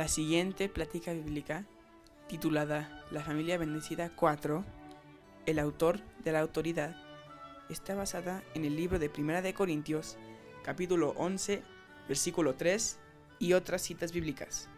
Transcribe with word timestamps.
La 0.00 0.08
siguiente 0.08 0.70
plática 0.70 1.12
bíblica, 1.12 1.66
titulada 2.26 3.04
La 3.10 3.22
familia 3.22 3.58
bendecida 3.58 4.08
4, 4.08 4.64
el 5.44 5.58
autor 5.58 6.00
de 6.24 6.32
la 6.32 6.40
autoridad, 6.40 6.96
está 7.68 7.94
basada 7.94 8.42
en 8.54 8.64
el 8.64 8.76
libro 8.76 8.98
de 8.98 9.10
Primera 9.10 9.42
de 9.42 9.52
Corintios, 9.52 10.16
capítulo 10.64 11.12
11, 11.18 11.62
versículo 12.08 12.54
3 12.54 12.98
y 13.40 13.52
otras 13.52 13.82
citas 13.82 14.12
bíblicas. 14.12 14.70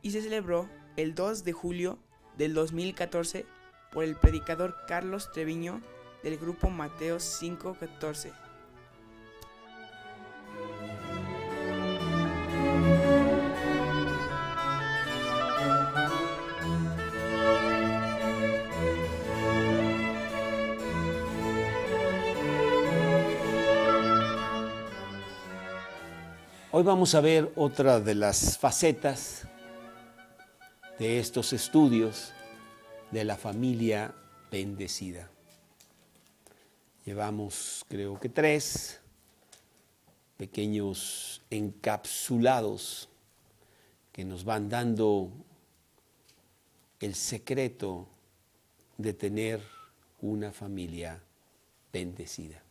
Y 0.00 0.12
se 0.12 0.22
celebró 0.22 0.70
el 0.96 1.14
2 1.14 1.44
de 1.44 1.52
julio 1.52 1.98
del 2.38 2.54
2014 2.54 3.44
por 3.92 4.04
el 4.04 4.16
predicador 4.16 4.74
Carlos 4.88 5.30
Treviño 5.32 5.82
del 6.22 6.38
grupo 6.38 6.70
Mateo 6.70 7.18
514. 7.18 8.32
Hoy 26.78 26.84
vamos 26.84 27.16
a 27.16 27.20
ver 27.20 27.52
otra 27.56 27.98
de 27.98 28.14
las 28.14 28.56
facetas 28.56 29.48
de 30.96 31.18
estos 31.18 31.52
estudios 31.52 32.32
de 33.10 33.24
la 33.24 33.36
familia 33.36 34.14
bendecida. 34.48 35.28
Llevamos 37.04 37.84
creo 37.88 38.20
que 38.20 38.28
tres 38.28 39.00
pequeños 40.36 41.42
encapsulados 41.50 43.08
que 44.12 44.24
nos 44.24 44.44
van 44.44 44.68
dando 44.68 45.32
el 47.00 47.16
secreto 47.16 48.06
de 48.98 49.14
tener 49.14 49.60
una 50.20 50.52
familia 50.52 51.20
bendecida. 51.92 52.62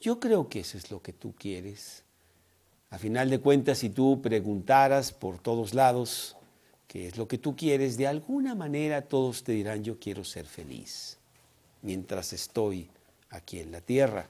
Yo 0.00 0.20
creo 0.20 0.48
que 0.48 0.60
eso 0.60 0.78
es 0.78 0.92
lo 0.92 1.02
que 1.02 1.12
tú 1.12 1.34
quieres. 1.36 2.04
A 2.90 2.98
final 2.98 3.28
de 3.28 3.38
cuentas, 3.38 3.78
si 3.78 3.90
tú 3.90 4.22
preguntaras 4.22 5.12
por 5.12 5.38
todos 5.38 5.74
lados 5.74 6.36
qué 6.86 7.08
es 7.08 7.18
lo 7.18 7.28
que 7.28 7.36
tú 7.36 7.54
quieres, 7.54 7.96
de 7.98 8.06
alguna 8.06 8.54
manera 8.54 9.02
todos 9.02 9.44
te 9.44 9.52
dirán 9.52 9.84
yo 9.84 9.98
quiero 9.98 10.24
ser 10.24 10.46
feliz 10.46 11.18
mientras 11.82 12.32
estoy 12.32 12.88
aquí 13.30 13.60
en 13.60 13.72
la 13.72 13.80
tierra. 13.80 14.26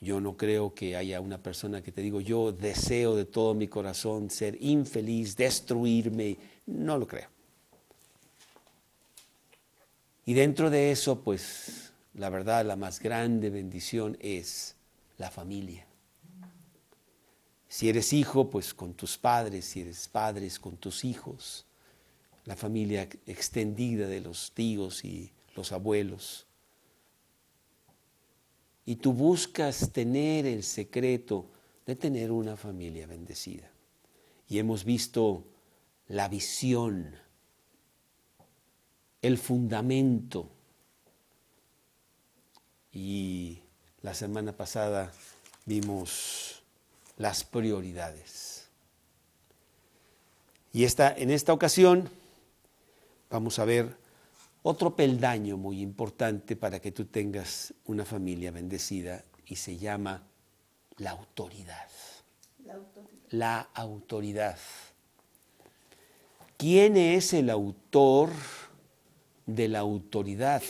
Yo 0.00 0.20
no 0.20 0.36
creo 0.36 0.74
que 0.74 0.96
haya 0.96 1.20
una 1.20 1.38
persona 1.38 1.82
que 1.82 1.92
te 1.92 2.02
digo, 2.02 2.20
yo 2.20 2.52
deseo 2.52 3.16
de 3.16 3.24
todo 3.24 3.54
mi 3.54 3.66
corazón 3.66 4.30
ser 4.30 4.56
infeliz, 4.60 5.36
destruirme. 5.36 6.36
No 6.66 6.98
lo 6.98 7.06
creo. 7.06 7.28
Y 10.26 10.34
dentro 10.34 10.70
de 10.70 10.90
eso, 10.90 11.20
pues, 11.22 11.92
la 12.14 12.28
verdad, 12.28 12.66
la 12.66 12.76
más 12.76 13.00
grande 13.00 13.48
bendición 13.48 14.18
es 14.20 14.74
la 15.16 15.30
familia. 15.30 15.86
Si 17.76 17.90
eres 17.90 18.14
hijo, 18.14 18.48
pues 18.48 18.72
con 18.72 18.94
tus 18.94 19.18
padres, 19.18 19.66
si 19.66 19.82
eres 19.82 20.08
padres, 20.08 20.58
con 20.58 20.78
tus 20.78 21.04
hijos, 21.04 21.66
la 22.46 22.56
familia 22.56 23.06
extendida 23.26 24.06
de 24.06 24.22
los 24.22 24.52
tíos 24.52 25.04
y 25.04 25.30
los 25.54 25.72
abuelos 25.72 26.46
y 28.86 28.96
tú 28.96 29.12
buscas 29.12 29.90
tener 29.92 30.46
el 30.46 30.62
secreto 30.62 31.50
de 31.84 31.96
tener 31.96 32.30
una 32.30 32.56
familia 32.56 33.06
bendecida. 33.08 33.68
Y 34.48 34.60
hemos 34.60 34.84
visto 34.84 35.44
la 36.06 36.28
visión, 36.28 37.12
el 39.20 39.36
fundamento. 39.38 40.48
Y 42.92 43.58
la 44.02 44.14
semana 44.14 44.56
pasada 44.56 45.12
vimos 45.66 46.55
las 47.16 47.44
prioridades. 47.44 48.68
Y 50.72 50.84
esta, 50.84 51.14
en 51.16 51.30
esta 51.30 51.52
ocasión 51.52 52.08
vamos 53.30 53.58
a 53.58 53.64
ver 53.64 53.96
otro 54.62 54.94
peldaño 54.94 55.56
muy 55.56 55.80
importante 55.80 56.56
para 56.56 56.80
que 56.80 56.92
tú 56.92 57.06
tengas 57.06 57.72
una 57.86 58.04
familia 58.04 58.50
bendecida 58.50 59.24
y 59.46 59.56
se 59.56 59.78
llama 59.78 60.26
la 60.98 61.10
autoridad. 61.12 61.88
La 62.64 62.74
autoridad. 62.74 63.22
La 63.30 63.60
autoridad. 63.74 64.58
¿Quién 66.56 66.96
es 66.96 67.32
el 67.32 67.50
autor 67.50 68.30
de 69.46 69.68
la 69.68 69.78
autoridad? 69.78 70.62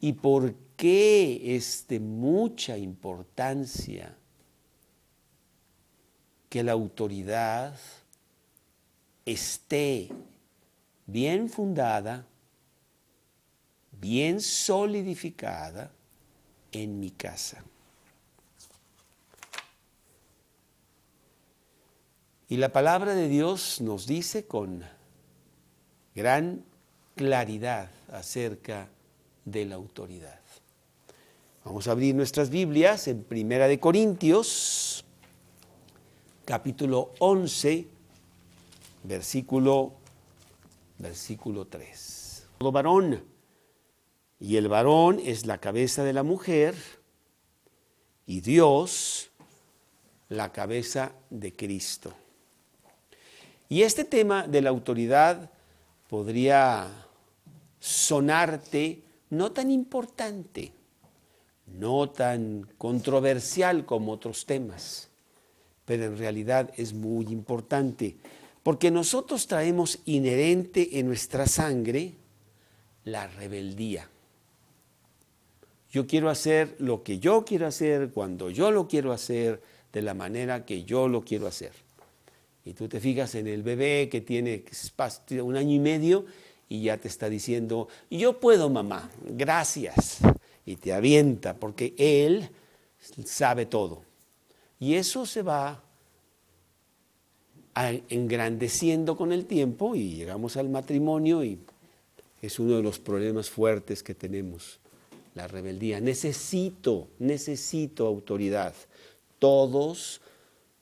¿Y 0.00 0.14
por 0.14 0.54
qué 0.76 1.56
es 1.56 1.86
de 1.88 2.00
mucha 2.00 2.76
importancia 2.76 4.16
que 6.52 6.62
la 6.62 6.72
autoridad 6.72 7.74
esté 9.24 10.10
bien 11.06 11.48
fundada, 11.48 12.26
bien 13.92 14.38
solidificada 14.38 15.90
en 16.70 17.00
mi 17.00 17.10
casa. 17.10 17.64
Y 22.50 22.58
la 22.58 22.70
palabra 22.70 23.14
de 23.14 23.28
Dios 23.28 23.80
nos 23.80 24.06
dice 24.06 24.44
con 24.44 24.84
gran 26.14 26.62
claridad 27.16 27.88
acerca 28.10 28.90
de 29.46 29.64
la 29.64 29.76
autoridad. 29.76 30.38
Vamos 31.64 31.88
a 31.88 31.92
abrir 31.92 32.14
nuestras 32.14 32.50
Biblias 32.50 33.08
en 33.08 33.24
Primera 33.24 33.68
de 33.68 33.80
Corintios, 33.80 35.06
capítulo 36.44 37.12
11, 37.18 37.86
versículo 39.04 39.92
versículo 40.98 41.66
3. 41.66 42.46
Todo 42.58 42.72
varón 42.72 43.22
y 44.38 44.56
el 44.56 44.68
varón 44.68 45.20
es 45.24 45.46
la 45.46 45.58
cabeza 45.58 46.04
de 46.04 46.12
la 46.12 46.22
mujer 46.22 46.74
y 48.26 48.40
Dios 48.40 49.30
la 50.28 50.52
cabeza 50.52 51.12
de 51.30 51.54
Cristo. 51.54 52.12
Y 53.68 53.82
este 53.82 54.04
tema 54.04 54.46
de 54.46 54.62
la 54.62 54.70
autoridad 54.70 55.50
podría 56.08 56.88
sonarte 57.80 59.02
no 59.30 59.52
tan 59.52 59.70
importante, 59.70 60.72
no 61.66 62.10
tan 62.10 62.68
controversial 62.78 63.84
como 63.86 64.12
otros 64.12 64.44
temas, 64.46 65.08
pero 65.84 66.04
en 66.04 66.16
realidad 66.16 66.70
es 66.76 66.94
muy 66.94 67.26
importante, 67.26 68.16
porque 68.62 68.90
nosotros 68.90 69.46
traemos 69.46 69.98
inherente 70.04 70.98
en 70.98 71.06
nuestra 71.06 71.46
sangre 71.46 72.12
la 73.04 73.26
rebeldía. 73.26 74.08
Yo 75.90 76.06
quiero 76.06 76.30
hacer 76.30 76.76
lo 76.78 77.02
que 77.02 77.18
yo 77.18 77.44
quiero 77.44 77.66
hacer, 77.66 78.10
cuando 78.12 78.50
yo 78.50 78.70
lo 78.70 78.88
quiero 78.88 79.12
hacer, 79.12 79.60
de 79.92 80.02
la 80.02 80.14
manera 80.14 80.64
que 80.64 80.84
yo 80.84 81.06
lo 81.06 81.22
quiero 81.22 81.46
hacer. 81.46 81.72
Y 82.64 82.72
tú 82.72 82.88
te 82.88 83.00
fijas 83.00 83.34
en 83.34 83.46
el 83.46 83.62
bebé 83.62 84.08
que 84.08 84.20
tiene 84.20 84.64
un 85.42 85.56
año 85.56 85.74
y 85.74 85.80
medio 85.80 86.24
y 86.68 86.82
ya 86.82 86.96
te 86.96 87.08
está 87.08 87.28
diciendo, 87.28 87.88
yo 88.10 88.40
puedo 88.40 88.70
mamá, 88.70 89.10
gracias. 89.22 90.18
Y 90.64 90.76
te 90.76 90.92
avienta 90.92 91.56
porque 91.56 91.94
él 91.98 92.48
sabe 93.24 93.66
todo. 93.66 94.04
Y 94.82 94.96
eso 94.96 95.26
se 95.26 95.42
va 95.42 95.80
engrandeciendo 98.08 99.16
con 99.16 99.30
el 99.30 99.46
tiempo 99.46 99.94
y 99.94 100.16
llegamos 100.16 100.56
al 100.56 100.70
matrimonio 100.70 101.44
y 101.44 101.60
es 102.42 102.58
uno 102.58 102.78
de 102.78 102.82
los 102.82 102.98
problemas 102.98 103.48
fuertes 103.48 104.02
que 104.02 104.16
tenemos 104.16 104.80
la 105.36 105.46
rebeldía. 105.46 106.00
Necesito, 106.00 107.06
necesito 107.20 108.08
autoridad. 108.08 108.74
Todos 109.38 110.20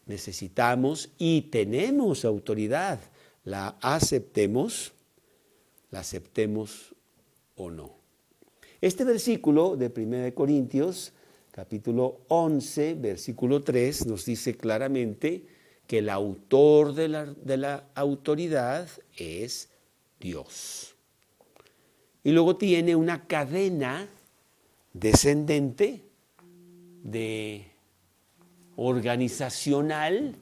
necesitamos 0.07 1.11
y 1.19 1.43
tenemos 1.43 2.25
autoridad. 2.25 3.01
La 3.45 3.77
aceptemos, 3.83 4.95
la 5.91 6.01
aceptemos 6.01 6.95
o 7.55 7.71
no. 7.71 7.97
Este 8.81 9.05
versículo 9.05 9.77
de 9.77 9.93
1 9.95 10.35
Corintios, 10.35 11.13
capítulo 11.61 12.23
11, 12.29 12.95
versículo 12.95 13.63
3, 13.63 14.07
nos 14.07 14.25
dice 14.25 14.57
claramente 14.57 15.45
que 15.87 15.99
el 15.99 16.09
autor 16.09 16.95
de 16.95 17.07
la, 17.59 17.85
autoridad 17.95 18.89
es 19.15 19.69
Dios. 20.19 20.97
Y 22.25 22.33
luego 22.33 22.57
tiene 22.57 22.97
una 22.97 23.27
cadena 23.27 24.09
descendente 24.95 26.03
de 27.03 27.67
organizacional 28.77 30.37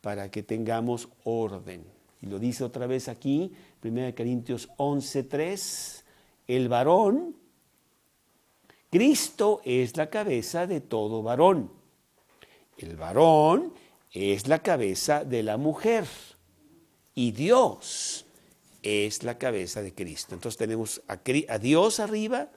para 0.00 0.30
que 0.30 0.42
tengamos 0.42 1.10
orden. 1.24 1.84
Y 2.22 2.26
lo 2.28 2.38
dice 2.38 2.64
otra 2.64 2.86
vez 2.86 3.08
aquí, 3.08 3.52
1 3.82 4.14
Corintios 4.14 4.70
11:3, 4.78 6.04
el 6.48 6.70
varón, 6.70 7.36
Cristo 8.94 9.60
es 9.64 9.96
la 9.96 10.08
cabeza 10.08 10.68
de 10.68 10.80
todo 10.80 11.20
varón. 11.20 11.68
El 12.78 12.96
varón 12.96 13.74
es 14.12 14.46
la 14.46 14.60
cabeza 14.60 15.24
de 15.24 15.42
la 15.42 15.56
mujer 15.56 16.06
y 17.12 17.32
Dios 17.32 18.24
es 18.84 19.24
la 19.24 19.36
cabeza 19.36 19.82
de 19.82 19.92
Cristo. 19.92 20.36
Entonces 20.36 20.56
tenemos 20.56 21.02
a, 21.08 21.58
Dios 21.58 21.98
arriba, 21.98 22.52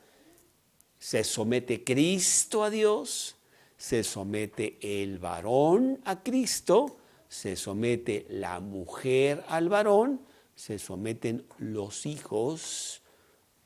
se 1.00 1.24
somete 1.24 1.84
Cristo 1.84 2.63
a 2.63 2.69
Dios, 2.69 3.36
se 3.75 4.04
somete 4.04 4.78
el 4.80 5.18
varón 5.18 6.00
a 6.06 6.22
Cristo, 6.22 7.00
se 7.28 7.56
somete 7.56 8.28
la 8.30 8.60
mujer 8.60 9.44
al 9.48 9.69
varón, 9.69 10.22
se 10.54 10.78
someten 10.78 11.48
los 11.57 12.06
hijos 12.06 13.01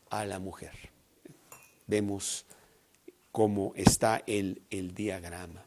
a 0.09 0.23
la 0.23 0.39
mujer. 0.39 0.71
Vemos 1.85 2.45
cómo 3.31 3.73
está 3.75 4.23
el, 4.27 4.61
el 4.69 4.93
diagrama. 4.93 5.65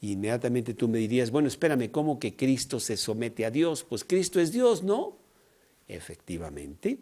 Inmediatamente 0.00 0.74
tú 0.74 0.88
me 0.88 0.98
dirías, 0.98 1.30
bueno, 1.30 1.48
espérame, 1.48 1.90
¿cómo 1.90 2.18
que 2.18 2.36
Cristo 2.36 2.78
se 2.78 2.96
somete 2.96 3.44
a 3.44 3.50
Dios? 3.50 3.84
Pues 3.84 4.04
Cristo 4.04 4.40
es 4.40 4.52
Dios, 4.52 4.82
¿no? 4.82 5.16
Efectivamente. 5.88 6.98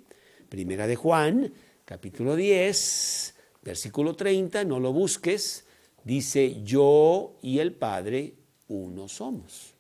Primera 0.49 0.87
de 0.87 0.97
Juan, 0.97 1.53
capítulo 1.85 2.37
10, 2.37 3.35
versículo 3.62 4.14
30, 4.14 4.64
no 4.64 4.81
lo 4.81 4.93
busques, 4.93 5.64
dice, 6.05 6.62
yo 6.62 7.35
y 7.43 7.59
el 7.59 7.73
Padre 7.73 8.35
uno 8.69 9.09
somos. 9.09 9.75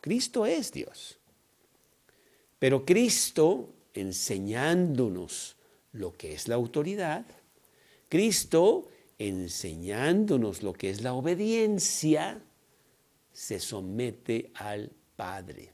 Cristo 0.00 0.46
es 0.46 0.72
Dios. 0.72 1.18
Pero 2.58 2.86
Cristo, 2.86 3.70
enseñándonos 3.92 5.56
lo 5.92 6.16
que 6.16 6.32
es 6.32 6.48
la 6.48 6.54
autoridad, 6.54 7.26
Cristo, 8.08 8.88
enseñándonos 9.18 10.62
lo 10.62 10.72
que 10.72 10.90
es 10.90 11.02
la 11.02 11.14
obediencia, 11.14 12.42
se 13.32 13.60
somete 13.60 14.50
al 14.54 14.90
Padre 15.16 15.72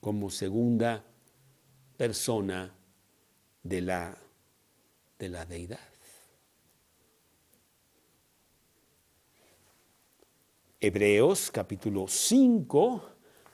como 0.00 0.30
segunda 0.30 1.04
persona 1.96 2.72
de 3.62 3.80
la, 3.80 4.16
de 5.18 5.28
la 5.28 5.44
deidad. 5.44 5.80
Hebreos 10.78 11.50
capítulo 11.50 12.06
5, 12.06 13.10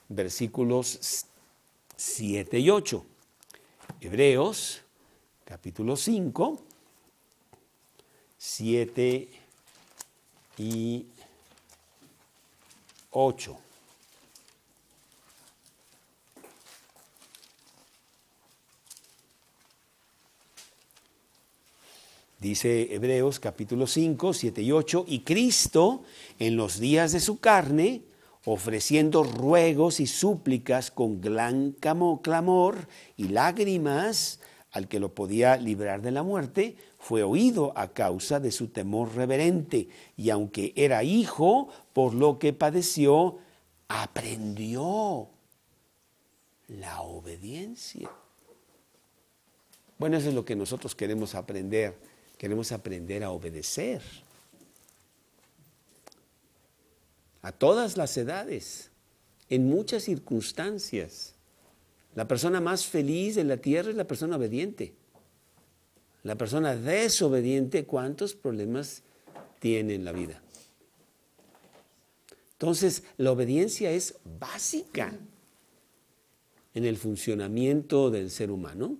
versículos 0.09 1.25
7 1.95 2.59
y 2.59 2.69
8. 2.69 3.05
Hebreos 4.01 4.81
capítulo 5.45 5.95
5, 5.95 6.72
7 8.45 9.29
y 10.57 11.05
8. 13.11 13.57
Dice 22.37 22.93
Hebreos 22.93 23.39
capítulo 23.39 23.87
5, 23.87 24.33
7 24.33 24.61
y 24.61 24.73
8, 24.73 25.05
y 25.07 25.21
Cristo 25.21 26.03
en 26.37 26.57
los 26.57 26.81
días 26.81 27.13
de 27.13 27.21
su 27.21 27.39
carne, 27.39 28.01
ofreciendo 28.43 29.23
ruegos 29.23 30.01
y 30.01 30.05
súplicas 30.05 30.91
con 30.91 31.21
gran 31.21 31.71
clamor 31.71 32.89
y 33.15 33.29
lágrimas 33.29 34.41
al 34.73 34.89
que 34.89 34.99
lo 34.99 35.15
podía 35.15 35.55
librar 35.55 36.01
de 36.01 36.11
la 36.11 36.21
muerte, 36.21 36.75
fue 36.99 37.23
oído 37.23 37.71
a 37.77 37.93
causa 37.93 38.41
de 38.41 38.51
su 38.51 38.67
temor 38.67 39.15
reverente, 39.15 39.87
y 40.17 40.29
aunque 40.29 40.73
era 40.75 41.03
hijo, 41.03 41.69
por 41.93 42.13
lo 42.13 42.39
que 42.39 42.51
padeció, 42.51 43.37
aprendió 43.87 45.29
la 46.67 47.01
obediencia. 47.01 48.09
Bueno, 49.97 50.17
eso 50.17 50.27
es 50.27 50.35
lo 50.35 50.43
que 50.43 50.55
nosotros 50.57 50.93
queremos 50.95 51.33
aprender 51.35 51.95
Queremos 52.43 52.73
aprender 52.73 53.23
a 53.23 53.31
obedecer. 53.31 54.01
A 57.41 57.53
todas 57.53 57.95
las 57.95 58.17
edades, 58.17 58.91
en 59.49 59.69
muchas 59.69 60.03
circunstancias. 60.03 61.35
La 62.15 62.27
persona 62.27 62.61
más 62.61 62.85
feliz 62.85 63.35
de 63.35 63.43
la 63.43 63.57
tierra 63.57 63.89
es 63.89 63.95
la 63.95 64.05
persona 64.05 64.35
obediente. 64.35 64.93
La 66.21 66.35
persona 66.35 66.75
desobediente, 66.75 67.85
¿cuántos 67.85 68.35
problemas 68.35 69.03
tiene 69.59 69.95
en 69.95 70.05
la 70.05 70.11
vida? 70.11 70.41
Entonces, 72.53 73.03
la 73.17 73.31
obediencia 73.31 73.91
es 73.91 74.15
básica 74.39 75.17
en 76.73 76.85
el 76.85 76.97
funcionamiento 76.97 78.09
del 78.09 78.29
ser 78.29 78.51
humano. 78.51 78.97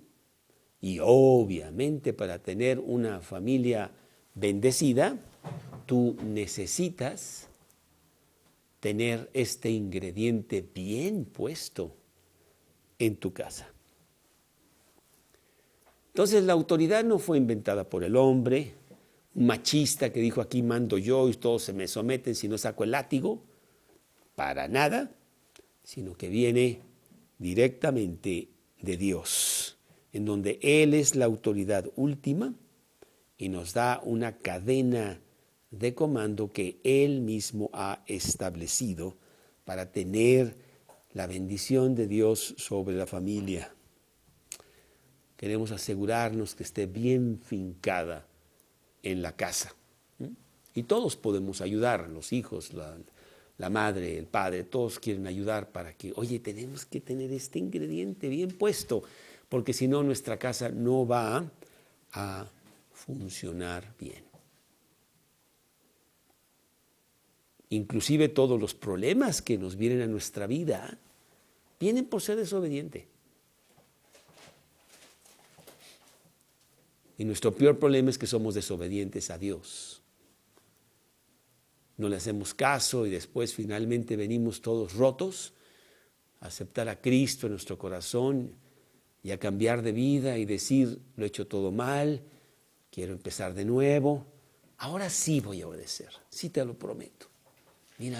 Y 0.81 0.99
obviamente 1.01 2.11
para 2.11 2.39
tener 2.39 2.79
una 2.79 3.21
familia 3.21 3.91
bendecida, 4.35 5.17
tú 5.85 6.17
necesitas 6.25 7.47
tener 8.81 9.29
este 9.33 9.69
ingrediente 9.69 10.67
bien 10.73 11.23
puesto 11.23 11.95
en 12.99 13.15
tu 13.15 13.33
casa. 13.33 13.67
Entonces 16.07 16.43
la 16.43 16.53
autoridad 16.53 17.03
no 17.03 17.17
fue 17.19 17.37
inventada 17.37 17.89
por 17.89 18.03
el 18.03 18.15
hombre, 18.15 18.75
un 19.35 19.47
machista 19.47 20.11
que 20.11 20.19
dijo 20.19 20.41
aquí 20.41 20.61
mando 20.61 20.97
yo 20.97 21.27
y 21.27 21.33
todos 21.33 21.63
se 21.63 21.73
me 21.73 21.87
someten 21.87 22.35
si 22.35 22.47
no 22.47 22.57
saco 22.57 22.83
el 22.83 22.91
látigo, 22.91 23.41
para 24.35 24.67
nada, 24.67 25.11
sino 25.83 26.13
que 26.15 26.29
viene 26.29 26.81
directamente 27.39 28.49
de 28.81 28.97
Dios 28.97 29.77
en 30.13 30.25
donde 30.25 30.59
Él 30.61 30.93
es 30.93 31.15
la 31.15 31.25
autoridad 31.25 31.89
última 31.95 32.53
y 33.37 33.49
nos 33.49 33.73
da 33.73 33.99
una 34.05 34.37
cadena 34.37 35.19
de 35.71 35.95
comando 35.95 36.53
que 36.53 36.79
Él 36.83 37.21
mismo 37.21 37.71
ha 37.73 38.03
establecido 38.05 39.17
para 39.65 39.91
tener 39.91 40.55
la 41.13 41.27
bendición 41.27 41.95
de 41.95 42.07
Dios 42.07 42.55
sobre 42.57 42.95
la 42.95 43.05
familia. 43.05 43.71
Queremos 45.37 45.71
asegurarnos 45.71 46.55
que 46.55 46.63
esté 46.63 46.85
bien 46.85 47.39
fincada 47.43 48.25
en 49.03 49.21
la 49.21 49.35
casa. 49.35 49.75
Y 50.75 50.83
todos 50.83 51.15
podemos 51.15 51.61
ayudar, 51.61 52.09
los 52.09 52.33
hijos, 52.33 52.73
la, 52.73 52.97
la, 53.57 53.69
madre, 53.69 54.17
el 54.17 54.25
padre, 54.25 54.63
todos 54.63 54.99
quieren 54.99 55.27
ayudar 55.27 55.71
para 55.71 55.93
que, 55.93 56.13
oye, 56.15 56.39
tenemos 56.39 56.85
que 56.85 56.99
tener 56.99 57.31
este 57.31 57.59
ingrediente 57.59 58.27
bien 58.29 58.49
puesto 58.49 59.03
porque 59.53 59.71
si 59.71 59.87
no 59.87 60.01
nuestra 60.01 60.39
casa 60.39 60.69
no 60.69 61.05
va 61.05 61.45
a 62.13 62.47
funcionar 62.91 63.93
bien. 63.99 64.32
Inclusive 67.73 68.29
todos 68.29 68.61
los 68.61 68.75
problemas 68.75 69.41
que 69.41 69.57
nos 69.57 69.75
vienen 69.75 70.01
a 70.01 70.07
nuestra 70.07 70.45
vida 70.45 70.99
vienen 71.79 72.05
por 72.05 72.21
ser 72.21 72.37
desobediente. 72.37 73.07
Y 77.17 77.25
nuestro 77.25 77.51
peor 77.51 77.79
problema 77.79 78.11
es 78.11 78.19
que 78.19 78.27
somos 78.27 78.53
desobedientes 78.53 79.31
a 79.31 79.39
Dios. 79.39 80.03
No 81.97 82.09
le 82.09 82.17
hacemos 82.17 82.53
caso 82.53 83.07
y 83.07 83.09
después 83.09 83.55
finalmente 83.55 84.15
venimos 84.17 84.61
todos 84.61 84.93
rotos 84.93 85.53
a 86.41 86.47
aceptar 86.47 86.89
a 86.89 87.01
Cristo 87.01 87.47
en 87.47 87.53
nuestro 87.53 87.79
corazón 87.79 88.53
y 89.23 89.31
a 89.31 89.39
cambiar 89.39 89.81
de 89.81 89.93
vida 89.93 90.37
y 90.37 90.45
decir, 90.45 90.99
lo 91.15 91.23
he 91.23 91.27
hecho 91.27 91.47
todo 91.47 91.71
mal, 91.71 92.21
quiero 92.91 93.13
empezar 93.13 93.55
de 93.55 93.65
nuevo. 93.65 94.27
Ahora 94.77 95.09
sí 95.09 95.39
voy 95.39 95.63
a 95.63 95.67
obedecer, 95.67 96.09
sí 96.29 96.51
te 96.51 96.63
lo 96.63 96.77
prometo. 96.77 97.32
Mira, 97.97 98.19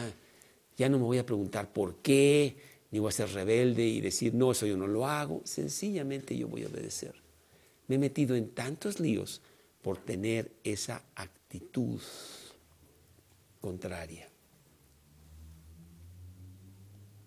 ya 0.77 0.89
no 0.89 0.97
me 0.97 1.05
voy 1.05 1.17
a 1.17 1.25
preguntar 1.25 1.71
por 1.71 1.95
qué, 1.97 2.55
ni 2.91 2.99
voy 2.99 3.09
a 3.09 3.11
ser 3.11 3.29
rebelde 3.31 3.85
y 3.85 4.01
decir, 4.01 4.33
no, 4.33 4.51
eso 4.51 4.65
yo 4.65 4.77
no 4.77 4.87
lo 4.87 5.07
hago. 5.07 5.41
Sencillamente 5.45 6.37
yo 6.37 6.47
voy 6.47 6.63
a 6.63 6.67
obedecer. 6.67 7.15
Me 7.87 7.95
he 7.95 7.99
metido 7.99 8.35
en 8.35 8.49
tantos 8.49 8.99
líos 8.99 9.41
por 9.81 9.97
tener 9.97 10.51
esa 10.63 11.03
actitud 11.15 11.99
contraria. 13.59 14.29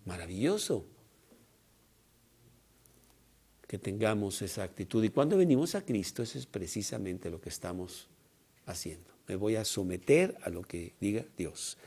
Maravilloso 0.05 0.85
que 3.67 3.77
tengamos 3.77 4.41
esa 4.41 4.63
actitud. 4.63 5.03
Y 5.03 5.09
cuando 5.09 5.37
venimos 5.37 5.75
a 5.75 5.83
Cristo, 5.83 6.23
eso 6.23 6.39
es 6.39 6.45
precisamente 6.45 7.29
lo 7.29 7.41
que 7.41 7.49
estamos 7.49 8.07
haciendo. 8.65 9.11
Me 9.27 9.35
voy 9.35 9.57
a 9.57 9.65
someter 9.65 10.37
a 10.43 10.49
lo 10.49 10.61
que 10.61 10.93
diga 11.01 11.25
Dios. 11.37 11.77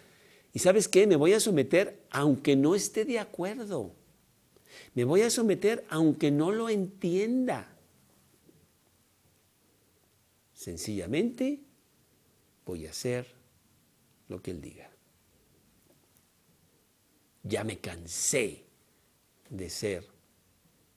¿Y 0.52 0.58
sabes 0.58 0.88
qué? 0.88 1.06
Me 1.06 1.16
voy 1.16 1.32
a 1.32 1.40
someter 1.40 2.04
aunque 2.10 2.56
no 2.56 2.74
esté 2.74 3.04
de 3.04 3.18
acuerdo. 3.18 3.94
Me 4.94 5.04
voy 5.04 5.22
a 5.22 5.30
someter 5.30 5.84
aunque 5.88 6.30
no 6.30 6.50
lo 6.50 6.68
entienda. 6.68 7.76
Sencillamente 10.54 11.60
voy 12.66 12.86
a 12.86 12.90
hacer 12.90 13.26
lo 14.28 14.42
que 14.42 14.50
Él 14.50 14.60
diga. 14.60 14.90
Ya 17.42 17.64
me 17.64 17.78
cansé 17.78 18.64
de 19.48 19.70
ser 19.70 20.06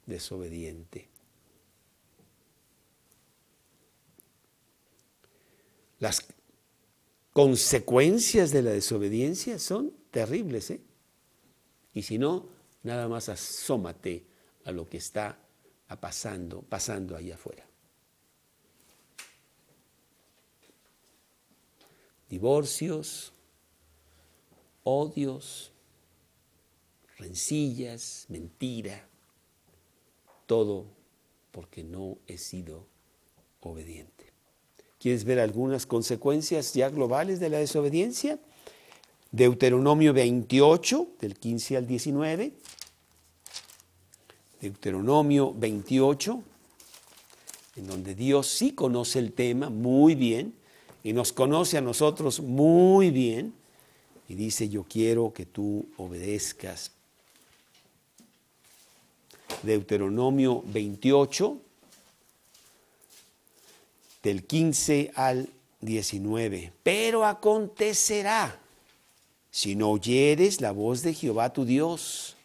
desobediente. 0.06 1.08
Las 6.00 6.28
consecuencias 7.34 8.52
de 8.52 8.62
la 8.62 8.72
desobediencia 8.72 9.60
son 9.60 9.92
terribles, 10.12 10.70
¿eh? 10.72 10.82
Y 11.94 12.04
si 12.04 12.18
no, 12.18 12.48
nada 12.84 13.08
más 13.08 13.30
asómate 13.30 14.26
a 14.66 14.72
lo 14.72 14.88
que 14.88 14.98
está 14.98 15.38
pasando, 16.00 16.62
pasando 16.62 17.16
ahí 17.16 17.32
afuera. 17.32 17.66
Divorcios, 22.30 23.32
odios, 24.84 25.72
rencillas, 27.18 28.26
mentira, 28.30 29.08
todo 30.48 30.88
porque 31.52 31.84
no 31.84 32.18
he 32.26 32.38
sido 32.40 32.88
obediente. 33.62 34.33
¿Quieres 35.04 35.26
ver 35.26 35.42
algunas 35.42 35.86
consecuencias 35.86 36.74
ya 36.74 36.88
globales 36.88 37.42
de 37.42 37.50
la 37.50 37.58
desobediencia? 37.58 38.40
Deuteronomio 39.34 40.14
28, 40.14 41.08
del 41.20 41.36
15 41.36 41.76
al 41.76 41.86
19. 41.86 42.54
Deuteronomio 44.62 45.54
28, 45.54 46.42
en 47.76 47.86
donde 47.86 48.16
Dios 48.16 48.48
sí 48.48 48.72
conoce 48.72 49.20
el 49.20 49.34
tema 49.34 49.70
muy 49.70 50.16
bien 50.16 50.54
y 51.04 51.12
nos 51.12 51.34
conoce 51.34 51.78
a 51.78 51.82
nosotros 51.82 52.40
muy 52.40 53.12
bien 53.12 53.54
y 54.30 54.36
dice, 54.36 54.70
yo 54.70 54.86
quiero 54.86 55.34
que 55.34 55.46
tú 55.46 55.86
obedezcas. 55.98 56.94
Deuteronomio 59.64 60.64
28, 60.68 61.58
del 64.24 64.46
15 64.46 65.12
al 65.16 65.50
19. 65.82 66.72
Pero 66.82 67.26
acontecerá, 67.26 68.60
si 69.52 69.76
no 69.76 69.92
oyeres 69.92 70.62
la 70.62 70.72
voz 70.72 71.04
de 71.04 71.14
Jehová 71.14 71.52
tu 71.52 71.66
Dios, 71.66 72.36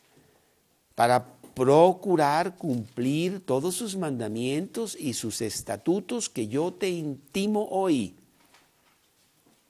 para 0.95 1.25
procurar 1.55 2.57
cumplir 2.57 3.41
todos 3.41 3.77
sus 3.77 3.97
mandamientos 3.97 4.97
y 4.99 5.15
sus 5.15 5.41
estatutos 5.41 6.29
que 6.29 6.49
yo 6.49 6.73
te 6.73 6.91
intimo 6.91 7.69
hoy, 7.71 8.15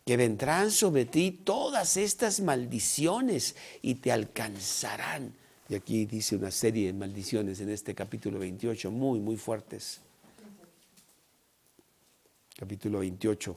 que 0.05 0.17
vendrán 0.17 0.71
sobre 0.71 1.05
ti 1.05 1.31
todas 1.31 1.99
estas 1.99 2.41
maldiciones 2.41 3.55
y 3.83 3.97
te 3.97 4.11
alcanzarán. 4.11 5.35
Y 5.69 5.75
aquí 5.75 6.07
dice 6.07 6.35
una 6.35 6.51
serie 6.51 6.87
de 6.87 6.93
maldiciones 6.95 7.61
en 7.61 7.69
este 7.69 7.95
capítulo 7.95 8.39
28, 8.39 8.91
muy, 8.91 9.21
muy 9.21 9.37
fuertes 9.37 10.01
capítulo 12.59 12.99
28, 12.99 13.57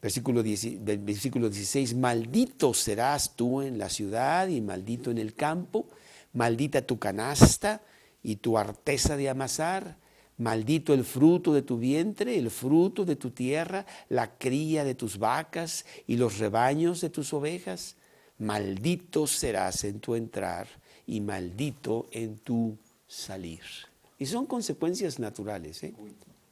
versículo, 0.00 0.42
versículo 0.42 1.50
16, 1.50 1.94
maldito 1.94 2.72
serás 2.72 3.36
tú 3.36 3.60
en 3.60 3.76
la 3.76 3.90
ciudad 3.90 4.48
y 4.48 4.62
maldito 4.62 5.10
en 5.10 5.18
el 5.18 5.34
campo, 5.34 5.86
maldita 6.32 6.80
tu 6.80 6.98
canasta 6.98 7.82
y 8.22 8.36
tu 8.36 8.56
arteza 8.56 9.18
de 9.18 9.28
amasar, 9.28 9.98
maldito 10.38 10.94
el 10.94 11.04
fruto 11.04 11.52
de 11.52 11.60
tu 11.60 11.76
vientre, 11.76 12.38
el 12.38 12.50
fruto 12.50 13.04
de 13.04 13.16
tu 13.16 13.30
tierra, 13.30 13.84
la 14.08 14.38
cría 14.38 14.82
de 14.82 14.94
tus 14.94 15.18
vacas 15.18 15.84
y 16.06 16.16
los 16.16 16.38
rebaños 16.38 17.02
de 17.02 17.10
tus 17.10 17.34
ovejas, 17.34 17.96
maldito 18.38 19.26
serás 19.26 19.84
en 19.84 20.00
tu 20.00 20.14
entrar 20.14 20.66
y 21.06 21.20
maldito 21.20 22.06
en 22.10 22.38
tu 22.38 22.78
salir. 23.06 23.60
Y 24.18 24.24
son 24.24 24.46
consecuencias 24.46 25.18
naturales. 25.18 25.82
¿eh? 25.84 25.94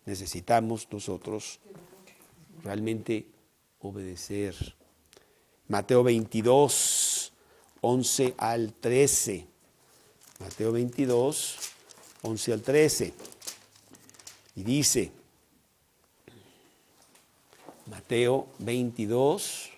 Necesitamos 0.04 0.88
nosotros 0.90 1.60
realmente 2.62 3.26
obedecer. 3.80 4.54
Mateo 5.68 6.02
22, 6.02 7.32
11 7.80 8.34
al 8.38 8.72
13. 8.72 9.46
Mateo 10.40 10.72
22, 10.72 11.56
11 12.22 12.52
al 12.52 12.62
13. 12.62 13.14
Y 14.56 14.62
dice, 14.62 15.10
Mateo 17.86 18.46
22, 18.58 19.70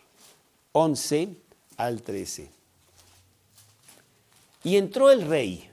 11 0.72 1.28
al 1.76 2.02
13. 2.02 2.50
Y 4.64 4.76
entró 4.76 5.10
el 5.10 5.26
rey 5.26 5.70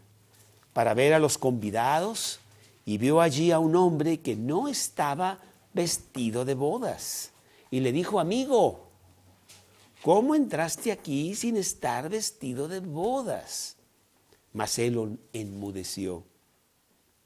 para 0.74 0.94
ver 0.94 1.14
a 1.14 1.20
los 1.20 1.38
convidados 1.38 2.40
y 2.86 2.98
vio 2.98 3.22
allí 3.22 3.52
a 3.52 3.60
un 3.60 3.76
hombre 3.76 4.20
que 4.20 4.36
no 4.36 4.68
estaba 4.68 5.40
vestido 5.74 6.46
de 6.46 6.54
bodas. 6.54 7.32
Y 7.72 7.80
le 7.80 7.92
dijo, 7.92 8.20
amigo, 8.20 8.90
¿cómo 10.02 10.36
entraste 10.36 10.92
aquí 10.92 11.34
sin 11.36 11.58
estar 11.58 12.10
vestido 12.10 12.68
de 12.68 12.80
bodas? 12.80 13.78
Mas 14.52 14.78
él 14.80 15.18
enmudeció. 15.32 16.24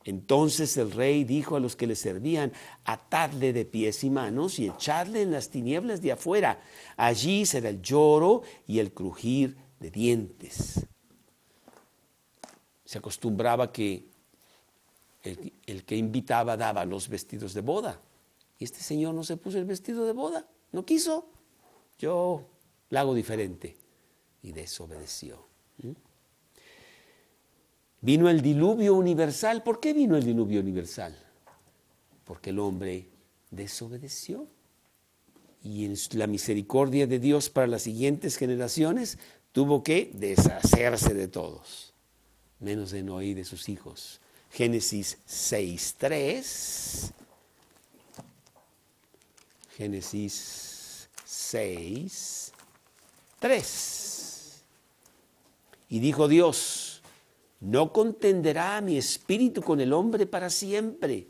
Entonces 0.05 0.77
el 0.77 0.91
rey 0.91 1.25
dijo 1.25 1.57
a 1.57 1.59
los 1.59 1.75
que 1.75 1.85
le 1.85 1.95
servían, 1.95 2.53
atadle 2.85 3.51
de 3.51 3.65
pies 3.65 4.05
y 4.05 4.09
manos 4.09 4.57
y 4.57 4.67
echadle 4.67 5.21
en 5.21 5.31
las 5.31 5.49
tinieblas 5.49 6.01
de 6.01 6.13
afuera. 6.13 6.61
Allí 6.95 7.45
será 7.45 7.67
el 7.67 7.81
lloro 7.81 8.43
y 8.65 8.79
el 8.79 8.93
crujir 8.93 9.57
de 9.81 9.91
dientes. 9.91 10.85
Se 12.85 12.99
acostumbraba 12.99 13.73
que 13.73 14.07
el, 15.23 15.83
que 15.85 15.95
invitaba 15.95 16.57
daba 16.57 16.85
los 16.85 17.09
vestidos 17.09 17.53
de 17.53 17.61
boda. 17.61 18.01
Y 18.59 18.63
este 18.63 18.79
señor 18.79 19.13
no 19.13 19.23
se 19.23 19.37
puso 19.37 19.57
el 19.57 19.65
vestido 19.65 20.05
de 20.05 20.13
boda, 20.13 20.47
no 20.71 20.85
quiso. 20.85 21.29
Yo 21.99 22.45
la 22.89 23.01
hago 23.01 23.13
diferente. 23.13 23.75
Y 24.43 24.51
desobedeció. 24.51 25.45
¿Mm? 25.79 25.91
Vino 28.01 28.29
el 28.29 28.41
diluvio 28.41 28.93
universal. 28.93 29.63
¿Por 29.63 29.79
qué 29.79 29.93
vino 29.93 30.15
el 30.15 30.23
diluvio 30.23 30.61
universal? 30.61 31.17
Porque 32.23 32.51
el 32.51 32.59
hombre 32.59 33.09
desobedeció. 33.51 34.47
Y 35.63 35.85
en 35.85 35.95
la 36.13 36.27
misericordia 36.27 37.07
de 37.07 37.19
Dios 37.19 37.49
para 37.49 37.67
las 37.67 37.81
siguientes 37.81 38.37
generaciones 38.37 39.17
tuvo 39.51 39.83
que 39.83 40.11
deshacerse 40.13 41.13
de 41.13 41.27
todos, 41.27 41.93
menos 42.59 42.91
de 42.91 43.01
Noé 43.01 43.25
y 43.25 43.33
de 43.33 43.43
sus 43.43 43.69
hijos. 43.69 44.21
Génesis 44.51 45.17
6.3. 45.27 47.11
Génesis 49.77 51.09
6, 51.23 52.51
3. 53.39 54.63
Y 55.89 55.99
dijo 55.99 56.27
Dios, 56.27 57.01
no 57.59 57.93
contenderá 57.93 58.81
mi 58.81 58.97
espíritu 58.97 59.61
con 59.61 59.79
el 59.79 59.93
hombre 59.93 60.25
para 60.25 60.49
siempre, 60.49 61.27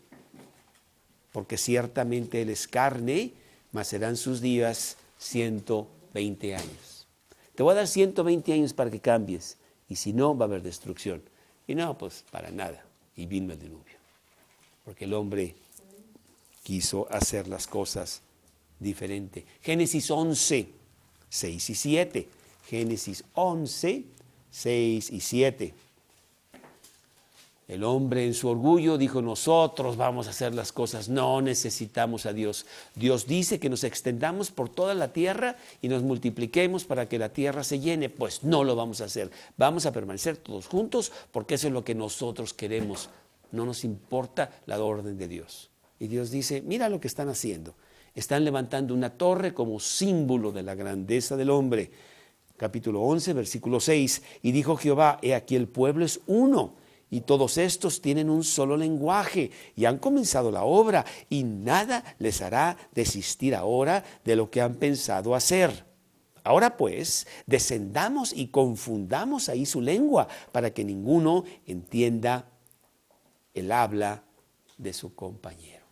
porque 1.34 1.58
ciertamente 1.58 2.42
él 2.42 2.50
es 2.50 2.68
carne, 2.68 3.34
mas 3.74 3.90
serán 3.90 4.16
sus 4.16 4.40
días 4.40 4.98
120 5.18 6.56
años. 6.56 7.08
Te 7.54 7.64
voy 7.64 7.74
a 7.74 7.76
dar 7.76 7.88
120 7.88 8.54
años 8.54 8.74
para 8.74 8.90
que 8.90 9.02
cambies, 9.02 9.58
y 9.90 9.98
si 9.98 10.14
no, 10.14 10.38
va 10.38 10.46
a 10.46 10.48
haber 10.48 10.64
destrucción. 10.64 11.22
Y 11.68 11.76
no, 11.76 11.98
pues 11.98 12.24
para 12.32 12.50
nada 12.50 12.88
y 13.18 13.26
vino 13.26 13.52
el 13.52 13.60
diluvio. 13.60 13.98
Porque 14.86 15.06
el 15.06 15.14
hombre 15.14 15.56
quiso 16.64 17.08
hacer 17.12 17.48
las 17.48 17.68
cosas 17.68 18.22
diferente. 18.80 19.46
Génesis 19.62 20.10
11, 20.10 20.70
6 21.30 21.70
y 21.70 21.76
7. 21.76 22.30
Génesis 22.70 23.24
11, 23.34 24.04
6 24.52 25.12
y 25.12 25.20
7. 25.20 25.74
El 27.68 27.84
hombre 27.84 28.26
en 28.26 28.34
su 28.34 28.48
orgullo 28.48 28.98
dijo, 28.98 29.22
nosotros 29.22 29.98
vamos 29.98 30.28
a 30.28 30.30
hacer 30.30 30.56
las 30.56 30.72
cosas, 30.72 31.10
no 31.10 31.42
necesitamos 31.42 32.26
a 32.26 32.32
Dios. 32.32 32.66
Dios 32.96 33.28
dice 33.28 33.60
que 33.60 33.70
nos 33.70 33.84
extendamos 33.84 34.52
por 34.52 34.70
toda 34.70 34.96
la 34.96 35.12
tierra 35.12 35.58
y 35.82 35.90
nos 35.90 36.02
multipliquemos 36.02 36.86
para 36.86 37.10
que 37.10 37.20
la 37.20 37.28
tierra 37.28 37.66
se 37.66 37.82
llene. 37.82 38.10
Pues 38.10 38.46
no 38.46 38.64
lo 38.64 38.78
vamos 38.78 39.02
a 39.02 39.06
hacer. 39.06 39.32
Vamos 39.58 39.86
a 39.86 39.92
permanecer 39.92 40.38
todos 40.38 40.68
juntos 40.68 41.12
porque 41.34 41.56
eso 41.56 41.68
es 41.68 41.74
lo 41.74 41.84
que 41.84 41.94
nosotros 41.94 42.54
queremos. 42.54 43.10
No 43.52 43.66
nos 43.66 43.84
importa 43.84 44.62
la 44.66 44.82
orden 44.82 45.18
de 45.18 45.28
Dios. 45.28 45.70
Y 46.00 46.08
Dios 46.08 46.32
dice, 46.32 46.62
mira 46.62 46.88
lo 46.88 47.02
que 47.02 47.10
están 47.10 47.28
haciendo. 47.28 47.76
Están 48.16 48.46
levantando 48.46 48.94
una 48.94 49.10
torre 49.10 49.54
como 49.54 49.82
símbolo 49.82 50.54
de 50.54 50.64
la 50.64 50.74
grandeza 50.74 51.36
del 51.36 51.50
hombre. 51.50 51.92
Capítulo 52.56 53.02
11, 53.02 53.34
versículo 53.34 53.82
6. 53.82 54.22
Y 54.44 54.54
dijo 54.54 54.78
Jehová, 54.78 55.20
he 55.22 55.36
aquí 55.36 55.58
el 55.58 55.68
pueblo 55.68 56.06
es 56.06 56.22
uno 56.28 56.87
y 57.10 57.22
todos 57.22 57.58
estos 57.58 58.02
tienen 58.02 58.30
un 58.30 58.44
solo 58.44 58.76
lenguaje 58.76 59.52
y 59.76 59.86
han 59.86 59.98
comenzado 59.98 60.52
la 60.52 60.64
obra 60.64 61.06
y 61.30 61.44
nada 61.44 62.04
les 62.20 62.42
hará 62.42 62.78
desistir 62.94 63.56
ahora 63.56 64.04
de 64.26 64.36
lo 64.36 64.50
que 64.52 64.62
han 64.62 64.76
pensado 64.76 65.34
hacer. 65.34 65.86
Ahora 66.44 66.78
pues, 66.78 67.28
descendamos 67.46 68.34
y 68.34 68.48
confundamos 68.48 69.50
ahí 69.50 69.66
su 69.66 69.82
lengua 69.82 70.28
para 70.52 70.72
que 70.72 70.84
ninguno 70.84 71.44
entienda 71.66 72.50
el 73.54 73.72
habla 73.72 74.24
de 74.78 74.94
su 74.94 75.14
compañero. 75.14 75.86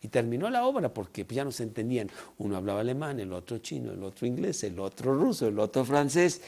Y 0.00 0.08
terminó 0.08 0.50
la 0.50 0.66
obra 0.66 0.92
porque 0.92 1.24
ya 1.28 1.44
no 1.44 1.52
se 1.52 1.62
entendían. 1.62 2.10
Uno 2.38 2.56
hablaba 2.56 2.80
alemán, 2.80 3.20
el 3.20 3.32
otro 3.32 3.58
chino, 3.58 3.92
el 3.92 4.02
otro 4.02 4.26
inglés, 4.26 4.64
el 4.64 4.80
otro 4.80 5.14
ruso, 5.14 5.46
el 5.46 5.60
otro 5.60 5.84
francés. 5.84 6.40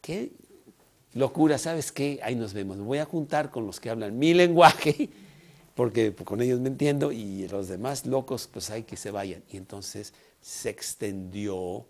¿Qué 0.00 0.32
locura? 1.14 1.58
¿Sabes 1.58 1.92
qué? 1.92 2.20
Ahí 2.22 2.34
nos 2.34 2.52
vemos. 2.52 2.76
Me 2.76 2.84
voy 2.84 2.98
a 2.98 3.04
juntar 3.04 3.50
con 3.50 3.66
los 3.66 3.80
que 3.80 3.90
hablan 3.90 4.18
mi 4.18 4.34
lenguaje, 4.34 5.10
porque 5.74 6.14
con 6.14 6.42
ellos 6.42 6.60
me 6.60 6.68
entiendo, 6.68 7.12
y 7.12 7.48
los 7.48 7.68
demás 7.68 8.06
locos, 8.06 8.48
pues 8.52 8.70
hay 8.70 8.84
que 8.84 8.96
se 8.96 9.10
vayan. 9.10 9.42
Y 9.50 9.56
entonces 9.56 10.12
se 10.40 10.70
extendió 10.70 11.86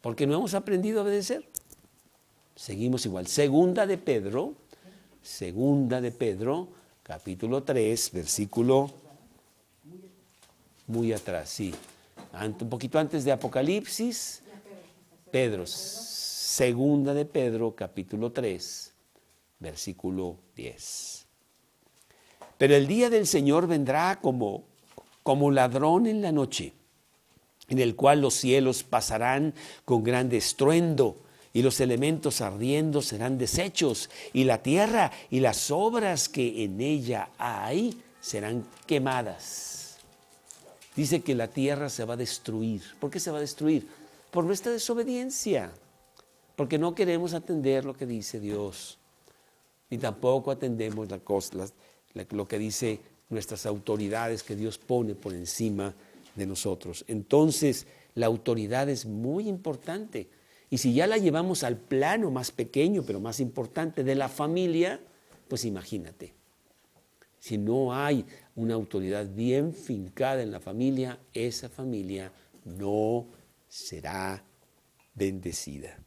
Porque 0.00 0.26
no 0.26 0.34
hemos 0.34 0.54
aprendido 0.54 1.00
a 1.00 1.02
obedecer. 1.02 1.44
Seguimos 2.54 3.04
igual. 3.04 3.26
Segunda 3.26 3.86
de 3.86 3.98
Pedro, 3.98 4.54
segunda 5.22 6.00
de 6.00 6.12
Pedro, 6.12 6.68
capítulo 7.02 7.62
3, 7.62 8.10
versículo 8.12 8.90
muy 10.86 11.12
atrás, 11.12 11.50
sí 11.50 11.74
un 12.32 12.68
poquito 12.68 12.98
antes 12.98 13.24
de 13.24 13.32
Apocalipsis, 13.32 14.42
Pedro, 15.30 15.66
segunda 15.66 17.14
de 17.14 17.24
Pedro, 17.24 17.74
capítulo 17.74 18.32
3, 18.32 18.92
versículo 19.58 20.36
10. 20.56 21.26
Pero 22.56 22.74
el 22.74 22.86
día 22.86 23.10
del 23.10 23.26
Señor 23.26 23.66
vendrá 23.66 24.18
como, 24.20 24.64
como 25.22 25.50
ladrón 25.50 26.06
en 26.06 26.22
la 26.22 26.32
noche, 26.32 26.72
en 27.68 27.78
el 27.78 27.94
cual 27.94 28.20
los 28.20 28.34
cielos 28.34 28.82
pasarán 28.82 29.54
con 29.84 30.02
grande 30.02 30.38
estruendo 30.38 31.22
y 31.52 31.62
los 31.62 31.80
elementos 31.80 32.40
ardiendo 32.40 33.02
serán 33.02 33.38
deshechos, 33.38 34.10
y 34.32 34.44
la 34.44 34.62
tierra 34.62 35.10
y 35.30 35.40
las 35.40 35.70
obras 35.70 36.28
que 36.28 36.64
en 36.64 36.80
ella 36.80 37.30
hay 37.38 38.00
serán 38.20 38.66
quemadas 38.86 39.78
dice 40.98 41.20
que 41.20 41.36
la 41.36 41.46
tierra 41.46 41.88
se 41.88 42.04
va 42.04 42.14
a 42.14 42.16
destruir. 42.16 42.82
¿Por 42.98 43.08
qué 43.08 43.20
se 43.20 43.30
va 43.30 43.38
a 43.38 43.40
destruir? 43.40 43.86
Por 44.32 44.44
nuestra 44.44 44.72
desobediencia. 44.72 45.70
Porque 46.56 46.76
no 46.76 46.92
queremos 46.92 47.34
atender 47.34 47.84
lo 47.84 47.96
que 47.96 48.04
dice 48.04 48.40
Dios. 48.40 48.98
Ni 49.90 49.98
tampoco 49.98 50.50
atendemos 50.50 51.08
lo 52.30 52.48
que 52.48 52.58
dice 52.58 53.00
nuestras 53.28 53.64
autoridades 53.64 54.42
que 54.42 54.56
Dios 54.56 54.76
pone 54.76 55.14
por 55.14 55.34
encima 55.34 55.94
de 56.34 56.46
nosotros. 56.46 57.04
Entonces, 57.06 57.86
la 58.16 58.26
autoridad 58.26 58.88
es 58.88 59.06
muy 59.06 59.48
importante. 59.48 60.28
Y 60.70 60.78
si 60.78 60.92
ya 60.92 61.06
la 61.06 61.16
llevamos 61.16 61.64
al 61.64 61.76
plano 61.76 62.30
más 62.30 62.50
pequeño, 62.50 63.02
pero 63.02 63.20
más 63.20 63.40
importante 63.40 64.04
de 64.04 64.14
la 64.14 64.28
familia, 64.28 65.00
pues 65.48 65.64
imagínate. 65.64 66.34
Si 67.38 67.56
no 67.56 67.94
hay 67.94 68.26
una 68.56 68.74
autoridad 68.74 69.26
bien 69.26 69.72
fincada 69.72 70.42
en 70.42 70.50
la 70.50 70.60
familia, 70.60 71.18
esa 71.32 71.68
familia 71.68 72.32
no 72.64 73.26
será 73.68 74.44
bendecida. 75.14 75.98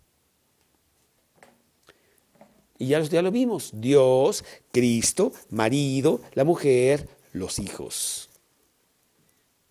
Y 2.78 2.88
ya, 2.88 3.02
ya 3.02 3.22
lo 3.22 3.32
vimos, 3.32 3.72
Dios, 3.74 4.44
Cristo, 4.72 5.32
marido, 5.50 6.22
la 6.34 6.44
mujer, 6.44 7.08
los 7.32 7.60
hijos. 7.60 8.30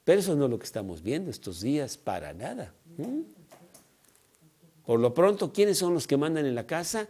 Pero 0.05 0.21
eso 0.21 0.35
no 0.35 0.45
es 0.47 0.51
lo 0.51 0.59
que 0.59 0.67
estamos 0.67 1.03
viendo 1.03 1.31
estos 1.31 1.61
días 1.61 1.97
para 1.97 2.33
nada. 2.33 2.75
Por 4.91 4.99
lo 4.99 5.15
pronto, 5.15 5.53
¿quiénes 5.53 5.79
son 5.79 5.95
los 5.95 6.09
que 6.09 6.17
mandan 6.17 6.47
en 6.47 6.57
la 6.57 6.67
casa? 6.67 7.07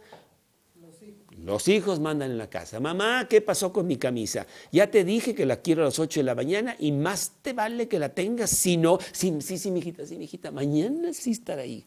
Los 1.39 1.67
hijos 1.67 1.99
mandan 1.99 2.29
en 2.29 2.37
la 2.37 2.47
casa. 2.47 2.79
Mamá, 2.79 3.25
¿qué 3.27 3.41
pasó 3.41 3.73
con 3.73 3.87
mi 3.87 3.97
camisa? 3.97 4.45
Ya 4.71 4.91
te 4.91 5.03
dije 5.03 5.33
que 5.33 5.47
la 5.47 5.63
quiero 5.63 5.81
a 5.81 5.85
las 5.85 5.97
8 5.97 6.19
de 6.19 6.23
la 6.23 6.35
mañana 6.35 6.75
y 6.77 6.91
más 6.91 7.31
te 7.41 7.53
vale 7.53 7.87
que 7.87 7.97
la 7.97 8.09
tengas. 8.09 8.51
Si 8.51 8.77
no, 8.77 8.99
sí, 9.11 9.35
sí, 9.41 9.71
mijita, 9.71 10.05
sí, 10.05 10.19
mijita, 10.19 10.51
mañana 10.51 11.11
sí 11.11 11.31
estará 11.31 11.63
ahí. 11.63 11.83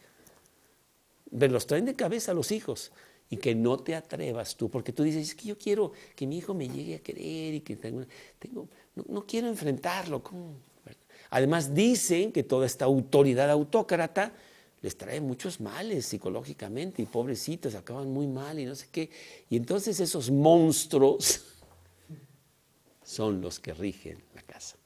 Pero 1.31 1.53
los 1.53 1.65
traen 1.65 1.85
de 1.85 1.95
cabeza 1.95 2.35
los 2.35 2.51
hijos 2.51 2.91
y 3.31 3.37
que 3.37 3.55
no 3.55 3.79
te 3.79 3.95
atrevas 3.95 4.57
tú, 4.57 4.69
porque 4.69 4.93
tú 4.93 5.05
dices, 5.05 5.29
es 5.29 5.35
que 5.37 5.47
yo 5.47 5.57
quiero 5.57 5.93
que 6.17 6.27
mi 6.27 6.39
hijo 6.39 6.55
me 6.55 6.69
llegue 6.69 6.97
a 6.97 6.99
querer 6.99 7.55
y 7.55 7.61
que 7.61 7.77
tengo, 7.77 8.03
tengo 8.41 8.69
no 8.97 9.25
quiero 9.25 9.47
enfrentarlo. 9.47 10.25
Además 11.31 11.73
dicen 11.73 12.33
que 12.33 12.43
toda 12.43 12.67
esta 12.67 12.85
autoridad 12.85 13.49
autócrata 13.49 14.33
les 14.85 14.99
trae 14.99 15.19
muchos 15.19 15.63
males 15.63 16.05
psicológicamente 16.05 17.01
y 17.01 17.07
pobrecitos 17.07 17.75
acaban 17.75 18.13
muy 18.13 18.27
mal 18.27 18.59
y 18.59 18.67
no 18.67 18.75
sé 18.75 18.89
qué. 18.93 19.09
Y 19.49 19.57
entonces 19.57 19.99
esos 19.99 20.31
monstruos 20.31 21.43
son 23.03 23.41
los 23.41 23.59
que 23.59 23.73
rigen 23.73 24.23
la 24.35 24.43
casa. 24.43 24.77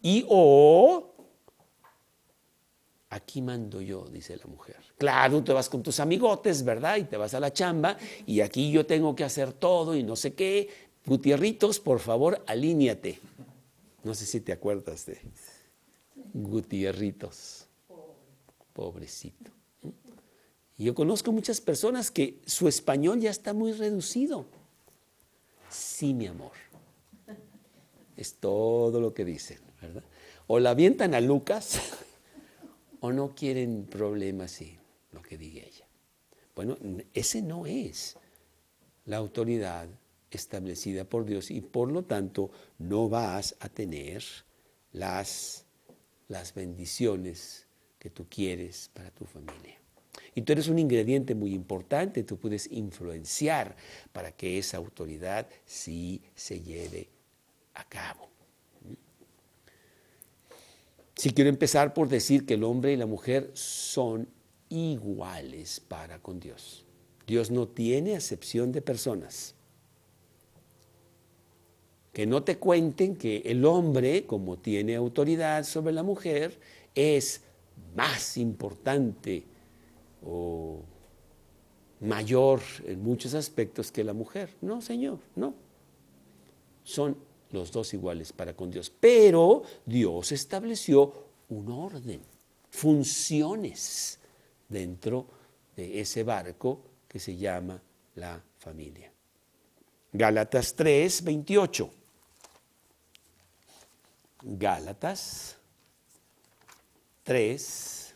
Y 0.00 0.24
o 0.28 1.16
aquí 3.10 3.42
mando 3.42 3.80
yo, 3.80 4.04
dice 4.06 4.36
la 4.36 4.46
mujer. 4.46 4.76
Claro, 4.96 5.42
te 5.42 5.52
vas 5.52 5.68
con 5.68 5.82
tus 5.82 5.98
amigotes, 5.98 6.62
¿verdad? 6.62 6.98
Y 6.98 7.04
te 7.04 7.16
vas 7.16 7.34
a 7.34 7.40
la 7.40 7.52
chamba 7.52 7.98
y 8.24 8.40
aquí 8.40 8.70
yo 8.70 8.86
tengo 8.86 9.16
que 9.16 9.24
hacer 9.24 9.52
todo 9.52 9.96
y 9.96 10.04
no 10.04 10.14
sé 10.14 10.34
qué. 10.34 10.68
Gutierritos, 11.04 11.80
por 11.80 11.98
favor, 11.98 12.40
alíñate. 12.46 13.18
No 14.04 14.14
sé 14.14 14.26
si 14.26 14.40
te 14.42 14.52
acuerdas 14.52 15.06
de 15.06 15.20
Gutierritos 16.32 17.63
pobrecito. 18.74 19.50
Y 20.76 20.84
yo 20.84 20.94
conozco 20.94 21.32
muchas 21.32 21.60
personas 21.62 22.10
que 22.10 22.42
su 22.44 22.68
español 22.68 23.20
ya 23.20 23.30
está 23.30 23.54
muy 23.54 23.72
reducido. 23.72 24.44
Sí, 25.70 26.12
mi 26.12 26.26
amor. 26.26 26.52
Es 28.16 28.34
todo 28.34 29.00
lo 29.00 29.14
que 29.14 29.24
dicen, 29.24 29.58
¿verdad? 29.80 30.02
O 30.46 30.58
la 30.58 30.70
avientan 30.70 31.14
a 31.14 31.20
Lucas 31.20 31.80
o 33.00 33.12
no 33.12 33.34
quieren 33.34 33.86
problemas 33.86 34.60
y 34.60 34.76
lo 35.12 35.22
que 35.22 35.38
diga 35.38 35.62
ella. 35.62 35.86
Bueno, 36.54 36.76
ese 37.14 37.40
no 37.42 37.66
es 37.66 38.16
la 39.06 39.16
autoridad 39.16 39.88
establecida 40.30 41.04
por 41.04 41.24
Dios 41.24 41.50
y 41.50 41.60
por 41.60 41.90
lo 41.90 42.02
tanto 42.02 42.50
no 42.78 43.08
vas 43.08 43.56
a 43.60 43.68
tener 43.68 44.24
las, 44.92 45.64
las 46.28 46.54
bendiciones 46.54 47.63
que 48.04 48.10
tú 48.10 48.26
quieres 48.28 48.90
para 48.92 49.10
tu 49.12 49.24
familia. 49.24 49.78
Y 50.34 50.42
tú 50.42 50.52
eres 50.52 50.68
un 50.68 50.78
ingrediente 50.78 51.34
muy 51.34 51.54
importante, 51.54 52.22
tú 52.22 52.36
puedes 52.36 52.70
influenciar 52.70 53.74
para 54.12 54.30
que 54.30 54.58
esa 54.58 54.76
autoridad 54.76 55.48
sí 55.64 56.20
se 56.34 56.60
lleve 56.60 57.08
a 57.72 57.88
cabo. 57.88 58.28
Si 61.16 61.30
quiero 61.30 61.48
empezar 61.48 61.94
por 61.94 62.10
decir 62.10 62.44
que 62.44 62.54
el 62.54 62.64
hombre 62.64 62.92
y 62.92 62.96
la 62.96 63.06
mujer 63.06 63.50
son 63.54 64.28
iguales 64.68 65.80
para 65.80 66.18
con 66.18 66.40
Dios. 66.40 66.84
Dios 67.26 67.50
no 67.50 67.68
tiene 67.68 68.16
acepción 68.16 68.70
de 68.70 68.82
personas. 68.82 69.54
Que 72.12 72.26
no 72.26 72.42
te 72.42 72.58
cuenten 72.58 73.16
que 73.16 73.38
el 73.46 73.64
hombre, 73.64 74.26
como 74.26 74.58
tiene 74.58 74.94
autoridad 74.94 75.64
sobre 75.64 75.94
la 75.94 76.02
mujer, 76.02 76.58
es 76.94 77.43
más 77.94 78.36
importante 78.36 79.44
o 80.24 80.80
mayor 82.00 82.60
en 82.84 83.02
muchos 83.02 83.34
aspectos 83.34 83.90
que 83.90 84.04
la 84.04 84.12
mujer. 84.12 84.50
No, 84.60 84.80
Señor, 84.80 85.18
no. 85.36 85.54
Son 86.82 87.16
los 87.50 87.72
dos 87.72 87.94
iguales 87.94 88.32
para 88.32 88.54
con 88.54 88.70
Dios. 88.70 88.90
Pero 88.90 89.62
Dios 89.86 90.32
estableció 90.32 91.12
un 91.48 91.70
orden, 91.70 92.20
funciones 92.70 94.18
dentro 94.68 95.26
de 95.76 96.00
ese 96.00 96.22
barco 96.24 96.80
que 97.08 97.18
se 97.18 97.36
llama 97.36 97.80
la 98.16 98.42
familia. 98.58 99.10
Gálatas 100.12 100.74
3, 100.74 101.24
28. 101.24 101.90
Gálatas 104.42 105.56
3, 107.24 108.14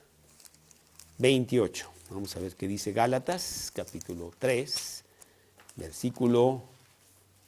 28. 1.17 1.91
Vamos 2.11 2.37
a 2.37 2.41
ver 2.41 2.55
qué 2.55 2.69
dice 2.69 2.93
Gálatas, 2.93 3.73
capítulo 3.75 4.33
3, 4.39 5.05
versículo 5.77 6.63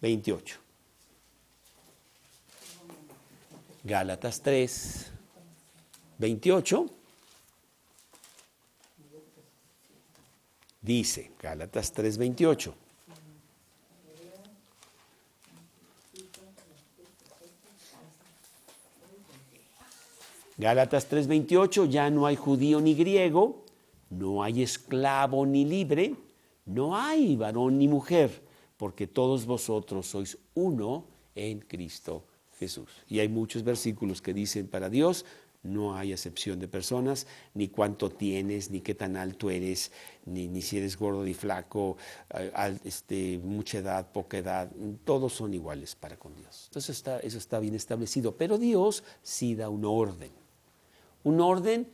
28. 0.01 0.57
Gálatas 3.85 4.41
3, 4.41 5.07
28. 6.17 6.87
Dice, 10.81 11.31
Gálatas 11.43 11.93
3, 11.93 12.17
28. 12.17 12.75
Gálatas 20.61 21.09
3:28, 21.09 21.87
ya 21.87 22.11
no 22.11 22.27
hay 22.27 22.37
judío 22.37 22.83
ni 22.83 22.95
griego, 22.95 23.65
no 24.11 24.43
hay 24.43 24.63
esclavo 24.63 25.47
ni 25.47 25.65
libre, 25.65 26.15
no 26.67 26.95
hay 26.95 27.35
varón 27.35 27.79
ni 27.79 27.89
mujer, 27.89 28.43
porque 28.77 29.07
todos 29.07 29.47
vosotros 29.47 30.07
sois 30.07 30.37
uno 30.53 31.07
en 31.35 31.61
Cristo 31.61 32.27
Jesús. 32.59 32.91
Y 33.09 33.21
hay 33.21 33.29
muchos 33.31 33.65
versículos 33.65 34.21
que 34.21 34.35
dicen 34.35 34.69
para 34.69 34.91
Dios 34.91 35.25
no 35.63 35.95
hay 35.95 36.13
excepción 36.13 36.59
de 36.59 36.69
personas, 36.69 37.27
ni 37.55 37.69
cuánto 37.69 38.11
tienes, 38.11 38.71
ni 38.71 38.81
qué 38.81 38.95
tan 38.95 39.17
alto 39.17 39.51
eres, 39.51 39.93
ni, 40.25 40.49
ni 40.49 40.63
si 40.63 40.79
eres 40.79 40.97
gordo 40.97 41.23
ni 41.23 41.35
flaco, 41.35 41.97
este, 42.85 43.39
mucha 43.39 43.79
edad, 43.79 44.11
poca 44.11 44.39
edad, 44.39 44.71
todos 45.05 45.35
son 45.35 45.53
iguales 45.53 45.95
para 45.95 46.17
con 46.17 46.35
Dios. 46.35 46.65
Entonces 46.69 46.97
está, 46.97 47.21
eso 47.21 47.39
está 47.39 47.61
bien 47.61 47.75
establecido, 47.75 48.37
pero 48.37 48.57
Dios 48.57 49.05
sí 49.23 49.55
da 49.55 49.69
un 49.69 49.85
orden, 49.85 50.33
un 51.25 51.41
orden 51.41 51.87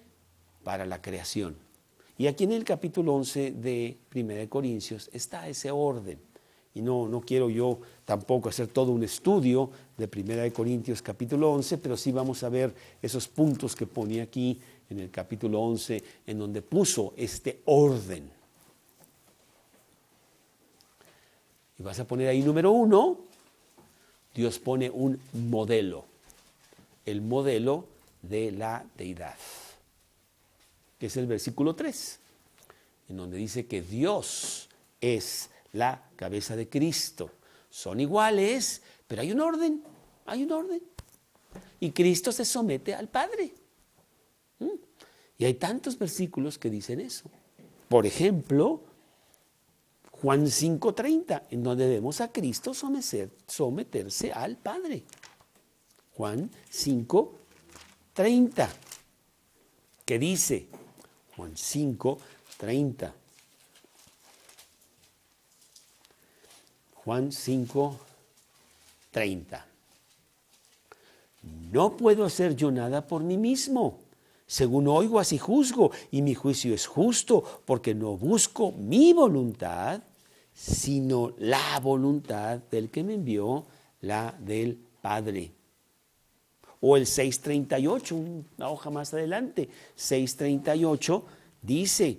para 0.65 0.85
la 0.87 1.01
creación. 1.01 1.57
Y 2.19 2.27
aquí 2.27 2.45
en 2.45 2.53
el 2.53 2.65
capítulo 2.65 3.15
11 3.15 3.53
de 3.53 3.99
1 4.15 4.49
Corintios 4.49 5.11
está 5.13 5.49
ese 5.49 5.71
orden. 5.71 6.19
Y 6.75 6.83
no, 6.83 7.09
no 7.09 7.21
quiero 7.21 7.49
yo 7.49 7.81
tampoco 8.05 8.49
hacer 8.49 8.69
todo 8.69 8.93
un 8.93 9.03
estudio 9.03 9.71
de 9.97 10.09
1 10.15 10.53
Corintios 10.53 11.03
capítulo 11.03 11.53
11, 11.53 11.79
pero 11.79 11.97
sí 11.97 12.13
vamos 12.13 12.43
a 12.43 12.49
ver 12.49 12.75
esos 13.01 13.29
puntos 13.29 13.75
que 13.75 13.87
pone 13.87 14.21
aquí 14.21 14.61
en 14.89 15.01
el 15.01 15.11
capítulo 15.11 15.61
11, 15.61 16.03
en 16.27 16.39
donde 16.39 16.63
puso 16.63 17.15
este 17.17 17.61
orden. 17.65 18.31
Y 21.79 21.83
vas 21.83 21.99
a 22.01 22.07
poner 22.07 22.29
ahí 22.29 22.43
número 22.43 22.71
uno, 22.71 23.19
Dios 24.35 24.59
pone 24.59 24.91
un 24.91 25.19
modelo, 25.33 26.05
el 27.05 27.21
modelo 27.23 27.96
de 28.23 28.53
la 28.53 28.85
deidad, 28.97 29.37
que 30.99 31.07
es 31.07 31.17
el 31.17 31.27
versículo 31.27 31.75
3, 31.75 32.19
en 33.09 33.17
donde 33.17 33.37
dice 33.37 33.67
que 33.67 33.83
Dios 33.83 34.69
es 35.01 35.51
la 35.73 36.03
cabeza 36.17 36.57
de 36.57 36.69
Cristo. 36.69 37.31
Son 37.71 38.01
iguales, 38.01 38.83
pero 39.07 39.23
hay 39.23 39.33
un 39.33 39.41
orden, 39.41 39.83
hay 40.25 40.45
un 40.45 40.53
orden. 40.53 40.83
Y 41.81 41.91
Cristo 41.93 42.33
se 42.33 42.45
somete 42.45 42.95
al 42.95 43.09
Padre. 43.09 43.53
¿Mm? 44.59 44.67
Y 45.39 45.45
hay 45.45 45.55
tantos 45.55 45.99
versículos 45.99 46.59
que 46.59 46.71
dicen 46.71 47.01
eso. 47.01 47.31
Por 47.89 48.07
ejemplo, 48.07 48.83
Juan 50.23 50.47
5:30, 50.47 51.43
en 51.51 51.63
donde 51.63 51.89
vemos 51.89 52.21
a 52.21 52.33
Cristo 52.33 52.73
someterse 52.75 54.33
al 54.33 54.57
Padre. 54.57 55.05
Juan 56.15 56.51
5:30, 58.17 58.69
que 60.05 60.19
dice, 60.19 60.67
Juan 61.37 61.55
5:30, 61.55 63.13
Juan 66.95 67.31
5, 67.31 68.01
30. 69.13 69.67
No 71.71 71.97
puedo 71.97 72.25
hacer 72.25 72.57
yo 72.57 72.73
nada 72.73 73.07
por 73.07 73.23
mí 73.23 73.37
mismo. 73.37 74.01
Según 74.47 74.89
oigo, 74.89 75.21
así 75.21 75.39
juzgo, 75.39 75.93
y 76.11 76.23
mi 76.23 76.35
juicio 76.35 76.75
es 76.75 76.87
justo, 76.87 77.63
porque 77.65 77.95
no 77.95 78.17
busco 78.17 78.73
mi 78.73 79.13
voluntad, 79.13 80.03
sino 80.53 81.35
la 81.39 81.79
voluntad 81.81 82.59
del 82.71 82.91
que 82.91 83.05
me 83.05 83.15
envió, 83.15 83.67
la 84.01 84.35
del 84.41 84.77
Padre. 85.01 85.56
O 86.81 86.97
el 86.97 87.07
638, 87.07 88.15
una 88.15 88.69
hoja 88.69 88.91
más 88.91 89.13
adelante, 89.15 89.69
638 89.95 91.25
dice, 91.63 92.19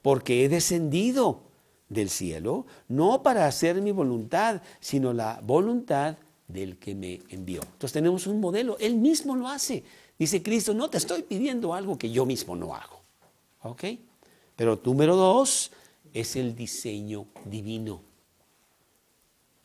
porque 0.00 0.44
he 0.44 0.48
descendido 0.48 1.40
del 1.88 2.08
cielo, 2.08 2.66
no 2.88 3.22
para 3.22 3.46
hacer 3.46 3.80
mi 3.82 3.92
voluntad, 3.92 4.62
sino 4.80 5.12
la 5.12 5.40
voluntad 5.42 6.16
del 6.48 6.78
que 6.78 6.94
me 6.94 7.20
envió. 7.28 7.62
Entonces 7.62 7.92
tenemos 7.92 8.26
un 8.26 8.40
modelo, 8.40 8.76
Él 8.78 8.96
mismo 8.96 9.36
lo 9.36 9.48
hace. 9.48 9.84
Dice 10.18 10.42
Cristo, 10.42 10.74
no 10.74 10.88
te 10.88 10.98
estoy 10.98 11.22
pidiendo 11.22 11.74
algo 11.74 11.98
que 11.98 12.10
yo 12.10 12.24
mismo 12.26 12.56
no 12.56 12.74
hago. 12.74 13.00
¿Ok? 13.62 13.84
Pero 14.56 14.80
número 14.84 15.16
dos 15.16 15.72
es 16.12 16.36
el 16.36 16.54
diseño 16.54 17.26
divino. 17.44 18.00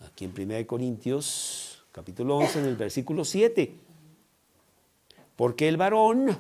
Aquí 0.06 0.26
en 0.26 0.34
1 0.38 0.68
Corintios, 0.68 1.77
capítulo 1.98 2.38
11, 2.38 2.60
en 2.60 2.66
el 2.66 2.76
versículo 2.76 3.26
7. 3.26 3.74
Porque 5.36 5.68
el 5.68 5.78
varón 5.78 6.38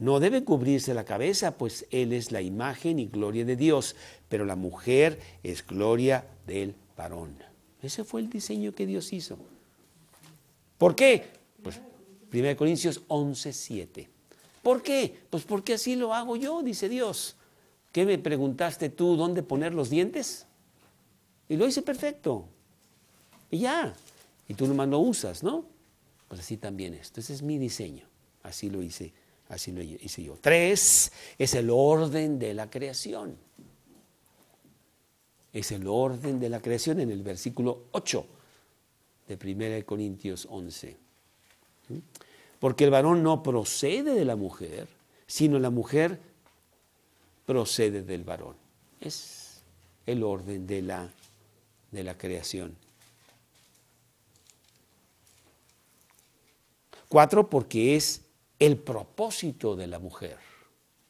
no 0.00 0.18
debe 0.18 0.42
cubrirse 0.42 0.92
la 0.92 1.04
cabeza, 1.04 1.56
pues 1.56 1.86
Él 1.92 2.12
es 2.12 2.32
la 2.32 2.40
imagen 2.40 2.98
y 2.98 3.06
gloria 3.06 3.44
de 3.44 3.54
Dios, 3.54 3.94
pero 4.28 4.44
la 4.44 4.56
mujer 4.56 5.20
es 5.44 5.64
gloria 5.64 6.26
del 6.48 6.74
varón. 6.96 7.38
Ese 7.80 8.02
fue 8.02 8.22
el 8.22 8.28
diseño 8.28 8.74
que 8.74 8.86
Dios 8.86 9.12
hizo. 9.12 9.38
¿Por 10.78 10.96
qué? 10.96 11.26
Pues 11.62 11.80
1 12.32 12.56
Corintios 12.56 13.02
11, 13.06 13.52
7. 13.52 14.10
¿Por 14.64 14.82
qué? 14.82 15.16
Pues 15.30 15.44
porque 15.44 15.74
así 15.74 15.94
lo 15.94 16.12
hago 16.12 16.34
yo, 16.34 16.60
dice 16.64 16.88
Dios. 16.88 17.36
¿Qué 17.92 18.04
me 18.04 18.18
preguntaste 18.18 18.88
tú 18.88 19.14
dónde 19.14 19.44
poner 19.44 19.72
los 19.72 19.90
dientes? 19.90 20.48
Y 21.48 21.56
lo 21.56 21.68
hice 21.68 21.82
perfecto. 21.82 22.48
Y 23.52 23.60
ya. 23.60 23.94
Y 24.48 24.54
tú 24.54 24.66
nomás 24.66 24.88
lo 24.88 24.98
usas, 24.98 25.44
¿no? 25.44 25.64
Pues 26.26 26.40
así 26.40 26.56
también 26.56 26.94
es. 26.94 27.06
Entonces 27.08 27.36
es 27.36 27.42
mi 27.42 27.58
diseño. 27.58 28.04
Así 28.42 28.68
lo 28.68 28.82
hice 28.82 29.12
Así 29.52 29.70
lo 29.70 29.82
hice 29.82 30.22
yo. 30.22 30.38
Tres 30.40 31.12
es 31.36 31.54
el 31.54 31.68
orden 31.68 32.38
de 32.38 32.54
la 32.54 32.70
creación. 32.70 33.36
Es 35.52 35.72
el 35.72 35.86
orden 35.86 36.40
de 36.40 36.48
la 36.48 36.60
creación 36.60 37.00
en 37.00 37.10
el 37.10 37.22
versículo 37.22 37.84
8 37.92 38.26
de 39.28 39.78
1 39.78 39.84
Corintios 39.84 40.48
11. 40.48 40.96
¿Mm? 41.90 41.98
Porque 42.58 42.84
el 42.84 42.90
varón 42.90 43.22
no 43.22 43.42
procede 43.42 44.14
de 44.14 44.24
la 44.24 44.36
mujer, 44.36 44.88
sino 45.26 45.58
la 45.58 45.68
mujer 45.68 46.18
procede 47.44 48.02
del 48.02 48.24
varón. 48.24 48.56
Es 49.02 49.60
el 50.06 50.22
orden 50.22 50.66
de 50.66 50.80
la, 50.80 51.10
de 51.90 52.04
la 52.04 52.16
creación. 52.16 52.74
Cuatro, 57.12 57.50
porque 57.50 57.94
es 57.94 58.24
el 58.58 58.78
propósito 58.78 59.76
de 59.76 59.86
la 59.86 59.98
mujer 59.98 60.38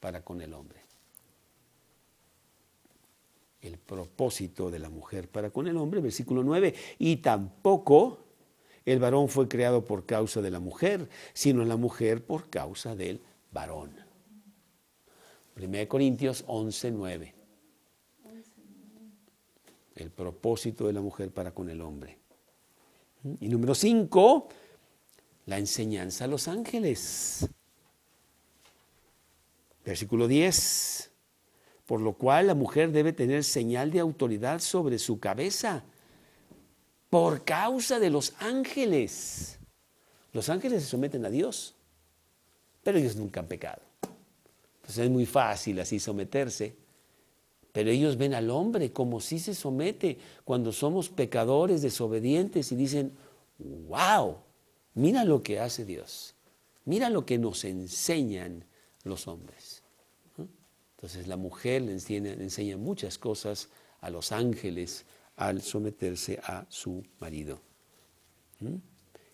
para 0.01 0.25
con 0.25 0.41
el 0.41 0.53
hombre. 0.53 0.81
El 3.61 3.79
propósito 3.79 4.69
de 4.69 4.81
la 4.81 4.91
mujer 4.91 5.29
para 5.29 5.51
con 5.51 5.69
el 5.69 5.77
hombre, 5.77 6.01
versículo 6.01 6.43
9, 6.43 6.75
y 6.99 7.19
tampoco 7.19 8.19
el 8.85 8.99
varón 8.99 9.29
fue 9.29 9.47
creado 9.47 9.85
por 9.85 10.05
causa 10.05 10.43
de 10.43 10.51
la 10.51 10.59
mujer, 10.59 11.09
sino 11.35 11.65
la 11.65 11.77
mujer 11.77 12.27
por 12.27 12.51
causa 12.51 12.97
del 12.97 13.23
varón. 13.53 13.93
1 15.55 15.89
Corintios 15.89 16.43
11, 16.49 16.91
9. 16.91 17.35
El 19.95 20.11
propósito 20.11 20.89
de 20.89 20.95
la 20.95 21.01
mujer 21.01 21.31
para 21.31 21.55
con 21.55 21.71
el 21.71 21.81
hombre. 21.81 22.19
Y 23.39 23.49
número 23.49 23.77
5, 23.77 24.49
la 25.47 25.59
enseñanza 25.59 26.25
a 26.25 26.29
los 26.29 26.49
ángeles. 26.49 27.49
Versículo 29.85 30.29
10. 30.29 31.11
Por 31.87 32.01
lo 32.01 32.15
cual 32.15 32.47
la 32.47 32.55
mujer 32.55 32.93
debe 32.93 33.13
tener 33.13 33.45
señal 33.45 33.91
de 33.91 34.01
autoridad 34.01 34.61
sobre 34.61 34.99
su 34.99 35.19
cabeza 35.19 35.85
por 37.11 37.45
causa 37.45 37.99
de 37.99 38.09
los 38.09 38.33
ángeles. 38.39 39.59
Los 40.33 40.49
ángeles 40.49 40.83
se 40.83 40.89
someten 40.89 41.27
a 41.27 41.31
Dios, 41.31 41.75
pero 42.83 42.99
ellos 42.99 43.17
nunca 43.17 43.41
han 43.41 43.49
pecado. 43.49 43.83
Entonces 44.77 45.05
es 45.05 45.11
muy 45.11 45.27
fácil 45.27 45.79
así 45.81 46.01
someterse, 46.01 46.75
pero 47.73 47.91
ellos 47.91 48.17
ven 48.17 48.35
al 48.35 48.49
hombre 48.51 48.93
como 48.93 49.21
si 49.21 49.39
se 49.39 49.55
somete 49.55 50.19
cuando 50.45 50.73
somos 50.73 51.11
pecadores, 51.11 51.83
desobedientes 51.83 52.73
y 52.73 52.77
dicen, 52.77 53.13
wow, 53.59 54.39
Mira 54.95 55.25
lo 55.25 55.43
que 55.43 55.59
hace 55.59 55.85
Dios. 55.85 56.35
Mira 56.85 57.11
lo 57.11 57.25
que 57.25 57.39
nos 57.39 57.65
enseñan 57.65 58.65
los 59.05 59.29
hombres. 59.29 59.83
Entonces 60.97 61.27
la 61.27 61.37
mujer 61.37 61.83
le 61.83 61.93
enseña, 61.93 62.77
muchas 62.77 63.19
cosas 63.19 63.69
a 64.01 64.11
los 64.11 64.31
ángeles 64.31 65.05
al 65.37 65.63
someterse 65.63 66.39
a 66.45 66.67
su 66.69 67.05
marido. 67.19 67.61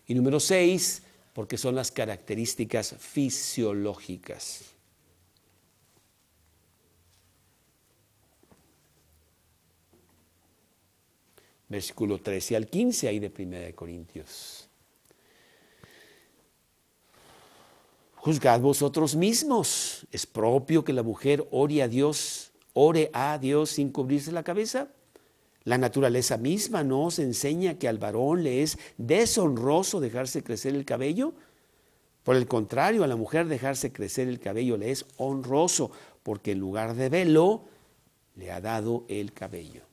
Y 0.07 0.15
número 0.15 0.39
seis, 0.39 1.03
porque 1.33 1.57
son 1.57 1.75
las 1.75 1.91
características 1.91 2.95
fisiológicas. 2.97 4.65
Versículo 11.67 12.19
13 12.19 12.55
al 12.55 12.67
15 12.67 13.07
ahí 13.07 13.19
de 13.19 13.31
1 13.37 13.75
Corintios. 13.75 14.68
Juzgad 18.29 18.61
vosotros 18.61 19.15
mismos. 19.15 20.05
¿Es 20.11 20.27
propio 20.27 20.83
que 20.83 20.93
la 20.93 21.01
mujer 21.01 21.47
ore 21.49 21.81
a 21.81 21.87
Dios, 21.87 22.51
ore 22.73 23.09
a 23.11 23.39
Dios 23.39 23.71
sin 23.71 23.91
cubrirse 23.91 24.31
la 24.31 24.43
cabeza? 24.43 24.89
La 25.63 25.79
naturaleza 25.79 26.37
misma 26.37 26.83
no 26.83 27.05
os 27.05 27.17
enseña 27.17 27.79
que 27.79 27.87
al 27.87 27.97
varón 27.97 28.43
le 28.43 28.61
es 28.61 28.77
deshonroso 28.99 29.99
dejarse 29.99 30.43
crecer 30.43 30.75
el 30.75 30.85
cabello. 30.85 31.33
Por 32.23 32.35
el 32.35 32.45
contrario, 32.45 33.03
a 33.03 33.07
la 33.07 33.15
mujer 33.15 33.47
dejarse 33.47 33.91
crecer 33.91 34.27
el 34.27 34.39
cabello 34.39 34.77
le 34.77 34.91
es 34.91 35.07
honroso, 35.17 35.89
porque 36.21 36.51
en 36.51 36.59
lugar 36.59 36.93
de 36.93 37.09
velo 37.09 37.63
le 38.35 38.51
ha 38.51 38.61
dado 38.61 39.05
el 39.07 39.33
cabello. 39.33 39.88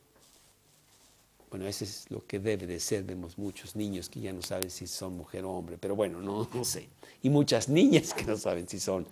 Bueno, 1.56 1.70
eso 1.70 1.84
es 1.84 2.04
lo 2.10 2.26
que 2.26 2.38
debe 2.38 2.66
de 2.66 2.78
ser. 2.78 3.02
Vemos 3.02 3.38
muchos 3.38 3.76
niños 3.76 4.10
que 4.10 4.20
ya 4.20 4.30
no 4.30 4.42
saben 4.42 4.68
si 4.68 4.86
son 4.86 5.16
mujer 5.16 5.46
o 5.46 5.52
hombre, 5.52 5.78
pero 5.78 5.96
bueno, 5.96 6.20
no, 6.20 6.46
no 6.52 6.64
sé. 6.66 6.86
Y 7.22 7.30
muchas 7.30 7.70
niñas 7.70 8.12
que 8.12 8.24
no 8.24 8.36
saben 8.36 8.68
si 8.68 8.78
son 8.78 9.06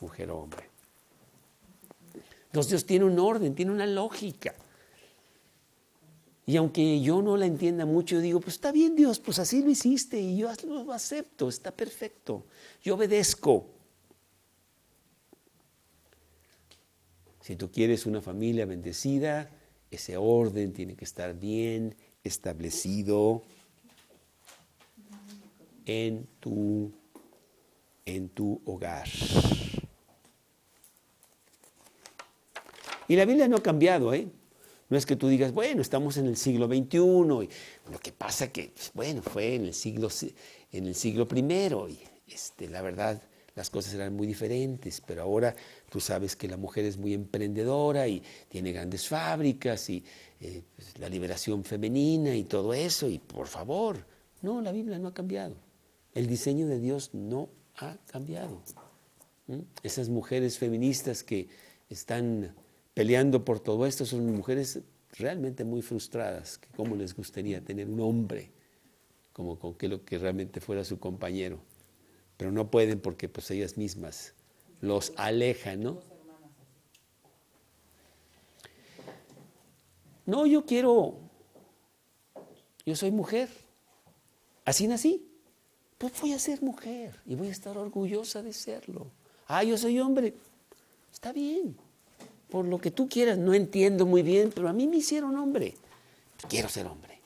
mujer 0.00 0.30
o 0.30 0.38
hombre. 0.38 0.62
Entonces 2.46 2.70
Dios 2.70 2.86
tiene 2.86 3.04
un 3.04 3.18
orden, 3.18 3.52
tiene 3.56 3.72
una 3.72 3.84
lógica. 3.84 4.54
Y 6.46 6.56
aunque 6.56 7.00
yo 7.00 7.20
no 7.20 7.36
la 7.36 7.46
entienda 7.46 7.84
mucho, 7.84 8.14
yo 8.14 8.20
digo, 8.20 8.38
pues 8.38 8.54
está 8.54 8.70
bien 8.70 8.94
Dios, 8.94 9.18
pues 9.18 9.40
así 9.40 9.60
lo 9.60 9.68
hiciste 9.68 10.20
y 10.20 10.36
yo 10.36 10.52
lo 10.68 10.92
acepto, 10.92 11.48
está 11.48 11.72
perfecto. 11.72 12.44
Yo 12.80 12.94
obedezco. 12.94 13.66
Si 17.40 17.56
tú 17.56 17.72
quieres 17.72 18.06
una 18.06 18.20
familia 18.20 18.66
bendecida, 18.66 19.50
ese 19.90 20.16
orden 20.16 20.72
tiene 20.72 20.94
que 20.94 21.04
estar 21.04 21.34
bien 21.34 21.94
establecido 22.24 23.42
en 25.86 26.26
tu, 26.40 26.92
en 28.04 28.28
tu 28.28 28.60
hogar. 28.64 29.08
Y 33.08 33.16
la 33.16 33.24
Biblia 33.24 33.48
no 33.48 33.56
ha 33.56 33.62
cambiado, 33.62 34.12
¿eh? 34.12 34.28
No 34.90 34.96
es 34.96 35.06
que 35.06 35.16
tú 35.16 35.28
digas, 35.28 35.52
bueno, 35.52 35.82
estamos 35.82 36.16
en 36.16 36.26
el 36.26 36.36
siglo 36.36 36.66
XXI, 36.66 36.98
y 36.98 37.92
lo 37.92 37.98
que 38.02 38.12
pasa 38.12 38.52
que, 38.52 38.70
pues, 38.74 38.90
bueno, 38.94 39.22
fue 39.22 39.54
en 39.54 39.64
el 39.64 39.74
siglo, 39.74 40.08
en 40.72 40.86
el 40.86 40.94
siglo 40.94 41.26
I, 41.34 41.98
y 42.26 42.32
este, 42.32 42.68
la 42.68 42.80
verdad, 42.82 43.20
las 43.54 43.70
cosas 43.70 43.92
eran 43.94 44.14
muy 44.14 44.26
diferentes, 44.26 45.02
pero 45.06 45.22
ahora 45.22 45.54
tú 45.90 46.00
sabes 46.00 46.36
que 46.36 46.48
la 46.48 46.56
mujer 46.56 46.84
es 46.84 46.96
muy 46.96 47.14
emprendedora 47.14 48.08
y 48.08 48.22
tiene 48.48 48.72
grandes 48.72 49.08
fábricas 49.08 49.88
y 49.90 50.04
eh, 50.40 50.62
pues, 50.76 50.98
la 50.98 51.08
liberación 51.08 51.64
femenina 51.64 52.34
y 52.34 52.44
todo 52.44 52.74
eso, 52.74 53.08
y 53.08 53.18
por 53.18 53.46
favor, 53.46 54.04
no, 54.42 54.60
la 54.60 54.72
Biblia 54.72 54.98
no 54.98 55.08
ha 55.08 55.14
cambiado. 55.14 55.56
El 56.14 56.26
diseño 56.26 56.66
de 56.66 56.80
Dios 56.80 57.10
no 57.12 57.48
ha 57.76 57.96
cambiado. 58.06 58.62
Esas 59.82 60.08
mujeres 60.08 60.58
feministas 60.58 61.22
que 61.22 61.48
están 61.88 62.54
peleando 62.94 63.44
por 63.44 63.60
todo 63.60 63.86
esto 63.86 64.04
son 64.04 64.26
mujeres 64.34 64.80
realmente 65.12 65.64
muy 65.64 65.82
frustradas, 65.82 66.58
que 66.58 66.68
cómo 66.76 66.96
les 66.96 67.14
gustaría 67.14 67.62
tener 67.62 67.88
un 67.88 68.00
hombre 68.00 68.50
como 69.32 69.58
con 69.58 69.74
que 69.74 69.88
lo 69.88 70.04
que 70.04 70.18
realmente 70.18 70.60
fuera 70.60 70.84
su 70.84 70.98
compañero 70.98 71.60
pero 72.38 72.52
no 72.52 72.70
pueden 72.70 73.00
porque 73.00 73.28
pues 73.28 73.50
ellas 73.50 73.76
mismas 73.76 74.32
los 74.80 75.12
alejan, 75.16 75.82
¿no? 75.82 76.00
No, 80.26 80.44
yo 80.46 80.66
quiero, 80.66 81.14
yo 82.84 82.94
soy 82.94 83.10
mujer, 83.10 83.48
así 84.64 84.86
nací, 84.86 85.26
pues 85.96 86.12
voy 86.20 86.34
a 86.34 86.38
ser 86.38 86.62
mujer 86.62 87.18
y 87.24 87.34
voy 87.34 87.48
a 87.48 87.52
estar 87.52 87.78
orgullosa 87.78 88.42
de 88.42 88.52
serlo. 88.52 89.06
Ah, 89.46 89.64
yo 89.64 89.78
soy 89.78 89.98
hombre, 89.98 90.34
está 91.10 91.32
bien, 91.32 91.76
por 92.50 92.66
lo 92.66 92.78
que 92.78 92.90
tú 92.90 93.08
quieras, 93.08 93.38
no 93.38 93.54
entiendo 93.54 94.04
muy 94.04 94.22
bien, 94.22 94.52
pero 94.54 94.68
a 94.68 94.74
mí 94.74 94.86
me 94.86 94.98
hicieron 94.98 95.34
hombre, 95.36 95.74
quiero 96.48 96.68
ser 96.68 96.86
hombre. 96.86 97.18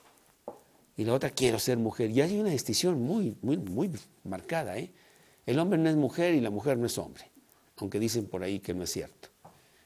Y 0.95 1.05
la 1.05 1.13
otra, 1.13 1.29
quiero 1.31 1.59
ser 1.59 1.77
mujer. 1.77 2.11
Y 2.11 2.21
hay 2.21 2.39
una 2.39 2.49
distinción 2.49 3.01
muy, 3.01 3.35
muy, 3.41 3.57
muy 3.57 3.89
marcada, 4.23 4.77
¿eh? 4.77 4.91
El 5.45 5.59
hombre 5.59 5.77
no 5.77 5.89
es 5.89 5.95
mujer 5.95 6.35
y 6.35 6.39
la 6.39 6.49
mujer 6.49 6.77
no 6.77 6.85
es 6.85 6.97
hombre, 6.97 7.29
aunque 7.77 7.99
dicen 7.99 8.27
por 8.27 8.43
ahí 8.43 8.59
que 8.59 8.73
no 8.73 8.83
es 8.83 8.91
cierto. 8.91 9.29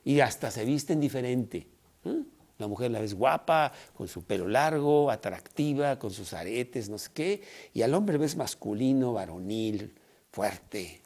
Y 0.03 0.19
hasta 0.19 0.51
se 0.51 0.65
visten 0.65 0.99
diferente. 0.99 1.67
¿eh? 2.05 2.23
La 2.57 2.67
mujer 2.67 2.91
la 2.91 2.99
ves 2.99 3.13
guapa, 3.13 3.71
con 3.93 4.07
su 4.07 4.23
pelo 4.23 4.47
largo, 4.47 5.11
atractiva, 5.11 5.99
con 5.99 6.11
sus 6.11 6.33
aretes, 6.33 6.89
no 6.89 6.97
sé 6.97 7.09
qué, 7.13 7.41
y 7.73 7.83
al 7.83 7.93
hombre 7.93 8.17
ves 8.17 8.35
masculino, 8.35 9.13
varonil, 9.13 9.93
fuerte. 10.31 11.01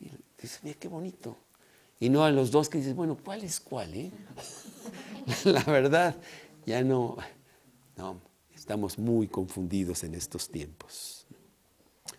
Y 0.00 0.10
dices, 0.40 0.60
mira 0.62 0.76
qué 0.78 0.88
bonito. 0.88 1.36
Y 2.00 2.10
no 2.10 2.24
a 2.24 2.30
los 2.30 2.50
dos 2.50 2.68
que 2.68 2.78
dices, 2.78 2.94
bueno, 2.94 3.16
¿cuál 3.24 3.44
es 3.44 3.60
cuál? 3.60 3.94
Eh? 3.94 4.10
la 5.44 5.62
verdad, 5.64 6.16
ya 6.66 6.82
no, 6.82 7.16
no, 7.96 8.20
estamos 8.54 8.98
muy 8.98 9.28
confundidos 9.28 10.02
en 10.04 10.14
estos 10.14 10.48
tiempos. 10.48 11.26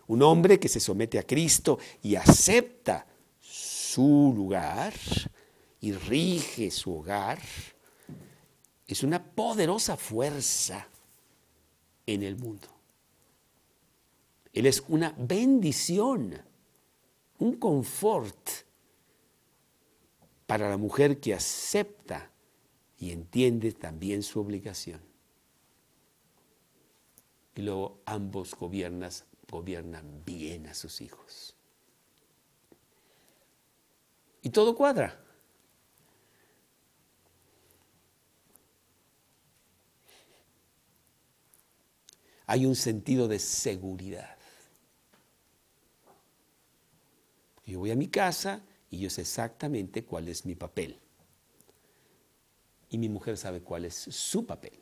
Un 0.08 0.22
hombre 0.24 0.60
que 0.60 0.70
se 0.70 0.80
somete 0.80 1.20
a 1.20 1.24
Cristo 1.24 1.78
y 2.02 2.16
acepta 2.16 3.06
su 4.00 4.34
lugar 4.34 4.94
y 5.82 5.92
rige 5.92 6.72
su 6.72 7.00
hogar, 7.00 7.38
es 8.88 9.04
una 9.04 9.22
poderosa 9.22 9.98
fuerza 9.98 10.88
en 12.06 12.24
el 12.24 12.38
mundo. 12.38 12.70
Él 14.54 14.68
es 14.68 14.82
una 14.88 15.14
bendición 15.18 16.42
un 17.40 17.58
confort 17.58 18.50
para 20.48 20.70
la 20.70 20.78
mujer 20.78 21.20
que 21.20 21.34
acepta 21.34 22.32
y 22.98 23.12
entiende 23.12 23.74
también 23.74 24.24
su 24.24 24.40
obligación. 24.40 25.02
Y 27.54 27.64
luego 27.64 28.00
ambos 28.06 28.56
gobiernas, 28.56 29.26
gobiernan 29.52 30.24
bien 30.24 30.68
a 30.68 30.74
sus 30.74 31.02
hijos. 31.02 31.59
Y 34.41 34.49
todo 34.49 34.75
cuadra. 34.75 35.19
Hay 42.45 42.65
un 42.65 42.75
sentido 42.75 43.28
de 43.28 43.38
seguridad. 43.38 44.38
Yo 47.65 47.78
voy 47.78 47.91
a 47.91 47.95
mi 47.95 48.08
casa 48.08 48.63
y 48.89 48.97
yo 48.97 49.10
sé 49.12 49.21
exactamente 49.21 50.04
cuál 50.04 50.28
es 50.28 50.45
mi 50.45 50.56
papel. 50.56 50.99
Y 52.89 52.97
mi 52.97 53.08
mujer 53.08 53.38
sabe 53.38 53.62
cuál 53.62 53.86
es 53.86 53.93
su 53.93 54.47
papel. 54.47 54.80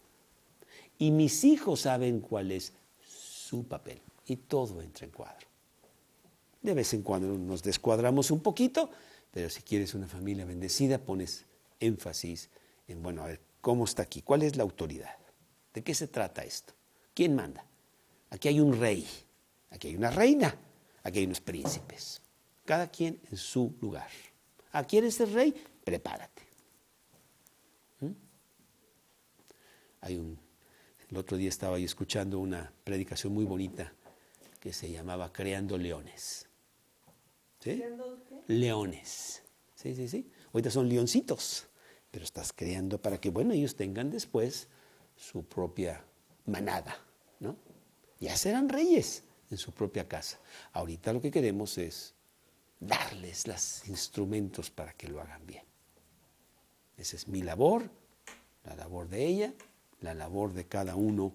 Y 0.97 1.11
mis 1.11 1.43
hijos 1.43 1.81
saben 1.81 2.21
cuál 2.21 2.53
es 2.53 2.71
su 3.05 3.67
papel. 3.67 4.01
Y 4.25 4.37
todo 4.37 4.81
entra 4.81 5.05
en 5.05 5.11
cuadro. 5.11 5.47
De 6.61 6.73
vez 6.73 6.93
en 6.93 7.01
cuando 7.01 7.37
nos 7.37 7.61
descuadramos 7.61 8.31
un 8.31 8.39
poquito, 8.39 8.89
pero 9.31 9.49
si 9.49 9.61
quieres 9.61 9.93
una 9.93 10.07
familia 10.07 10.45
bendecida, 10.45 10.97
pones 10.97 11.45
énfasis 11.79 12.49
en, 12.87 13.03
bueno, 13.03 13.23
a 13.23 13.27
ver, 13.27 13.41
¿cómo 13.61 13.85
está 13.85 14.03
aquí? 14.03 14.21
¿Cuál 14.21 14.43
es 14.43 14.55
la 14.55 14.63
autoridad? 14.63 15.15
¿De 15.73 15.83
qué 15.83 15.93
se 15.93 16.07
trata 16.07 16.43
esto? 16.43 16.73
¿Quién 17.13 17.35
manda? 17.35 17.65
Aquí 18.29 18.47
hay 18.47 18.59
un 18.59 18.79
rey, 18.79 19.07
aquí 19.69 19.89
hay 19.89 19.95
una 19.95 20.11
reina, 20.11 20.55
aquí 21.03 21.19
hay 21.19 21.25
unos 21.25 21.41
príncipes. 21.41 22.21
Cada 22.65 22.87
quien 22.87 23.19
en 23.31 23.37
su 23.37 23.75
lugar. 23.81 24.09
¿A 24.71 24.83
quién 24.83 25.05
es 25.05 25.19
el 25.19 25.33
rey? 25.33 25.53
Prepárate. 25.83 26.41
¿Mm? 28.01 28.11
Hay 30.01 30.17
un, 30.17 30.37
el 31.09 31.17
otro 31.17 31.37
día 31.37 31.49
estaba 31.49 31.79
yo 31.79 31.85
escuchando 31.85 32.39
una 32.39 32.71
predicación 32.83 33.33
muy 33.33 33.45
bonita 33.45 33.93
que 34.59 34.73
se 34.73 34.91
llamaba 34.91 35.31
Creando 35.31 35.77
Leones. 35.77 36.46
¿Sí? 37.75 37.84
Leones. 38.47 39.43
Sí, 39.75 39.95
sí, 39.95 40.08
sí. 40.08 40.32
Ahorita 40.53 40.71
son 40.71 40.88
leoncitos, 40.89 41.67
pero 42.10 42.23
estás 42.23 42.53
creando 42.53 43.01
para 43.01 43.19
que, 43.19 43.30
bueno, 43.30 43.53
ellos 43.53 43.75
tengan 43.75 44.10
después 44.10 44.67
su 45.15 45.43
propia 45.43 46.03
manada, 46.45 46.97
¿no? 47.39 47.56
Ya 48.19 48.36
serán 48.36 48.69
reyes 48.69 49.23
en 49.51 49.58
su 49.58 49.71
propia 49.71 50.08
casa. 50.08 50.39
Ahorita 50.73 51.13
lo 51.13 51.21
que 51.21 51.32
queremos 51.32 51.77
es 51.77 52.13
darles 52.80 53.47
los 53.47 53.88
instrumentos 53.88 54.71
para 54.71 54.93
que 54.93 55.08
lo 55.08 55.21
hagan 55.21 55.45
bien. 55.45 55.63
Esa 56.97 57.15
es 57.15 57.27
mi 57.27 57.41
labor, 57.41 57.89
la 58.63 58.75
labor 58.75 59.08
de 59.08 59.25
ella, 59.25 59.53
la 60.01 60.13
labor 60.13 60.53
de 60.53 60.65
cada 60.65 60.95
uno 60.95 61.32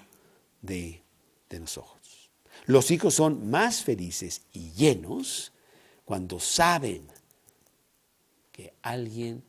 de, 0.61 1.03
de 1.49 1.61
nosotros. 1.61 2.31
Los 2.67 2.91
hijos 2.91 3.15
son 3.15 3.51
más 3.51 3.83
felices 3.83 4.43
y 4.53 4.73
llenos 4.73 5.52
cuando 6.13 6.39
saben 6.39 7.09
que 8.53 8.75
alguien 8.83 9.43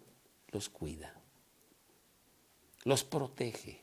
los 0.47 0.69
cuida, 0.69 1.13
los 2.85 3.03
protege. 3.03 3.81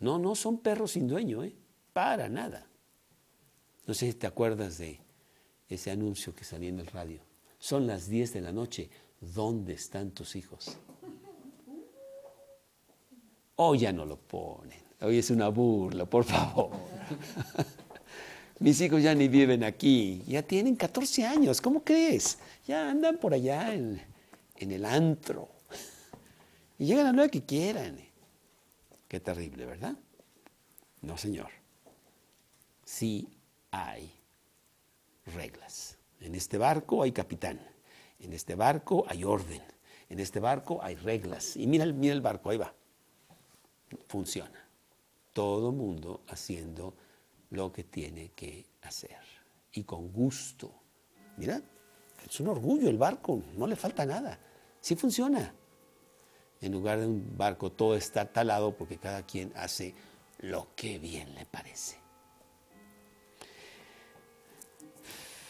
No, 0.00 0.18
no 0.18 0.34
son 0.34 0.58
perros 0.58 0.90
sin 0.90 1.08
dueño, 1.08 1.44
¿eh? 1.44 1.56
para 1.94 2.28
nada. 2.28 2.66
No 3.86 3.94
sé 3.94 4.12
si 4.12 4.18
te 4.18 4.26
acuerdas 4.26 4.76
de 4.76 5.00
ese 5.66 5.92
anuncio 5.92 6.34
que 6.34 6.44
salía 6.44 6.68
en 6.68 6.80
el 6.80 6.86
radio. 6.88 7.22
Son 7.58 7.86
las 7.86 8.06
10 8.06 8.34
de 8.34 8.40
la 8.42 8.52
noche. 8.52 8.90
¿Dónde 9.18 9.72
están 9.72 10.10
tus 10.10 10.36
hijos? 10.36 10.76
Hoy 13.56 13.78
ya 13.78 13.94
no 13.94 14.04
lo 14.04 14.18
ponen. 14.18 14.82
Hoy 15.00 15.16
es 15.16 15.30
una 15.30 15.48
burla, 15.48 16.04
por 16.04 16.24
favor. 16.24 16.70
Mis 18.60 18.80
hijos 18.80 19.02
ya 19.02 19.14
ni 19.14 19.28
viven 19.28 19.62
aquí. 19.62 20.22
Ya 20.26 20.42
tienen 20.42 20.74
14 20.74 21.26
años. 21.26 21.60
¿Cómo 21.60 21.84
crees? 21.84 22.38
Ya 22.66 22.90
andan 22.90 23.18
por 23.18 23.32
allá 23.32 23.74
en, 23.74 24.00
el 24.56 24.84
antro. 24.84 25.48
Y 26.78 26.86
llegan 26.86 27.06
a 27.06 27.12
la 27.12 27.28
que 27.28 27.42
quieran. 27.42 27.98
Qué 29.06 29.20
terrible, 29.20 29.64
¿verdad? 29.64 29.96
No, 31.02 31.16
señor. 31.16 31.50
Sí 32.84 33.28
hay 33.70 34.10
reglas. 35.26 35.96
En 36.20 36.34
este 36.34 36.58
barco 36.58 37.02
hay 37.02 37.12
capitán, 37.12 37.60
en 38.18 38.32
este 38.32 38.56
barco 38.56 39.04
hay 39.08 39.22
orden, 39.22 39.62
en 40.08 40.18
este 40.18 40.40
barco 40.40 40.80
hay 40.82 40.96
reglas. 40.96 41.56
Y 41.56 41.66
mira, 41.66 41.86
mira 41.86 42.12
el 42.12 42.20
barco, 42.20 42.50
ahí 42.50 42.56
va. 42.56 42.74
Funciona. 44.08 44.68
Todo 45.32 45.70
mundo 45.70 46.22
haciendo 46.26 46.94
lo 47.50 47.72
que 47.72 47.84
tiene 47.84 48.30
que 48.30 48.66
hacer. 48.82 49.18
Y 49.72 49.84
con 49.84 50.12
gusto. 50.12 50.72
Mira, 51.36 51.60
es 52.28 52.40
un 52.40 52.48
orgullo 52.48 52.88
el 52.88 52.98
barco, 52.98 53.42
no 53.56 53.66
le 53.66 53.76
falta 53.76 54.04
nada. 54.04 54.38
Sí 54.80 54.96
funciona. 54.96 55.54
En 56.60 56.72
lugar 56.72 56.98
de 56.98 57.06
un 57.06 57.36
barco 57.36 57.70
todo 57.70 57.96
está 57.96 58.24
talado 58.26 58.76
porque 58.76 58.98
cada 58.98 59.24
quien 59.24 59.52
hace 59.54 59.94
lo 60.38 60.68
que 60.74 60.98
bien 60.98 61.34
le 61.34 61.46
parece. 61.46 61.98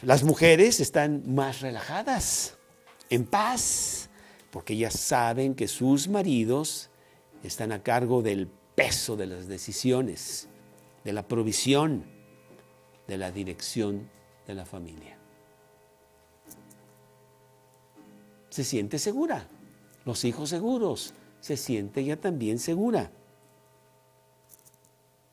Las 0.03 0.23
mujeres 0.23 0.79
están 0.79 1.35
más 1.35 1.61
relajadas, 1.61 2.57
en 3.11 3.25
paz, 3.25 4.09
porque 4.51 4.75
ellas 4.75 4.95
saben 4.95 5.55
que 5.55 5.67
sus 5.67 6.07
maridos 6.07 6.91
están 7.43 7.73
a 7.73 7.83
cargo 7.83 8.23
del 8.23 8.49
peso 8.77 9.17
de 9.17 9.27
las 9.27 9.49
decisiones, 9.49 10.48
de 11.09 11.15
la 11.15 11.27
provisión, 11.27 12.05
de 13.07 13.17
la 13.17 13.33
dirección 13.33 14.11
de 14.47 14.55
la 14.55 14.67
familia. 14.67 15.17
Se 18.51 18.63
siente 18.63 18.99
segura, 18.99 19.49
los 20.05 20.23
hijos 20.27 20.51
seguros, 20.51 21.15
se 21.41 21.57
siente 21.57 22.03
ella 22.03 22.21
también 22.21 22.59
segura. 22.59 23.11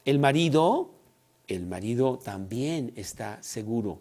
El 0.05 0.17
marido, 0.17 0.91
el 1.45 1.65
marido 1.65 2.19
también 2.19 2.93
está 2.95 3.43
seguro 3.43 3.99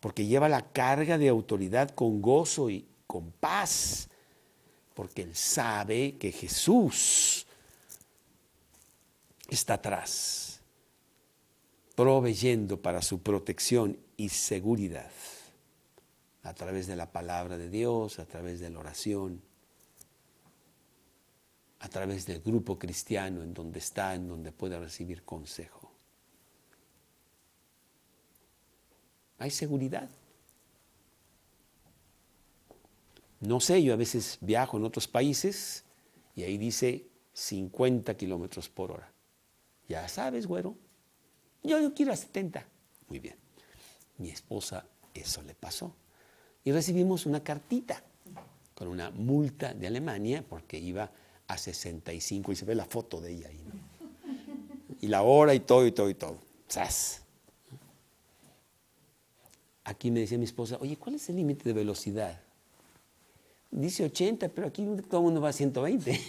porque 0.00 0.24
lleva 0.24 0.48
la 0.48 0.72
carga 0.72 1.18
de 1.18 1.28
autoridad 1.28 1.90
con 1.90 2.22
gozo 2.22 2.70
y 2.70 2.86
con 3.06 3.32
paz, 3.32 4.08
porque 4.94 5.20
él 5.20 5.36
sabe 5.36 6.16
que 6.16 6.32
Jesús 6.32 7.46
está 9.50 9.74
atrás, 9.74 10.51
proveyendo 11.94 12.80
para 12.80 13.02
su 13.02 13.22
protección 13.22 13.98
y 14.16 14.30
seguridad 14.30 15.10
a 16.42 16.54
través 16.54 16.86
de 16.86 16.96
la 16.96 17.12
palabra 17.12 17.58
de 17.58 17.68
Dios, 17.68 18.18
a 18.18 18.26
través 18.26 18.60
de 18.60 18.70
la 18.70 18.80
oración, 18.80 19.42
a 21.80 21.88
través 21.88 22.26
del 22.26 22.40
grupo 22.40 22.78
cristiano 22.78 23.42
en 23.42 23.54
donde 23.54 23.78
está, 23.78 24.14
en 24.14 24.28
donde 24.28 24.52
pueda 24.52 24.78
recibir 24.78 25.22
consejo. 25.24 25.92
hay 29.42 29.50
seguridad. 29.50 30.08
No 33.40 33.58
sé, 33.58 33.82
yo 33.82 33.92
a 33.92 33.96
veces 33.96 34.38
viajo 34.40 34.76
en 34.76 34.84
otros 34.84 35.08
países 35.08 35.84
y 36.36 36.44
ahí 36.44 36.56
dice 36.58 37.08
50 37.32 38.16
kilómetros 38.16 38.68
por 38.68 38.92
hora. 38.92 39.12
Ya 39.88 40.06
sabes, 40.06 40.46
güero. 40.46 40.76
Yo, 41.62 41.80
yo 41.80 41.94
quiero 41.94 42.12
a 42.12 42.16
70. 42.16 42.64
Muy 43.08 43.18
bien. 43.18 43.36
Mi 44.18 44.30
esposa 44.30 44.84
eso 45.14 45.42
le 45.42 45.54
pasó. 45.54 45.94
Y 46.64 46.72
recibimos 46.72 47.26
una 47.26 47.42
cartita 47.42 48.02
con 48.74 48.88
una 48.88 49.10
multa 49.10 49.74
de 49.74 49.86
Alemania 49.86 50.44
porque 50.48 50.78
iba 50.78 51.10
a 51.46 51.58
65 51.58 52.52
y 52.52 52.56
se 52.56 52.64
ve 52.64 52.74
la 52.74 52.84
foto 52.84 53.20
de 53.20 53.32
ella 53.32 53.48
ahí. 53.48 53.64
Y 55.00 55.08
la 55.08 55.22
hora 55.22 55.54
y 55.54 55.60
todo 55.60 55.86
y 55.86 55.92
todo 55.92 56.08
y 56.08 56.14
todo. 56.14 56.38
¡Sas! 56.68 57.22
Aquí 59.84 60.10
me 60.10 60.20
decía 60.20 60.38
mi 60.38 60.44
esposa, 60.44 60.78
oye, 60.80 60.96
¿cuál 60.96 61.16
es 61.16 61.28
el 61.28 61.36
límite 61.36 61.64
de 61.64 61.72
velocidad? 61.72 62.40
Dice 63.70 64.04
80, 64.04 64.48
pero 64.50 64.68
aquí 64.68 64.86
todo 65.08 65.20
el 65.20 65.24
mundo 65.24 65.40
va 65.40 65.48
a 65.48 65.52
120. 65.52 66.20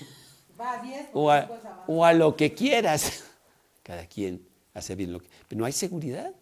Va 0.59 0.79
a 0.79 0.81
10. 0.81 1.09
O 1.13 1.29
a, 1.29 1.84
o 1.88 2.03
a 2.03 2.13
lo 2.13 2.36
que 2.36 2.53
quieras. 2.53 3.25
Cada 3.84 4.07
quien 4.07 4.53
hace 4.74 4.95
bien 4.95 5.13
lo 5.13 5.19
que... 5.19 5.28
Pero 5.47 5.59
no 5.59 5.65
hay 5.65 5.71
seguridad. 5.71 6.34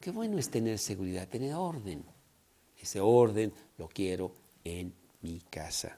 Qué 0.00 0.10
bueno 0.10 0.38
es 0.38 0.50
tener 0.50 0.78
seguridad, 0.78 1.28
tener 1.28 1.54
orden. 1.54 2.04
Ese 2.80 3.00
orden 3.00 3.52
lo 3.78 3.88
quiero 3.88 4.34
en 4.64 4.92
mi 5.20 5.40
casa. 5.40 5.96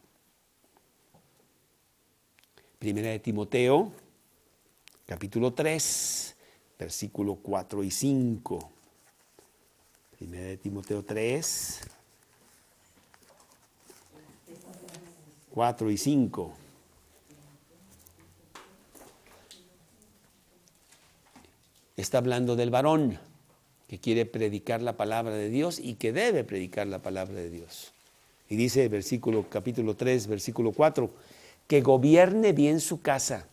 Primera 2.79 3.09
de 3.09 3.19
Timoteo, 3.19 3.91
capítulo 5.07 5.55
3, 5.55 6.37
versículo 6.79 7.37
4 7.37 7.83
y 7.83 7.91
5. 7.91 8.71
Primera 10.19 10.49
de 10.49 10.57
Timoteo 10.59 11.03
3, 11.03 11.81
4 15.51 15.91
y 15.91 15.97
5. 15.97 16.64
Está 21.97 22.19
hablando 22.19 22.57
del 22.57 22.71
varón 22.71 23.19
que 23.89 23.99
quiere 23.99 24.27
predicar 24.27 24.83
la 24.83 24.97
palabra 24.97 25.35
de 25.35 25.49
Dios 25.49 25.79
y 25.79 25.95
que 25.95 26.13
debe 26.13 26.45
predicar 26.45 26.87
la 26.87 27.01
palabra 27.01 27.35
de 27.35 27.51
Dios. 27.51 27.93
Y 28.49 28.57
dice 28.57 28.89
versículo 28.89 29.49
capítulo 29.49 29.95
3, 29.95 30.27
versículo 30.27 30.73
4, 30.73 31.11
que 31.67 31.81
gobierne 31.81 32.53
bien 32.53 32.81
su 32.81 33.01
casa, 33.01 33.47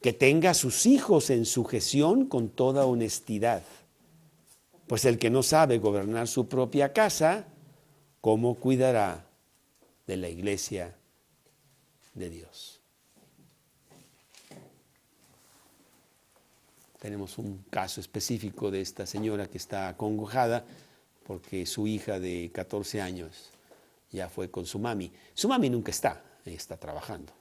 que 0.00 0.12
tenga 0.12 0.50
a 0.50 0.54
sus 0.54 0.86
hijos 0.86 1.30
en 1.30 1.44
sujeción 1.44 2.26
con 2.26 2.48
toda 2.48 2.86
honestidad. 2.86 3.62
Pues 4.86 5.04
el 5.04 5.18
que 5.18 5.30
no 5.30 5.42
sabe 5.42 5.78
gobernar 5.78 6.28
su 6.28 6.46
propia 6.46 6.92
casa, 6.92 7.48
¿cómo 8.20 8.54
cuidará 8.54 9.26
de 10.06 10.16
la 10.16 10.28
iglesia 10.28 10.94
de 12.14 12.30
Dios? 12.30 12.75
Tenemos 17.06 17.38
un 17.38 17.58
caso 17.70 18.00
específico 18.00 18.68
de 18.68 18.80
esta 18.80 19.06
señora 19.06 19.46
que 19.46 19.58
está 19.58 19.86
acongojada 19.86 20.64
porque 21.24 21.64
su 21.64 21.86
hija 21.86 22.18
de 22.18 22.50
14 22.52 23.00
años 23.00 23.50
ya 24.10 24.28
fue 24.28 24.50
con 24.50 24.66
su 24.66 24.80
mami. 24.80 25.12
Su 25.32 25.48
mami 25.48 25.70
nunca 25.70 25.92
está, 25.92 26.20
está 26.44 26.76
trabajando. 26.76 27.32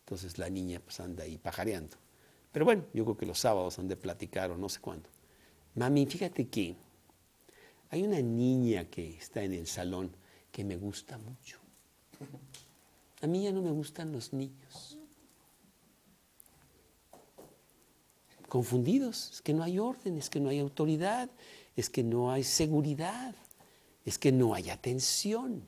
Entonces 0.00 0.36
la 0.36 0.50
niña 0.50 0.78
pues 0.78 1.00
anda 1.00 1.24
ahí 1.24 1.38
pajareando. 1.38 1.96
Pero 2.52 2.66
bueno, 2.66 2.84
yo 2.92 3.04
creo 3.06 3.16
que 3.16 3.24
los 3.24 3.38
sábados 3.38 3.78
han 3.78 3.88
de 3.88 3.96
platicar 3.96 4.50
o 4.50 4.58
no 4.58 4.68
sé 4.68 4.80
cuándo. 4.80 5.08
Mami, 5.76 6.04
fíjate 6.04 6.48
que 6.48 6.76
hay 7.88 8.02
una 8.02 8.20
niña 8.20 8.84
que 8.90 9.16
está 9.16 9.42
en 9.42 9.54
el 9.54 9.66
salón 9.66 10.14
que 10.52 10.64
me 10.64 10.76
gusta 10.76 11.16
mucho. 11.16 11.58
A 13.22 13.26
mí 13.26 13.44
ya 13.44 13.52
no 13.52 13.62
me 13.62 13.70
gustan 13.70 14.12
los 14.12 14.34
niños. 14.34 14.97
Confundidos, 18.48 19.30
es 19.34 19.42
que 19.42 19.52
no 19.52 19.62
hay 19.62 19.78
orden, 19.78 20.16
es 20.16 20.30
que 20.30 20.40
no 20.40 20.48
hay 20.48 20.58
autoridad, 20.58 21.28
es 21.76 21.90
que 21.90 22.02
no 22.02 22.30
hay 22.32 22.44
seguridad, 22.44 23.34
es 24.04 24.18
que 24.18 24.32
no 24.32 24.54
hay 24.54 24.70
atención. 24.70 25.62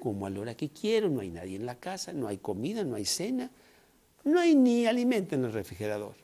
Como 0.00 0.26
a 0.26 0.30
la 0.30 0.40
hora 0.40 0.56
que 0.56 0.70
quiero, 0.70 1.08
no 1.08 1.20
hay 1.20 1.30
nadie 1.30 1.56
en 1.56 1.66
la 1.66 1.74
casa, 1.74 2.12
no 2.12 2.28
hay 2.28 2.38
comida, 2.38 2.84
no 2.84 2.94
hay 2.94 3.04
cena, 3.04 3.50
no 4.22 4.38
hay 4.38 4.54
ni 4.54 4.86
alimento 4.86 5.34
en 5.34 5.44
el 5.44 5.52
refrigerador. 5.52 6.14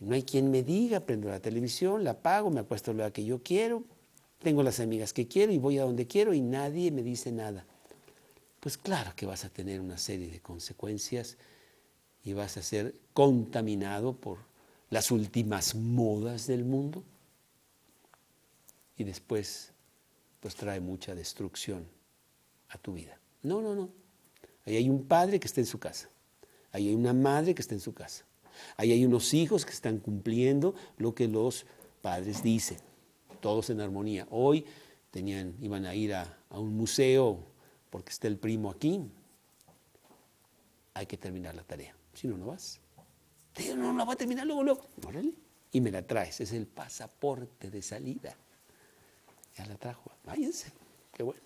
No 0.00 0.14
hay 0.14 0.22
quien 0.22 0.50
me 0.50 0.62
diga, 0.62 1.00
prendo 1.00 1.28
la 1.28 1.40
televisión, 1.40 2.02
la 2.02 2.12
apago, 2.12 2.50
me 2.50 2.60
apuesto 2.60 2.90
a 2.90 2.94
la 2.94 3.04
hora 3.04 3.12
que 3.12 3.24
yo 3.24 3.42
quiero, 3.42 3.84
tengo 4.42 4.62
las 4.62 4.80
amigas 4.80 5.12
que 5.12 5.28
quiero 5.28 5.52
y 5.52 5.58
voy 5.58 5.78
a 5.78 5.84
donde 5.84 6.06
quiero 6.06 6.34
y 6.34 6.40
nadie 6.40 6.90
me 6.90 7.02
dice 7.02 7.32
nada. 7.32 7.66
Pues 8.60 8.78
claro 8.78 9.12
que 9.14 9.26
vas 9.26 9.44
a 9.44 9.50
tener 9.50 9.80
una 9.80 9.98
serie 9.98 10.28
de 10.28 10.40
consecuencias 10.40 11.36
y 12.22 12.32
vas 12.32 12.56
a 12.56 12.62
ser 12.62 12.94
contaminado 13.12 14.14
por 14.14 14.53
las 14.90 15.10
últimas 15.10 15.74
modas 15.74 16.46
del 16.46 16.64
mundo 16.64 17.02
y 18.96 19.04
después 19.04 19.72
pues 20.40 20.54
trae 20.54 20.80
mucha 20.80 21.14
destrucción 21.14 21.86
a 22.68 22.78
tu 22.78 22.92
vida. 22.94 23.18
No, 23.42 23.62
no, 23.62 23.74
no. 23.74 23.88
Ahí 24.66 24.76
hay 24.76 24.88
un 24.88 25.04
padre 25.04 25.40
que 25.40 25.46
está 25.46 25.60
en 25.60 25.66
su 25.66 25.78
casa. 25.78 26.08
Ahí 26.72 26.88
hay 26.88 26.94
una 26.94 27.12
madre 27.12 27.54
que 27.54 27.62
está 27.62 27.74
en 27.74 27.80
su 27.80 27.94
casa. 27.94 28.24
Ahí 28.76 28.92
hay 28.92 29.04
unos 29.04 29.32
hijos 29.34 29.64
que 29.64 29.72
están 29.72 29.98
cumpliendo 29.98 30.74
lo 30.96 31.14
que 31.14 31.28
los 31.28 31.66
padres 32.02 32.42
dicen. 32.42 32.78
Todos 33.40 33.70
en 33.70 33.80
armonía. 33.80 34.26
Hoy 34.30 34.64
tenían, 35.10 35.54
iban 35.60 35.86
a 35.86 35.94
ir 35.94 36.14
a, 36.14 36.38
un 36.50 36.76
museo 36.76 37.38
porque 37.90 38.10
está 38.10 38.28
el 38.28 38.36
primo 38.36 38.70
aquí. 38.70 39.00
Hay 40.94 41.06
que 41.06 41.16
terminar 41.16 41.54
la 41.54 41.62
tarea. 41.62 41.94
Si 42.12 42.28
no, 42.28 42.36
no 42.36 42.46
vas. 42.46 42.80
Digo, 43.56 43.76
no, 43.76 43.92
no, 43.92 44.06
va 44.06 44.14
a 44.14 44.16
terminar 44.16 44.46
luego, 44.46 44.62
luego. 44.62 44.88
Y 45.72 45.80
me 45.80 45.90
la 45.90 46.06
traes. 46.06 46.40
Es 46.40 46.52
el 46.52 46.66
pasaporte 46.66 47.70
de 47.70 47.82
salida. 47.82 48.34
Ya 49.56 49.66
la 49.66 49.76
trajo. 49.76 50.10
Váyanse. 50.24 50.72
Qué 51.12 51.22
bueno. 51.22 51.40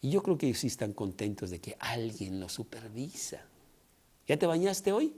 Y 0.00 0.10
yo 0.10 0.22
creo 0.22 0.38
que 0.38 0.46
ellos 0.46 0.58
sí 0.58 0.68
están 0.68 0.92
contentos 0.92 1.50
de 1.50 1.60
que 1.60 1.76
alguien 1.80 2.38
lo 2.38 2.48
supervisa. 2.48 3.40
¿Ya 4.26 4.38
te 4.38 4.46
bañaste 4.46 4.92
hoy? 4.92 5.14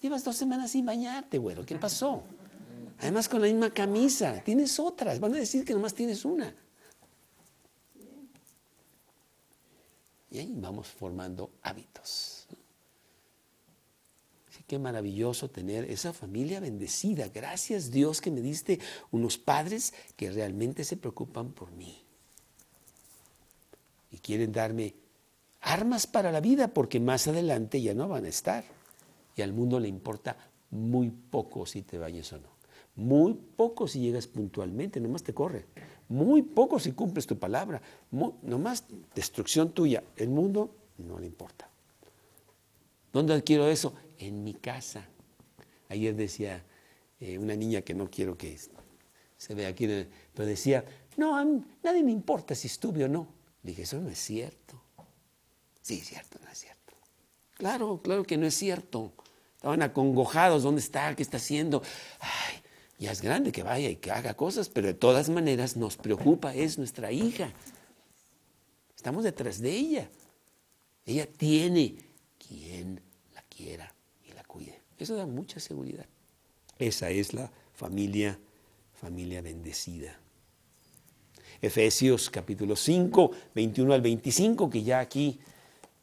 Llevas 0.00 0.24
dos 0.24 0.36
semanas 0.36 0.72
sin 0.72 0.84
bañarte, 0.84 1.38
güero. 1.38 1.64
¿Qué 1.64 1.76
pasó? 1.76 2.24
Además 2.98 3.28
con 3.28 3.40
la 3.40 3.46
misma 3.46 3.70
camisa. 3.70 4.42
Tienes 4.42 4.80
otras. 4.80 5.20
Van 5.20 5.34
a 5.34 5.38
decir 5.38 5.64
que 5.64 5.74
nomás 5.74 5.94
tienes 5.94 6.24
una. 6.24 6.54
Y 10.30 10.38
ahí 10.38 10.52
vamos 10.56 10.88
formando 10.88 11.50
hábitos. 11.62 12.41
Qué 14.72 14.78
maravilloso 14.78 15.50
tener 15.50 15.84
esa 15.90 16.14
familia 16.14 16.58
bendecida. 16.58 17.28
Gracias 17.28 17.90
Dios 17.90 18.22
que 18.22 18.30
me 18.30 18.40
diste 18.40 18.80
unos 19.10 19.36
padres 19.36 19.92
que 20.16 20.30
realmente 20.30 20.82
se 20.84 20.96
preocupan 20.96 21.52
por 21.52 21.72
mí. 21.72 22.02
Y 24.10 24.16
quieren 24.16 24.50
darme 24.50 24.94
armas 25.60 26.06
para 26.06 26.32
la 26.32 26.40
vida 26.40 26.68
porque 26.68 27.00
más 27.00 27.28
adelante 27.28 27.82
ya 27.82 27.92
no 27.92 28.08
van 28.08 28.24
a 28.24 28.30
estar. 28.30 28.64
Y 29.36 29.42
al 29.42 29.52
mundo 29.52 29.78
le 29.78 29.88
importa 29.88 30.38
muy 30.70 31.10
poco 31.10 31.66
si 31.66 31.82
te 31.82 31.98
bañes 31.98 32.32
o 32.32 32.38
no. 32.38 32.48
Muy 32.96 33.34
poco 33.34 33.86
si 33.86 34.00
llegas 34.00 34.26
puntualmente, 34.26 35.00
nomás 35.00 35.22
te 35.22 35.34
corre. 35.34 35.66
Muy 36.08 36.40
poco 36.40 36.78
si 36.78 36.92
cumples 36.92 37.26
tu 37.26 37.38
palabra. 37.38 37.82
nomás 38.10 38.84
destrucción 39.14 39.72
tuya. 39.72 40.02
El 40.16 40.30
mundo 40.30 40.74
no 40.96 41.18
le 41.18 41.26
importa. 41.26 41.68
¿Dónde 43.12 43.34
adquiero 43.34 43.68
eso? 43.68 43.92
En 44.22 44.44
mi 44.44 44.54
casa. 44.54 45.04
Ayer 45.88 46.14
decía 46.14 46.64
eh, 47.18 47.38
una 47.38 47.56
niña 47.56 47.82
que 47.82 47.92
no 47.92 48.08
quiero 48.08 48.38
que 48.38 48.56
se 49.36 49.54
vea 49.54 49.68
aquí, 49.68 49.88
pero 50.32 50.46
decía, 50.46 50.84
no, 51.16 51.36
a 51.36 51.44
nadie 51.82 52.04
me 52.04 52.12
importa 52.12 52.54
si 52.54 52.68
estuve 52.68 53.04
o 53.04 53.08
no. 53.08 53.26
dije, 53.64 53.82
eso 53.82 54.00
no 54.00 54.08
es 54.08 54.18
cierto. 54.18 54.80
Sí, 55.80 55.98
es 55.98 56.06
cierto, 56.06 56.38
no 56.40 56.48
es 56.48 56.58
cierto. 56.58 56.94
Claro, 57.54 58.00
claro 58.00 58.22
que 58.22 58.36
no 58.36 58.46
es 58.46 58.54
cierto. 58.54 59.12
Estaban 59.56 59.82
acongojados, 59.82 60.62
¿dónde 60.62 60.80
está? 60.80 61.14
¿Qué 61.16 61.24
está 61.24 61.38
haciendo? 61.38 61.82
Ya 63.00 63.10
es 63.10 63.20
grande 63.22 63.50
que 63.50 63.64
vaya 63.64 63.90
y 63.90 63.96
que 63.96 64.12
haga 64.12 64.34
cosas, 64.34 64.68
pero 64.68 64.86
de 64.86 64.94
todas 64.94 65.28
maneras 65.28 65.76
nos 65.76 65.96
preocupa, 65.96 66.54
es 66.54 66.78
nuestra 66.78 67.10
hija. 67.10 67.52
Estamos 68.94 69.24
detrás 69.24 69.60
de 69.60 69.72
ella. 69.72 70.10
Ella 71.04 71.26
tiene 71.26 71.96
quien 72.38 73.00
la 73.34 73.42
quiera. 73.42 73.92
Eso 75.02 75.16
da 75.16 75.26
mucha 75.26 75.58
seguridad. 75.58 76.06
Esa 76.78 77.10
es 77.10 77.34
la 77.34 77.50
familia, 77.74 78.38
familia 78.94 79.42
bendecida. 79.42 80.16
Efesios 81.60 82.30
capítulo 82.30 82.76
5, 82.76 83.32
21 83.52 83.94
al 83.94 84.00
25, 84.00 84.70
que 84.70 84.84
ya 84.84 85.00
aquí, 85.00 85.40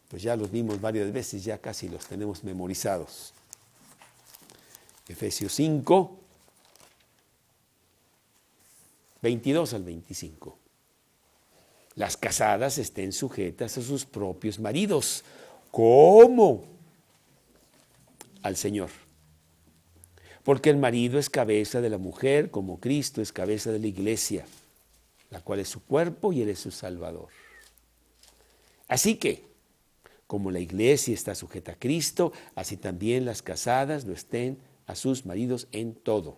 pues 0.10 0.22
ya 0.22 0.36
los 0.36 0.52
vimos 0.52 0.82
varias 0.82 1.14
veces, 1.14 1.46
ya 1.46 1.60
casi 1.60 1.88
los 1.88 2.08
tenemos 2.08 2.44
memorizados. 2.44 3.34
Efesios 5.08 5.54
5, 5.54 6.18
22 9.22 9.74
al 9.76 9.84
25. 9.84 10.58
Las 11.96 12.18
casadas 12.18 12.78
estén 12.78 13.14
sujetas 13.14 13.78
a 13.78 13.82
sus 13.82 14.04
propios 14.06 14.60
maridos 14.60 15.24
¿Cómo? 15.72 16.64
Al 18.42 18.56
Señor. 18.56 18.90
Porque 20.44 20.70
el 20.70 20.78
marido 20.78 21.20
es 21.20 21.30
cabeza 21.30 21.82
de 21.82 21.90
la 21.90 21.98
mujer, 21.98 22.50
como 22.50 22.80
Cristo 22.80 23.22
es 23.22 23.32
cabeza 23.32 23.72
de 23.72 23.80
la 23.80 23.88
iglesia, 23.88 24.46
la 25.30 25.42
cual 25.42 25.60
es 25.60 25.70
su 25.70 25.84
cuerpo 25.84 26.34
y 26.34 26.42
él 26.42 26.50
es 26.50 26.60
su 26.60 26.72
Salvador. 26.72 27.30
Así 28.88 29.16
que, 29.16 29.44
como 30.28 30.52
la 30.52 30.60
iglesia 30.60 31.14
está 31.14 31.36
sujeta 31.36 31.74
a 31.74 31.80
Cristo, 31.80 32.34
así 32.56 32.78
también 32.78 33.26
las 33.26 33.42
casadas 33.42 34.06
lo 34.06 34.14
estén 34.14 34.58
a 34.88 34.96
sus 34.96 35.26
maridos 35.26 35.68
en 35.72 35.94
todo. 35.94 36.38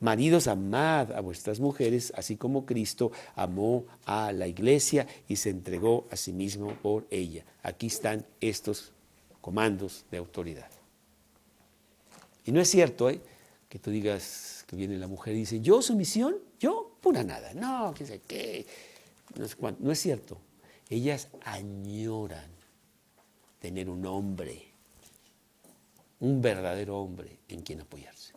Maridos, 0.00 0.46
amad 0.46 1.12
a 1.12 1.20
vuestras 1.20 1.60
mujeres, 1.60 2.12
así 2.16 2.36
como 2.36 2.66
Cristo 2.66 3.12
amó 3.34 3.86
a 4.04 4.32
la 4.32 4.46
iglesia 4.46 5.06
y 5.28 5.36
se 5.36 5.50
entregó 5.50 6.06
a 6.10 6.16
sí 6.16 6.32
mismo 6.32 6.74
por 6.82 7.06
ella. 7.10 7.44
Aquí 7.62 7.86
están 7.86 8.26
estos 8.40 8.92
comandos 9.40 10.04
de 10.10 10.18
autoridad. 10.18 10.79
Y 12.44 12.52
no 12.52 12.60
es 12.60 12.68
cierto 12.68 13.10
¿eh? 13.10 13.20
que 13.68 13.78
tú 13.78 13.90
digas 13.90 14.64
que 14.66 14.76
viene 14.76 14.96
la 14.98 15.06
mujer 15.06 15.34
y 15.34 15.40
dice, 15.40 15.60
yo 15.60 15.82
sumisión, 15.82 16.36
yo 16.58 16.96
pura 17.00 17.22
nada. 17.22 17.52
No, 17.54 17.94
qué 17.94 18.06
sé 18.06 18.20
qué. 18.26 18.66
No 19.36 19.44
es, 19.44 19.56
no 19.78 19.92
es 19.92 19.98
cierto. 19.98 20.38
Ellas 20.88 21.28
añoran 21.44 22.50
tener 23.60 23.88
un 23.88 24.04
hombre 24.06 24.70
un 26.20 26.40
verdadero 26.40 26.98
hombre 26.98 27.38
en 27.48 27.62
quien 27.62 27.80
apoyarse. 27.80 28.32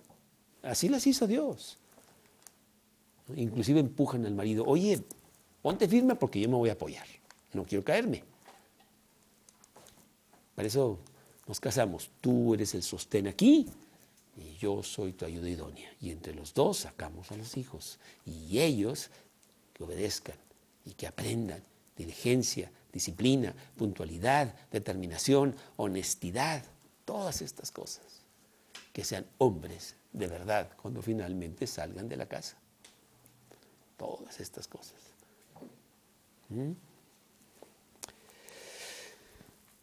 Así 0.63 0.89
las 0.89 1.05
hizo 1.05 1.27
Dios. 1.27 1.77
Inclusive 3.35 3.79
empujan 3.79 4.25
al 4.25 4.33
marido, 4.33 4.65
oye, 4.65 5.01
ponte 5.61 5.87
firme 5.87 6.15
porque 6.15 6.39
yo 6.39 6.49
me 6.49 6.55
voy 6.55 6.69
a 6.69 6.73
apoyar, 6.73 7.05
no 7.53 7.65
quiero 7.65 7.83
caerme. 7.83 8.23
Para 10.55 10.67
eso 10.67 10.99
nos 11.47 11.59
casamos, 11.59 12.09
tú 12.21 12.53
eres 12.53 12.73
el 12.73 12.83
sostén 12.83 13.27
aquí 13.27 13.69
y 14.35 14.55
yo 14.57 14.83
soy 14.83 15.13
tu 15.13 15.25
ayuda 15.25 15.49
idónea. 15.49 15.91
Y 16.01 16.11
entre 16.11 16.33
los 16.33 16.53
dos 16.53 16.77
sacamos 16.77 17.31
a 17.31 17.37
los 17.37 17.57
hijos 17.57 17.99
y 18.25 18.59
ellos 18.59 19.09
que 19.73 19.83
obedezcan 19.83 20.35
y 20.85 20.93
que 20.93 21.07
aprendan 21.07 21.63
diligencia, 21.95 22.71
disciplina, 22.91 23.53
puntualidad, 23.77 24.53
determinación, 24.71 25.55
honestidad, 25.77 26.63
todas 27.05 27.41
estas 27.41 27.71
cosas. 27.71 28.03
Que 28.91 29.03
sean 29.03 29.25
hombres 29.39 29.95
de 30.11 30.27
verdad 30.27 30.69
cuando 30.81 31.01
finalmente 31.01 31.67
salgan 31.67 32.07
de 32.07 32.17
la 32.17 32.27
casa. 32.27 32.57
Todas 33.97 34.39
estas 34.39 34.67
cosas. 34.67 34.99
¿Mm? 36.49 36.71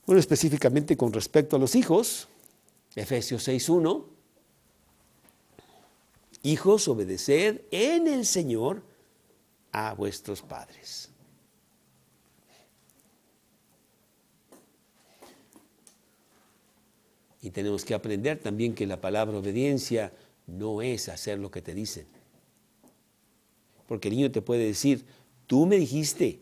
Bueno, 0.07 0.19
específicamente 0.19 0.97
con 0.97 1.13
respecto 1.13 1.57
a 1.57 1.59
los 1.59 1.75
hijos, 1.77 2.27
Efesios 2.97 3.47
6.1, 3.47 4.05
hijos, 6.43 6.89
obedeced 6.89 7.63
en 7.71 8.07
el 8.09 8.27
Señor 8.27 8.83
a 9.73 9.95
vuestros 9.95 10.43
padres. 10.43 11.11
Y 17.43 17.51
tenemos 17.51 17.85
que 17.85 17.95
aprender 17.95 18.39
también 18.39 18.75
que 18.75 18.87
la 18.87 19.01
palabra 19.01 19.39
obediencia 19.39 20.13
no 20.47 20.83
es 20.83 21.09
hacer 21.09 21.39
lo 21.39 21.51
que 21.51 21.63
te 21.63 21.75
dicen. 21.75 22.07
Porque 23.87 24.09
el 24.09 24.17
niño 24.17 24.31
te 24.31 24.43
puede 24.43 24.67
decir, 24.67 25.07
tú 25.47 25.67
me 25.67 25.77
dijiste 25.77 26.41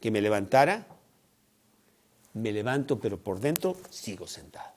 que 0.00 0.10
me 0.10 0.20
levantara, 0.20 0.86
me 2.34 2.52
levanto, 2.52 3.00
pero 3.00 3.18
por 3.18 3.40
dentro 3.40 3.76
sigo 3.90 4.26
sentado. 4.26 4.74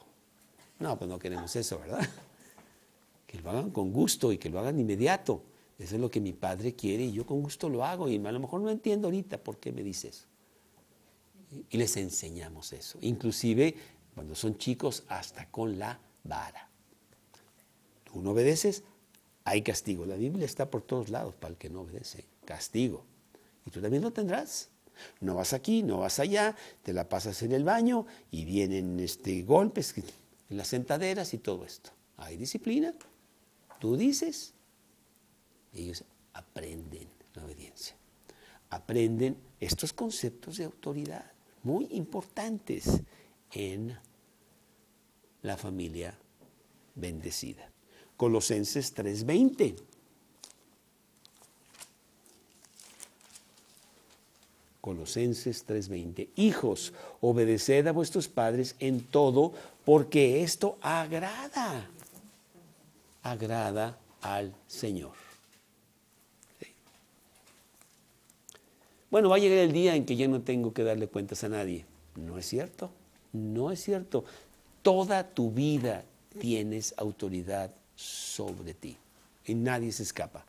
No, 0.79 0.97
pues 0.97 1.09
no 1.09 1.19
queremos 1.19 1.55
eso, 1.55 1.79
¿verdad? 1.79 2.09
Que 3.29 3.39
lo 3.39 3.51
hagan 3.51 3.69
con 3.69 3.93
gusto 3.93 4.33
y 4.33 4.39
que 4.39 4.49
lo 4.49 4.57
hagan 4.57 4.79
inmediato. 4.79 5.43
Eso 5.77 5.95
es 5.95 6.01
lo 6.01 6.09
que 6.09 6.19
mi 6.19 6.33
padre 6.33 6.73
quiere 6.73 7.03
y 7.03 7.11
yo 7.11 7.27
con 7.27 7.43
gusto 7.43 7.69
lo 7.69 7.85
hago 7.85 8.09
y 8.09 8.17
a 8.17 8.31
lo 8.31 8.39
mejor 8.39 8.61
no 8.61 8.71
entiendo 8.71 9.07
ahorita 9.07 9.37
por 9.37 9.59
qué 9.59 9.71
me 9.71 9.83
dice 9.83 10.07
eso. 10.07 10.25
Y 11.69 11.77
les 11.77 11.95
enseñamos 11.95 12.73
eso. 12.73 12.97
Inclusive 13.01 13.75
cuando 14.15 14.33
son 14.33 14.57
chicos 14.57 15.03
hasta 15.09 15.45
con 15.51 15.77
la 15.77 15.99
vara. 16.23 16.69
Tú 18.03 18.19
no 18.19 18.31
obedeces, 18.31 18.83
hay 19.43 19.61
castigo. 19.61 20.07
La 20.07 20.15
Biblia 20.15 20.47
está 20.47 20.71
por 20.71 20.81
todos 20.81 21.09
lados 21.09 21.35
para 21.35 21.51
el 21.51 21.57
que 21.57 21.69
no 21.69 21.81
obedece. 21.81 22.25
Castigo. 22.45 23.05
Y 23.63 23.69
tú 23.69 23.79
también 23.79 24.01
lo 24.01 24.11
tendrás. 24.11 24.69
No 25.21 25.35
vas 25.35 25.53
aquí, 25.53 25.83
no 25.83 25.99
vas 25.99 26.19
allá, 26.19 26.55
te 26.81 26.93
la 26.93 27.07
pasas 27.07 27.43
en 27.43 27.51
el 27.51 27.63
baño 27.63 28.07
y 28.31 28.43
vienen 28.43 28.99
este, 28.99 29.43
golpes 29.43 29.93
en 30.49 30.57
las 30.57 30.67
sentaderas 30.67 31.35
y 31.35 31.37
todo 31.37 31.63
esto. 31.63 31.91
Hay 32.17 32.35
disciplina. 32.35 32.93
Tú 33.79 33.95
dices, 33.95 34.53
ellos 35.73 36.03
aprenden 36.33 37.07
la 37.33 37.45
obediencia. 37.45 37.95
Aprenden 38.69 39.37
estos 39.59 39.93
conceptos 39.93 40.57
de 40.57 40.65
autoridad 40.65 41.31
muy 41.63 41.87
importantes 41.91 43.01
en 43.51 43.97
la 45.41 45.57
familia 45.57 46.17
bendecida. 46.95 47.71
Colosenses 48.17 48.93
3:20. 48.93 49.75
Colosenses 54.81 55.65
3:20. 55.65 56.29
Hijos, 56.35 56.93
obedeced 57.21 57.87
a 57.87 57.91
vuestros 57.91 58.27
padres 58.27 58.75
en 58.79 59.01
todo, 59.01 59.53
porque 59.85 60.43
esto 60.43 60.77
agrada, 60.81 61.89
agrada 63.23 63.97
al 64.21 64.53
Señor. 64.67 65.13
Bueno, 69.09 69.29
va 69.29 69.37
a 69.37 69.39
llegar 69.39 69.59
el 69.59 69.71
día 69.71 69.95
en 69.95 70.05
que 70.05 70.15
ya 70.15 70.27
no 70.27 70.41
tengo 70.41 70.73
que 70.73 70.83
darle 70.83 71.07
cuentas 71.07 71.43
a 71.43 71.49
nadie. 71.49 71.85
No 72.15 72.37
es 72.37 72.45
cierto, 72.45 72.91
no 73.33 73.71
es 73.71 73.81
cierto 73.81 74.25
toda 74.81 75.23
tu 75.23 75.51
vida 75.51 76.03
tienes 76.39 76.93
autoridad 76.97 77.73
sobre 77.95 78.73
ti. 78.73 78.97
Y 79.45 79.55
nadie 79.55 79.91
se 79.91 80.03
escapa. 80.03 80.45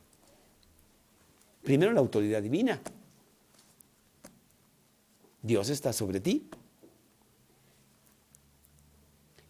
Primero 1.62 1.92
la 1.92 2.00
autoridad 2.00 2.42
divina. 2.42 2.80
Dios 5.42 5.70
está 5.70 5.92
sobre 5.92 6.20
ti. 6.20 6.48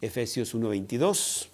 Efesios 0.01 0.55
1:22. 0.55 1.49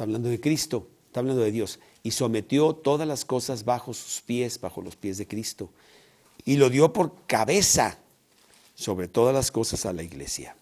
Está 0.00 0.06
hablando 0.06 0.30
de 0.30 0.40
Cristo. 0.40 0.88
Está 1.08 1.20
hablando 1.20 1.42
de 1.42 1.52
Dios. 1.52 1.78
Y 2.02 2.12
sometió 2.12 2.72
todas 2.72 3.06
las 3.06 3.26
cosas 3.26 3.66
bajo 3.66 3.92
sus 3.92 4.22
pies, 4.22 4.58
bajo 4.58 4.80
los 4.80 4.96
pies 4.96 5.18
de 5.18 5.28
Cristo. 5.28 5.68
Y 6.46 6.56
lo 6.56 6.70
dio 6.70 6.90
por 6.90 7.26
cabeza 7.26 7.98
sobre 8.74 9.08
todas 9.08 9.34
las 9.34 9.50
cosas 9.50 9.84
a 9.84 9.92
la 9.92 10.02
iglesia. 10.02 10.56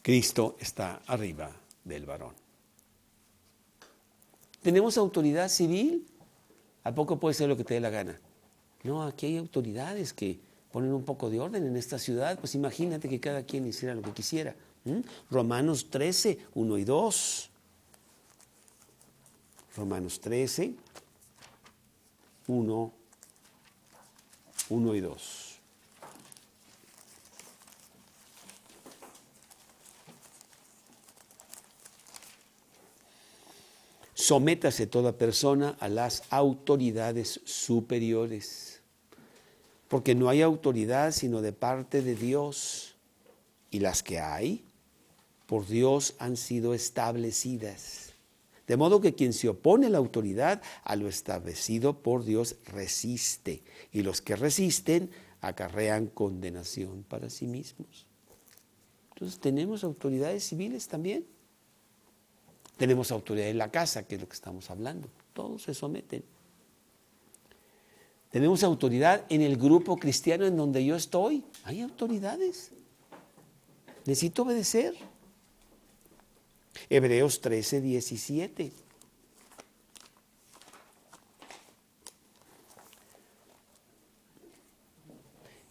Cristo 0.00 0.56
está 0.58 1.02
arriba 1.06 1.50
del 1.84 2.06
varón. 2.06 2.32
¿Tenemos 4.62 4.96
autoridad 4.96 5.50
civil? 5.50 6.06
¿A 6.84 6.94
poco 6.94 7.20
puede 7.20 7.34
ser 7.34 7.50
lo 7.50 7.58
que 7.58 7.64
te 7.64 7.74
dé 7.74 7.80
la 7.80 7.90
gana? 7.90 8.18
No, 8.84 9.02
aquí 9.02 9.26
hay 9.26 9.36
autoridades 9.36 10.14
que 10.14 10.40
ponen 10.72 10.94
un 10.94 11.04
poco 11.04 11.28
de 11.28 11.40
orden 11.40 11.66
en 11.66 11.76
esta 11.76 11.98
ciudad. 11.98 12.38
Pues 12.38 12.54
imagínate 12.54 13.06
que 13.06 13.20
cada 13.20 13.42
quien 13.42 13.66
hiciera 13.66 13.94
lo 13.94 14.00
que 14.00 14.12
quisiera. 14.12 14.56
Romanos 15.30 15.90
13, 15.90 16.38
1 16.54 16.78
y 16.78 16.84
2. 16.84 17.47
Romanos 19.78 20.20
13, 20.20 20.74
1, 22.48 22.92
1 24.70 24.94
y 24.94 25.00
2. 25.00 25.44
Sométase 34.14 34.86
toda 34.88 35.16
persona 35.16 35.76
a 35.78 35.88
las 35.88 36.24
autoridades 36.30 37.40
superiores, 37.44 38.80
porque 39.86 40.16
no 40.16 40.28
hay 40.28 40.42
autoridad 40.42 41.12
sino 41.12 41.40
de 41.40 41.52
parte 41.52 42.02
de 42.02 42.16
Dios, 42.16 42.96
y 43.70 43.78
las 43.78 44.02
que 44.02 44.18
hay, 44.18 44.64
por 45.46 45.66
Dios 45.66 46.14
han 46.18 46.36
sido 46.36 46.74
establecidas. 46.74 48.07
De 48.68 48.76
modo 48.76 49.00
que 49.00 49.14
quien 49.14 49.32
se 49.32 49.48
opone 49.48 49.86
a 49.86 49.90
la 49.90 49.98
autoridad, 49.98 50.62
a 50.84 50.94
lo 50.94 51.08
establecido 51.08 52.02
por 52.02 52.24
Dios, 52.24 52.56
resiste. 52.66 53.62
Y 53.92 54.02
los 54.02 54.20
que 54.20 54.36
resisten 54.36 55.10
acarrean 55.40 56.06
condenación 56.06 57.02
para 57.02 57.30
sí 57.30 57.46
mismos. 57.46 58.06
Entonces 59.14 59.40
tenemos 59.40 59.84
autoridades 59.84 60.44
civiles 60.44 60.86
también. 60.86 61.26
Tenemos 62.76 63.10
autoridad 63.10 63.48
en 63.48 63.58
la 63.58 63.70
casa, 63.70 64.06
que 64.06 64.16
es 64.16 64.20
lo 64.20 64.28
que 64.28 64.34
estamos 64.34 64.70
hablando. 64.70 65.08
Todos 65.32 65.62
se 65.62 65.72
someten. 65.72 66.22
Tenemos 68.30 68.62
autoridad 68.62 69.24
en 69.30 69.40
el 69.40 69.56
grupo 69.56 69.96
cristiano 69.96 70.44
en 70.44 70.56
donde 70.56 70.84
yo 70.84 70.94
estoy. 70.94 71.42
Hay 71.64 71.80
autoridades. 71.80 72.72
Necesito 74.04 74.42
obedecer. 74.42 74.94
Hebreos 76.88 77.40
13, 77.40 77.80
17. 77.80 78.72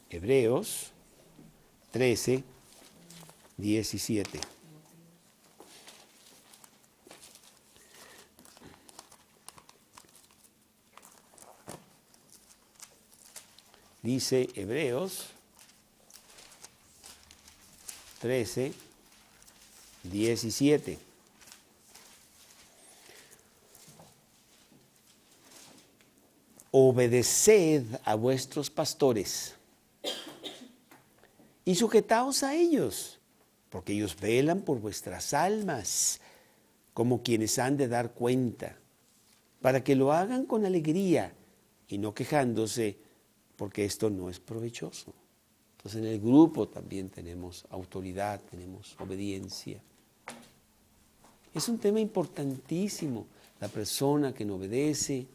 Hebreos 0.10 0.92
13, 1.92 2.44
17. 3.58 4.40
Dice 14.02 14.50
Hebreos 14.56 15.28
13, 18.20 18.72
17. 18.72 18.87
Obedeced 26.72 27.86
a 28.04 28.16
vuestros 28.16 28.70
pastores 28.70 29.56
y 31.66 31.76
sujetaos 31.76 32.44
a 32.44 32.56
ellos, 32.56 33.20
porque 33.70 33.94
ellos 33.94 34.16
velan 34.20 34.62
por 34.62 34.80
vuestras 34.80 35.34
almas, 35.34 36.22
como 36.94 37.24
quienes 37.24 37.60
han 37.60 37.78
de 37.78 37.88
dar 37.88 38.14
cuenta, 38.14 38.78
para 39.62 39.84
que 39.84 39.96
lo 39.96 40.14
hagan 40.14 40.46
con 40.46 40.66
alegría 40.66 41.34
y 41.88 41.98
no 41.98 42.14
quejándose, 42.14 42.98
porque 43.56 43.84
esto 43.84 44.10
no 44.10 44.30
es 44.30 44.40
provechoso. 44.40 45.14
Entonces 45.78 46.02
en 46.02 46.08
el 46.08 46.20
grupo 46.20 46.68
también 46.68 47.10
tenemos 47.10 47.66
autoridad, 47.70 48.40
tenemos 48.50 48.96
obediencia. 49.00 49.82
Es 51.58 51.70
un 51.70 51.80
tema 51.80 52.00
importantísimo. 52.00 53.26
La 53.60 53.68
persona 53.68 54.32
que 54.32 54.46
no 54.46 54.58
obedece, 54.58 55.26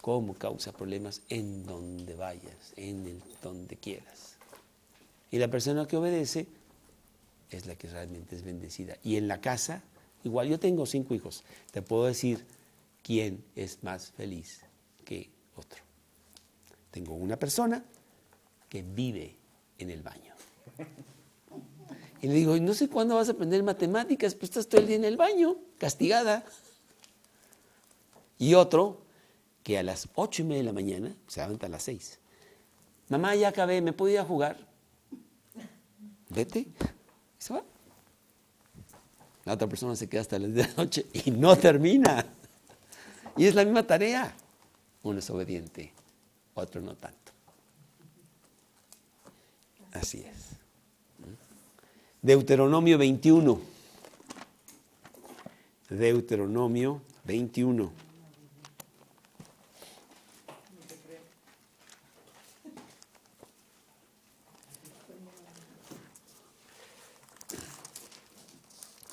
cómo 0.00 0.32
causa 0.32 0.72
problemas 0.72 1.20
en 1.28 1.66
donde 1.66 2.14
vayas, 2.14 2.72
en 2.76 3.06
el 3.06 3.20
donde 3.42 3.76
quieras. 3.76 4.36
Y 5.30 5.36
la 5.36 5.48
persona 5.48 5.86
que 5.86 5.98
obedece 5.98 6.46
es 7.50 7.66
la 7.66 7.74
que 7.74 7.90
realmente 7.90 8.36
es 8.36 8.42
bendecida. 8.42 8.96
Y 9.04 9.16
en 9.16 9.28
la 9.28 9.42
casa, 9.42 9.82
igual 10.24 10.48
yo 10.48 10.58
tengo 10.58 10.86
cinco 10.86 11.14
hijos, 11.14 11.44
te 11.72 11.82
puedo 11.82 12.06
decir 12.06 12.46
quién 13.02 13.44
es 13.54 13.82
más 13.82 14.12
feliz 14.12 14.62
que 15.04 15.28
otro. 15.56 15.82
Tengo 16.90 17.12
una 17.16 17.38
persona 17.38 17.84
que 18.70 18.82
vive 18.82 19.36
en 19.76 19.90
el 19.90 20.02
baño. 20.02 20.32
Y 22.24 22.28
le 22.28 22.32
digo, 22.36 22.56
no 22.56 22.72
sé 22.72 22.88
cuándo 22.88 23.16
vas 23.16 23.28
a 23.28 23.32
aprender 23.32 23.62
matemáticas, 23.62 24.34
pues 24.34 24.44
estás 24.44 24.66
todo 24.66 24.80
el 24.80 24.86
día 24.86 24.96
en 24.96 25.04
el 25.04 25.18
baño, 25.18 25.58
castigada. 25.76 26.42
Y 28.38 28.54
otro 28.54 29.02
que 29.62 29.76
a 29.76 29.82
las 29.82 30.08
ocho 30.14 30.40
y 30.40 30.46
media 30.46 30.62
de 30.62 30.64
la 30.64 30.72
mañana, 30.72 31.14
se 31.26 31.42
levanta 31.42 31.66
a 31.66 31.68
las 31.68 31.82
seis. 31.82 32.18
Mamá, 33.10 33.34
ya 33.34 33.48
acabé, 33.48 33.82
¿me 33.82 33.92
puedo 33.92 34.10
ir 34.10 34.20
a 34.20 34.24
jugar? 34.24 34.56
Vete. 36.30 36.60
Y 36.60 36.66
se 37.36 37.52
va. 37.52 37.62
La 39.44 39.52
otra 39.52 39.68
persona 39.68 39.94
se 39.94 40.08
queda 40.08 40.22
hasta 40.22 40.38
las 40.38 40.54
10 40.54 40.66
de 40.66 40.72
la 40.72 40.82
noche 40.82 41.06
y 41.26 41.30
no 41.30 41.54
termina. 41.58 42.24
Y 43.36 43.44
es 43.44 43.54
la 43.54 43.66
misma 43.66 43.86
tarea. 43.86 44.34
Uno 45.02 45.18
es 45.18 45.28
obediente, 45.28 45.92
otro 46.54 46.80
no 46.80 46.94
tanto. 46.94 47.32
Así 49.92 50.20
es. 50.22 50.43
Deuteronomio 52.24 52.96
21. 52.96 53.60
Deuteronomio 55.88 57.02
21. 57.24 57.92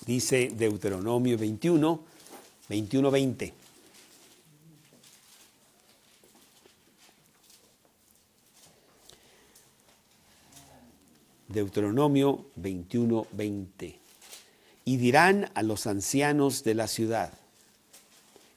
Dice 0.05 0.55
Deuteronomio 0.55 1.35
21, 1.35 2.05
21, 2.67 3.09
20. 3.09 3.60
Deuteronomio 11.51 12.45
21, 12.55 13.27
20. 13.31 13.99
Y 14.85 14.97
dirán 14.97 15.49
a 15.53 15.63
los 15.63 15.87
ancianos 15.87 16.63
de 16.63 16.75
la 16.75 16.87
ciudad, 16.87 17.33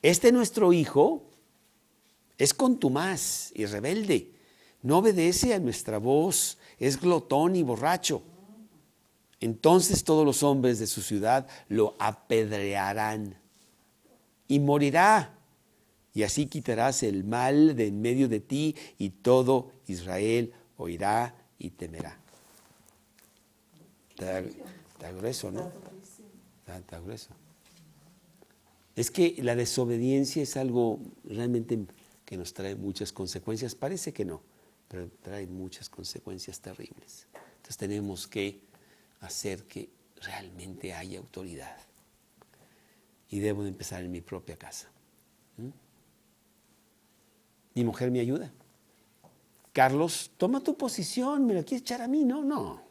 este 0.02 0.32
nuestro 0.32 0.72
hijo 0.72 1.22
es 2.38 2.54
contumaz 2.54 3.52
y 3.54 3.66
rebelde, 3.66 4.30
no 4.82 4.98
obedece 4.98 5.54
a 5.54 5.58
nuestra 5.58 5.98
voz, 5.98 6.58
es 6.78 7.00
glotón 7.00 7.56
y 7.56 7.62
borracho. 7.62 8.22
Entonces 9.40 10.04
todos 10.04 10.24
los 10.24 10.42
hombres 10.42 10.78
de 10.78 10.86
su 10.86 11.02
ciudad 11.02 11.46
lo 11.68 11.94
apedrearán 11.98 13.36
y 14.48 14.60
morirá. 14.60 15.38
Y 16.14 16.22
así 16.22 16.46
quitarás 16.46 17.02
el 17.02 17.24
mal 17.24 17.74
de 17.76 17.88
en 17.88 18.00
medio 18.00 18.28
de 18.28 18.40
ti 18.40 18.76
y 18.98 19.10
todo 19.10 19.72
Israel 19.86 20.52
oirá 20.76 21.34
y 21.58 21.70
temerá. 21.70 22.23
Está, 24.16 25.10
grueso, 25.12 25.50
¿no? 25.50 25.72
Está, 26.66 27.00
grueso. 27.00 27.30
Es 28.94 29.10
que 29.10 29.36
la 29.42 29.56
desobediencia 29.56 30.42
es 30.42 30.56
algo 30.56 31.00
realmente 31.24 31.86
que 32.24 32.36
nos 32.36 32.54
trae 32.54 32.76
muchas 32.76 33.12
consecuencias. 33.12 33.74
Parece 33.74 34.12
que 34.12 34.24
no, 34.24 34.42
pero 34.88 35.10
trae 35.22 35.46
muchas 35.46 35.88
consecuencias 35.88 36.60
terribles. 36.60 37.26
Entonces 37.56 37.76
tenemos 37.76 38.28
que 38.28 38.60
hacer 39.20 39.64
que 39.64 39.90
realmente 40.22 40.92
haya 40.92 41.18
autoridad. 41.18 41.76
Y 43.30 43.40
debo 43.40 43.64
de 43.64 43.70
empezar 43.70 44.04
en 44.04 44.12
mi 44.12 44.20
propia 44.20 44.56
casa. 44.56 44.88
¿Mm? 45.56 45.70
Mi 47.74 47.84
mujer 47.84 48.12
me 48.12 48.20
ayuda. 48.20 48.52
Carlos, 49.72 50.30
toma 50.36 50.60
tu 50.60 50.76
posición, 50.76 51.46
me 51.46 51.54
lo 51.54 51.64
quieres 51.64 51.82
echar 51.82 52.00
a 52.00 52.06
mí, 52.06 52.22
no, 52.22 52.44
no. 52.44 52.83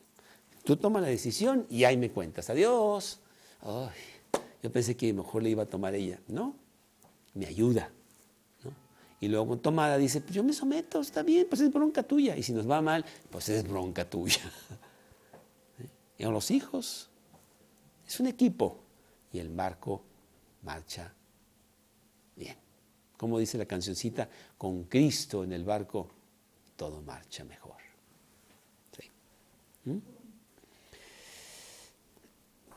Tú 0.64 0.78
tomas 0.78 1.02
la 1.02 1.10
decisión 1.10 1.66
y 1.70 1.84
ahí 1.84 1.98
me 1.98 2.10
cuentas. 2.12 2.50
Adiós. 2.50 3.20
yo 4.62 4.72
pensé 4.72 4.96
que 4.96 5.14
mejor 5.14 5.44
le 5.44 5.50
iba 5.50 5.64
a 5.64 5.66
tomar 5.66 5.94
ella. 5.96 6.20
No, 6.28 6.56
me 7.34 7.46
ayuda. 7.46 7.92
Y 9.20 9.30
luego 9.30 9.48
con 9.48 9.60
tomada 9.62 9.98
dice, 9.98 10.20
pues 10.20 10.34
yo 10.34 10.44
me 10.44 10.52
someto, 10.52 11.00
está 11.00 11.24
bien, 11.24 11.48
pues 11.50 11.62
es 11.62 11.72
bronca 11.72 12.04
tuya. 12.04 12.36
Y 12.36 12.44
si 12.44 12.52
nos 12.52 12.70
va 12.70 12.82
mal, 12.82 13.06
pues 13.30 13.48
es 13.48 13.66
bronca 13.66 14.10
tuya. 14.10 14.42
y 16.18 16.24
a 16.26 16.30
los 16.30 16.52
hijos, 16.52 17.10
es 18.06 18.20
un 18.20 18.28
equipo. 18.28 18.80
Y 19.32 19.40
el 19.40 19.50
barco 19.50 20.04
marcha 20.62 21.14
bien. 22.36 22.58
Como 23.16 23.40
dice 23.40 23.58
la 23.58 23.66
cancioncita, 23.66 24.28
con 24.58 24.84
Cristo 24.84 25.44
en 25.46 25.54
el 25.54 25.64
barco, 25.64 26.10
todo 26.76 27.02
marcha 27.02 27.46
mejor. 27.46 27.78
¿Mm? 29.86 29.98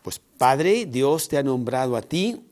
Pues 0.02 0.20
Padre, 0.38 0.84
Dios 0.86 1.28
te 1.28 1.38
ha 1.38 1.42
nombrado 1.42 1.96
a 1.96 2.02
ti 2.02 2.42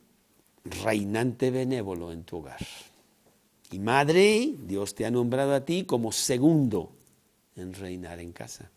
reinante 0.64 1.50
benévolo 1.50 2.12
en 2.12 2.24
tu 2.24 2.38
hogar. 2.38 2.66
Y 3.70 3.78
Madre, 3.78 4.54
Dios 4.58 4.94
te 4.94 5.04
ha 5.04 5.10
nombrado 5.10 5.54
a 5.54 5.64
ti 5.64 5.84
como 5.84 6.12
segundo 6.12 6.92
en 7.56 7.74
reinar 7.74 8.20
en 8.20 8.32
casa. 8.32 8.70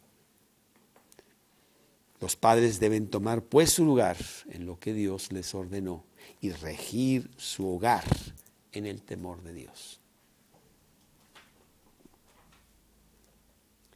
Los 2.19 2.35
padres 2.35 2.79
deben 2.79 3.07
tomar 3.07 3.43
pues 3.43 3.71
su 3.71 3.85
lugar 3.85 4.17
en 4.49 4.65
lo 4.65 4.79
que 4.79 4.93
Dios 4.93 5.31
les 5.31 5.53
ordenó 5.53 6.03
y 6.41 6.49
regir 6.49 7.29
su 7.37 7.67
hogar 7.67 8.05
en 8.71 8.85
el 8.85 9.03
temor 9.03 9.41
de 9.43 9.53
Dios. 9.53 9.99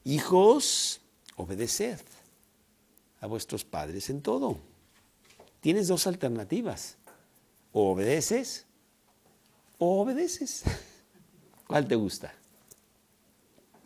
Hijos, 0.04 1.02
obedeced 1.36 2.00
a 3.20 3.28
vuestros 3.28 3.66
padres 3.66 4.10
en 4.10 4.22
todo 4.22 4.71
tienes 5.62 5.88
dos 5.88 6.06
alternativas. 6.08 6.98
O 7.72 7.92
obedeces 7.92 8.66
o 9.78 10.02
obedeces. 10.02 10.64
¿Cuál 11.68 11.88
te 11.88 11.96
gusta? 11.96 12.34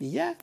Y 0.00 0.10
ya. 0.10 0.36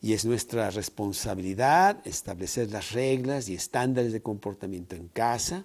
Y 0.00 0.12
es 0.14 0.24
nuestra 0.24 0.70
responsabilidad 0.70 2.04
establecer 2.06 2.70
las 2.70 2.92
reglas 2.92 3.48
y 3.48 3.54
estándares 3.54 4.12
de 4.12 4.22
comportamiento 4.22 4.96
en 4.96 5.08
casa 5.08 5.64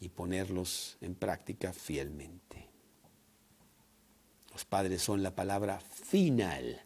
y 0.00 0.08
ponerlos 0.08 0.96
en 1.00 1.14
práctica 1.14 1.72
fielmente. 1.72 2.68
Los 4.52 4.64
padres 4.64 5.02
son 5.02 5.22
la 5.22 5.34
palabra 5.34 5.80
final 5.80 6.82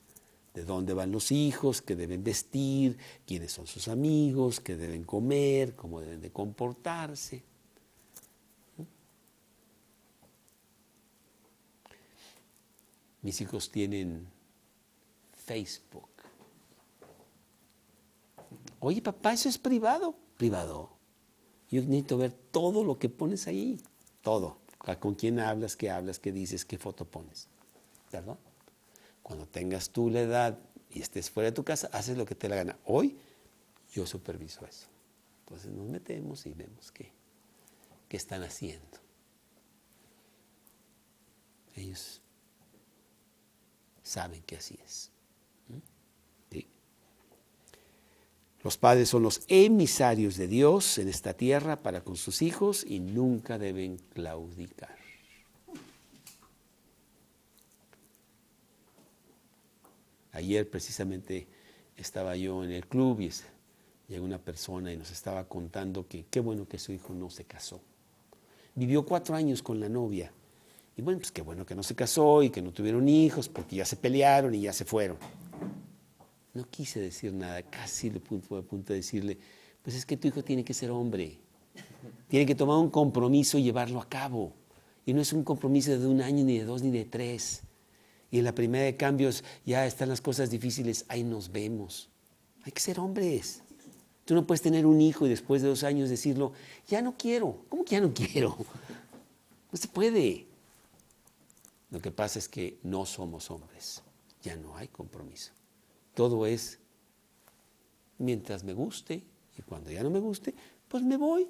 de 0.55 0.65
dónde 0.65 0.93
van 0.93 1.11
los 1.11 1.33
hijos, 1.33 1.81
qué 1.81 1.97
deben 1.97 2.23
vestir, 2.23 2.99
quiénes 3.27 3.53
son 3.53 3.67
sus 3.67 3.89
amigos, 3.89 4.61
qué 4.61 4.77
deben 4.77 5.05
comer, 5.05 5.75
cómo 5.75 6.01
deben 6.01 6.21
de 6.21 6.31
comportarse. 6.31 7.43
Mis 13.23 13.41
hijos 13.41 13.71
tienen 13.71 14.27
Facebook. 15.33 16.09
Oye, 18.81 19.01
papá, 19.01 19.33
eso 19.33 19.49
es 19.49 19.59
privado. 19.59 20.17
Privado. 20.37 20.91
Yo 21.71 21.81
necesito 21.83 22.19
ver 22.19 22.33
todo 22.33 22.85
lo 22.85 22.99
que 22.99 23.09
pones 23.09 23.47
ahí. 23.47 23.81
Todo. 24.23 24.59
Con 24.99 25.15
quién 25.15 25.39
hablas, 25.39 25.77
qué 25.77 25.89
hablas, 25.89 26.19
qué 26.19 26.33
dices, 26.33 26.65
qué 26.65 26.77
foto 26.79 27.05
pones. 27.05 27.47
¿Verdad? 28.11 28.37
Cuando 29.23 29.47
tengas 29.47 29.91
tú 29.91 30.11
la 30.11 30.21
edad 30.21 30.59
y 30.91 31.01
estés 31.01 31.31
fuera 31.31 31.51
de 31.51 31.55
tu 31.55 31.65
casa, 31.65 31.89
haces 31.93 32.17
lo 32.17 32.27
que 32.27 32.35
te 32.35 32.49
la 32.49 32.57
gana. 32.57 32.79
Hoy 32.85 33.17
yo 33.93 34.07
superviso 34.07 34.67
eso. 34.67 34.89
Entonces 35.41 35.71
nos 35.73 35.87
metemos 35.89 36.47
y 36.47 36.55
vemos 36.55 36.91
qué, 36.93 37.13
qué 38.09 38.17
están 38.17 38.43
haciendo. 38.43 38.99
Ellos 41.75 42.21
saben 44.03 44.43
que 44.43 44.57
así 44.57 44.79
es. 44.85 45.11
¿Sí? 46.51 46.67
Los 48.63 48.77
padres 48.77 49.09
son 49.09 49.23
los 49.23 49.43
emisarios 49.49 50.37
de 50.37 50.49
Dios 50.49 50.99
en 50.99 51.09
esta 51.09 51.35
tierra 51.35 51.77
para 51.77 52.03
con 52.03 52.17
sus 52.17 52.43
hijos 52.43 52.85
y 52.87 53.01
nunca 53.01 53.59
deben 53.59 53.99
claudicar. 53.99 55.02
Ayer 60.33 60.69
precisamente 60.69 61.47
estaba 61.97 62.37
yo 62.37 62.65
en 62.65 62.73
el 62.73 62.87
club 62.87 63.21
y 63.21 63.31
llegó 64.09 64.25
una 64.25 64.39
persona 64.39 64.93
y 64.93 64.97
nos 64.97 65.11
estaba 65.11 65.45
contando 65.45 66.07
que 66.09 66.25
qué 66.31 66.41
bueno 66.41 66.67
que 66.67 66.79
su 66.79 66.93
hijo 66.93 67.15
no 67.15 67.31
se 67.31 67.45
casó. 67.45 67.81
Vivió 68.75 69.05
cuatro 69.05 69.35
años 69.35 69.63
con 69.63 69.79
la 69.79 69.89
novia. 69.89 70.33
Y 70.97 71.03
bueno, 71.03 71.21
pues 71.21 71.33
qué 71.33 71.43
bueno 71.43 71.65
que 71.65 71.75
no 71.75 71.83
se 71.83 71.95
casó 71.95 72.43
y 72.43 72.51
que 72.51 72.63
no 72.63 72.73
tuvieron 72.73 73.09
hijos 73.09 73.49
porque 73.49 73.77
ya 73.77 73.85
se 73.85 73.97
pelearon 73.97 74.55
y 74.55 74.63
ya 74.63 74.73
se 74.73 74.85
fueron. 74.85 75.17
No 76.55 76.69
quise 76.69 77.01
decir 77.01 77.33
nada, 77.33 77.63
casi 77.63 78.11
le 78.11 78.21
fue 78.21 78.59
a 78.59 78.63
punto 78.63 78.93
de 78.93 78.99
decirle, 78.99 79.39
pues 79.83 79.97
es 79.97 80.05
que 80.05 80.17
tu 80.17 80.29
hijo 80.29 80.45
tiene 80.45 80.65
que 80.65 80.75
ser 80.75 80.91
hombre, 80.91 81.39
tiene 82.29 82.45
que 82.45 82.55
tomar 82.55 82.77
un 82.77 82.91
compromiso 82.91 83.59
y 83.59 83.63
llevarlo 83.63 84.01
a 84.01 84.09
cabo. 84.09 84.53
Y 85.05 85.15
no 85.15 85.21
es 85.21 85.33
un 85.33 85.45
compromiso 85.45 85.99
de 85.99 86.07
un 86.07 86.21
año, 86.21 86.45
ni 86.45 86.59
de 86.59 86.65
dos, 86.65 86.83
ni 86.83 86.91
de 86.91 87.05
tres. 87.05 87.63
Y 88.33 88.39
en 88.39 88.45
la 88.45 88.55
primera 88.55 88.85
de 88.85 88.97
cambios 88.97 89.45
ya 89.67 89.87
están 89.87 90.09
las 90.09 90.23
cosas 90.23 90.51
difíciles, 90.51 91.05
ahí 91.09 91.23
nos 91.23 91.53
vemos. 91.53 92.09
Hay 92.65 92.73
que 92.73 92.81
ser 92.81 92.99
hombres. 92.99 93.61
Tú 94.25 94.35
no 94.35 94.47
puedes 94.47 94.63
tener 94.63 94.87
un 94.87 95.03
hijo 95.03 95.27
y 95.27 95.29
después 95.29 95.61
de 95.61 95.69
dos 95.69 95.85
años 95.85 96.09
decirlo, 96.09 96.55
ya 96.89 97.03
no 97.03 97.15
quiero. 97.15 97.59
¿Cómo 97.69 97.85
que 97.85 97.91
ya 97.93 98.01
no 98.01 98.15
quiero? 98.15 98.57
No 99.71 99.79
se 99.79 99.87
puede. 99.87 100.47
Lo 101.91 102.01
que 102.01 102.11
pasa 102.11 102.39
es 102.39 102.49
que 102.49 102.79
no 102.83 103.05
somos 103.05 103.51
hombres. 103.51 104.03
Ya 104.43 104.57
no 104.57 104.79
hay 104.79 104.89
compromiso. 104.89 105.53
Todo 106.15 106.47
es 106.47 106.79
mientras 108.17 108.65
me 108.65 108.73
guste 108.73 109.23
y 109.59 109.63
cuando 109.63 109.91
ya 109.91 110.03
no 110.03 110.09
me 110.09 110.21
guste, 110.21 110.55
pues 110.89 111.05
me 111.05 111.19
voy. 111.19 111.47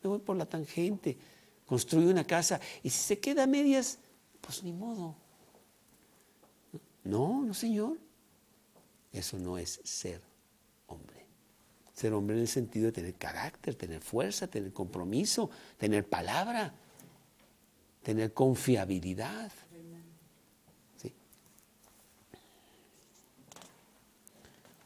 Me 0.00 0.08
voy 0.08 0.20
por 0.20 0.36
la 0.36 0.46
tangente. 0.46 1.18
Construyo 1.66 2.08
una 2.08 2.24
casa 2.24 2.60
y 2.84 2.90
si 2.90 3.00
se 3.00 3.18
queda 3.18 3.42
a 3.42 3.46
medias, 3.48 3.98
pues 4.40 4.62
ni 4.62 4.72
modo. 4.72 5.16
No, 7.04 7.44
no 7.44 7.54
señor. 7.54 7.98
Eso 9.12 9.38
no 9.38 9.58
es 9.58 9.80
ser 9.84 10.20
hombre. 10.86 11.26
Ser 11.94 12.12
hombre 12.12 12.36
en 12.36 12.42
el 12.42 12.48
sentido 12.48 12.86
de 12.86 12.92
tener 12.92 13.14
carácter, 13.14 13.74
tener 13.74 14.00
fuerza, 14.00 14.46
tener 14.46 14.72
compromiso, 14.72 15.50
tener 15.76 16.08
palabra, 16.08 16.72
tener 18.02 18.32
confiabilidad. 18.32 19.50
¿Sí? 20.96 21.12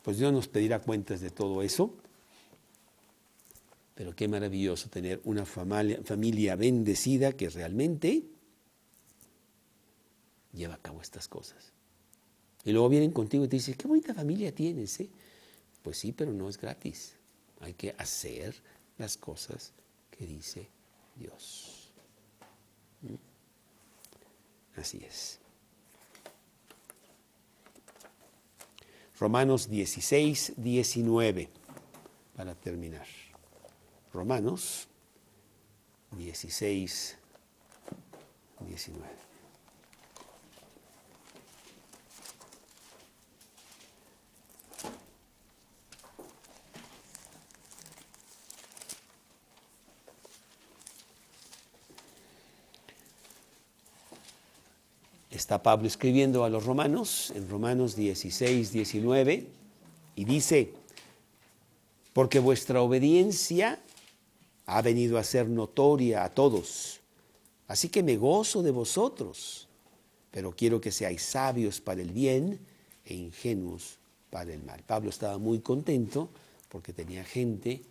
Pues 0.03 0.19
Dios 0.19 0.33
nos 0.33 0.49
pedirá 0.49 0.81
cuentas 0.81 1.21
de 1.21 1.31
todo 1.31 1.63
eso. 1.63 1.95
Pero 3.95 4.17
qué 4.17 4.27
maravilloso 4.27 4.89
tener 4.89 5.21
una 5.25 5.45
familia, 5.45 6.01
familia 6.03 6.57
bendecida 6.57 7.33
que 7.33 7.49
realmente 7.49 8.25
lleva 10.53 10.75
a 10.75 10.79
cabo 10.79 11.01
estas 11.01 11.29
cosas. 11.29 11.74
Y 12.65 12.73
luego 12.73 12.89
vienen 12.89 13.13
contigo 13.13 13.45
y 13.45 13.49
te 13.49 13.57
dicen, 13.57 13.75
qué 13.75 13.87
bonita 13.87 14.15
familia 14.15 14.55
tienes, 14.55 14.99
¿eh? 15.01 15.11
Pues 15.83 15.99
sí, 15.99 16.13
pero 16.13 16.33
no 16.33 16.49
es 16.49 16.59
gratis. 16.59 17.15
Hay 17.61 17.75
que 17.75 17.95
hacer 17.99 18.55
las 18.97 19.17
cosas 19.17 19.73
que 20.11 20.27
dice 20.27 20.69
Dios. 21.17 21.93
¿Mm? 23.03 24.81
Así 24.81 25.05
es. 25.05 25.39
Romanos 29.19 29.69
16, 29.69 30.55
19, 30.57 31.49
para 32.35 32.55
terminar. 32.55 33.07
Romanos 34.13 34.89
16, 36.17 37.17
19. 38.67 39.24
Está 55.35 55.65
Pablo 55.65 55.89
escribiendo 55.89 56.45
a 56.45 56.49
los 56.49 56.65
romanos, 56.65 57.33
en 57.35 57.49
Romanos 57.49 57.97
16, 57.97 58.71
19, 58.71 59.49
y 60.15 60.25
dice, 60.25 60.71
porque 62.13 62.39
vuestra 62.39 62.81
obediencia 62.81 63.83
ha 64.67 64.81
venido 64.81 65.19
a 65.19 65.25
ser 65.25 65.49
notoria 65.49 66.23
a 66.23 66.33
todos, 66.33 67.01
así 67.67 67.89
que 67.89 68.05
me 68.05 68.17
gozo 68.17 68.63
de 68.63 68.71
vosotros, 68.71 69.67
pero 70.31 70.53
quiero 70.53 70.81
que 70.81 70.93
seáis 70.93 71.23
sabios 71.23 71.81
para 71.81 72.01
el 72.01 72.13
bien 72.13 72.61
e 73.05 73.15
ingenuos 73.15 73.99
para 74.31 74.53
el 74.53 74.63
mal. 74.63 74.85
Pablo 74.87 75.11
estaba 75.11 75.39
muy 75.39 75.59
contento 75.59 76.29
porque 76.69 76.93
tenía 76.93 77.25
gente 77.25 77.83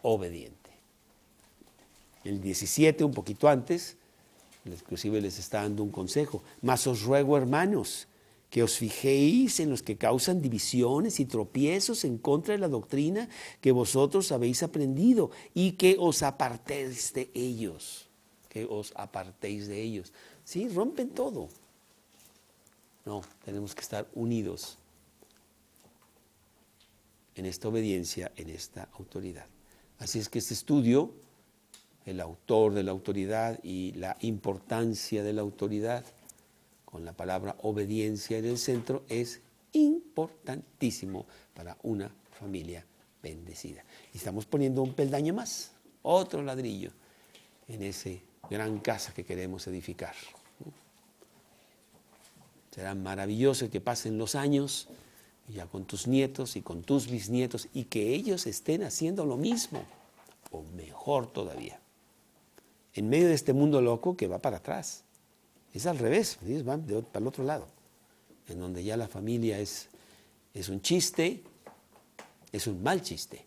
obediente. 0.00 0.70
El 2.24 2.40
17, 2.40 3.04
un 3.04 3.12
poquito 3.12 3.48
antes, 3.48 3.98
inclusive 4.74 5.20
les 5.20 5.38
está 5.38 5.62
dando 5.62 5.82
un 5.82 5.90
consejo. 5.90 6.42
Mas 6.62 6.86
os 6.86 7.02
ruego, 7.02 7.36
hermanos, 7.36 8.08
que 8.50 8.62
os 8.62 8.76
fijéis 8.76 9.60
en 9.60 9.70
los 9.70 9.82
que 9.82 9.96
causan 9.96 10.40
divisiones 10.40 11.20
y 11.20 11.26
tropiezos 11.26 12.04
en 12.04 12.18
contra 12.18 12.54
de 12.54 12.58
la 12.58 12.68
doctrina 12.68 13.28
que 13.60 13.72
vosotros 13.72 14.32
habéis 14.32 14.62
aprendido 14.62 15.30
y 15.54 15.72
que 15.72 15.96
os 15.98 16.22
apartéis 16.22 17.12
de 17.12 17.30
ellos. 17.34 18.08
Que 18.48 18.64
os 18.64 18.92
apartéis 18.96 19.68
de 19.68 19.82
ellos. 19.82 20.12
Sí, 20.44 20.68
rompen 20.68 21.10
todo. 21.10 21.48
No, 23.04 23.22
tenemos 23.44 23.74
que 23.74 23.82
estar 23.82 24.08
unidos 24.14 24.78
en 27.34 27.46
esta 27.46 27.68
obediencia, 27.68 28.32
en 28.36 28.48
esta 28.48 28.88
autoridad. 28.98 29.46
Así 29.98 30.18
es 30.18 30.28
que 30.28 30.38
este 30.38 30.54
estudio 30.54 31.12
el 32.06 32.20
autor 32.20 32.72
de 32.72 32.84
la 32.84 32.92
autoridad 32.92 33.58
y 33.64 33.92
la 33.92 34.16
importancia 34.20 35.24
de 35.24 35.32
la 35.32 35.42
autoridad, 35.42 36.04
con 36.84 37.04
la 37.04 37.12
palabra 37.12 37.56
obediencia 37.62 38.38
en 38.38 38.46
el 38.46 38.58
centro, 38.58 39.04
es 39.08 39.40
importantísimo 39.72 41.26
para 41.52 41.76
una 41.82 42.10
familia 42.38 42.86
bendecida. 43.20 43.84
Y 44.14 44.18
estamos 44.18 44.46
poniendo 44.46 44.82
un 44.82 44.94
peldaño 44.94 45.34
más, 45.34 45.72
otro 46.02 46.42
ladrillo 46.42 46.92
en 47.66 47.82
esa 47.82 48.10
gran 48.48 48.78
casa 48.78 49.12
que 49.12 49.24
queremos 49.24 49.66
edificar. 49.66 50.14
Será 52.70 52.94
maravilloso 52.94 53.68
que 53.68 53.80
pasen 53.80 54.16
los 54.16 54.36
años 54.36 54.88
ya 55.48 55.66
con 55.66 55.86
tus 55.86 56.06
nietos 56.06 56.54
y 56.54 56.62
con 56.62 56.82
tus 56.82 57.10
bisnietos 57.10 57.68
y 57.74 57.84
que 57.84 58.14
ellos 58.14 58.46
estén 58.46 58.84
haciendo 58.84 59.24
lo 59.24 59.36
mismo 59.36 59.84
o 60.50 60.62
mejor 60.76 61.32
todavía 61.32 61.80
en 62.96 63.10
medio 63.10 63.28
de 63.28 63.34
este 63.34 63.52
mundo 63.52 63.80
loco 63.80 64.16
que 64.16 64.26
va 64.26 64.38
para 64.38 64.56
atrás. 64.56 65.04
Es 65.72 65.86
al 65.86 65.98
revés, 65.98 66.38
van 66.64 66.82
para 66.82 67.20
el 67.20 67.26
otro 67.26 67.44
lado, 67.44 67.68
en 68.48 68.58
donde 68.58 68.82
ya 68.82 68.96
la 68.96 69.06
familia 69.06 69.58
es, 69.58 69.88
es 70.54 70.70
un 70.70 70.80
chiste, 70.80 71.42
es 72.50 72.66
un 72.66 72.82
mal 72.82 73.02
chiste. 73.02 73.44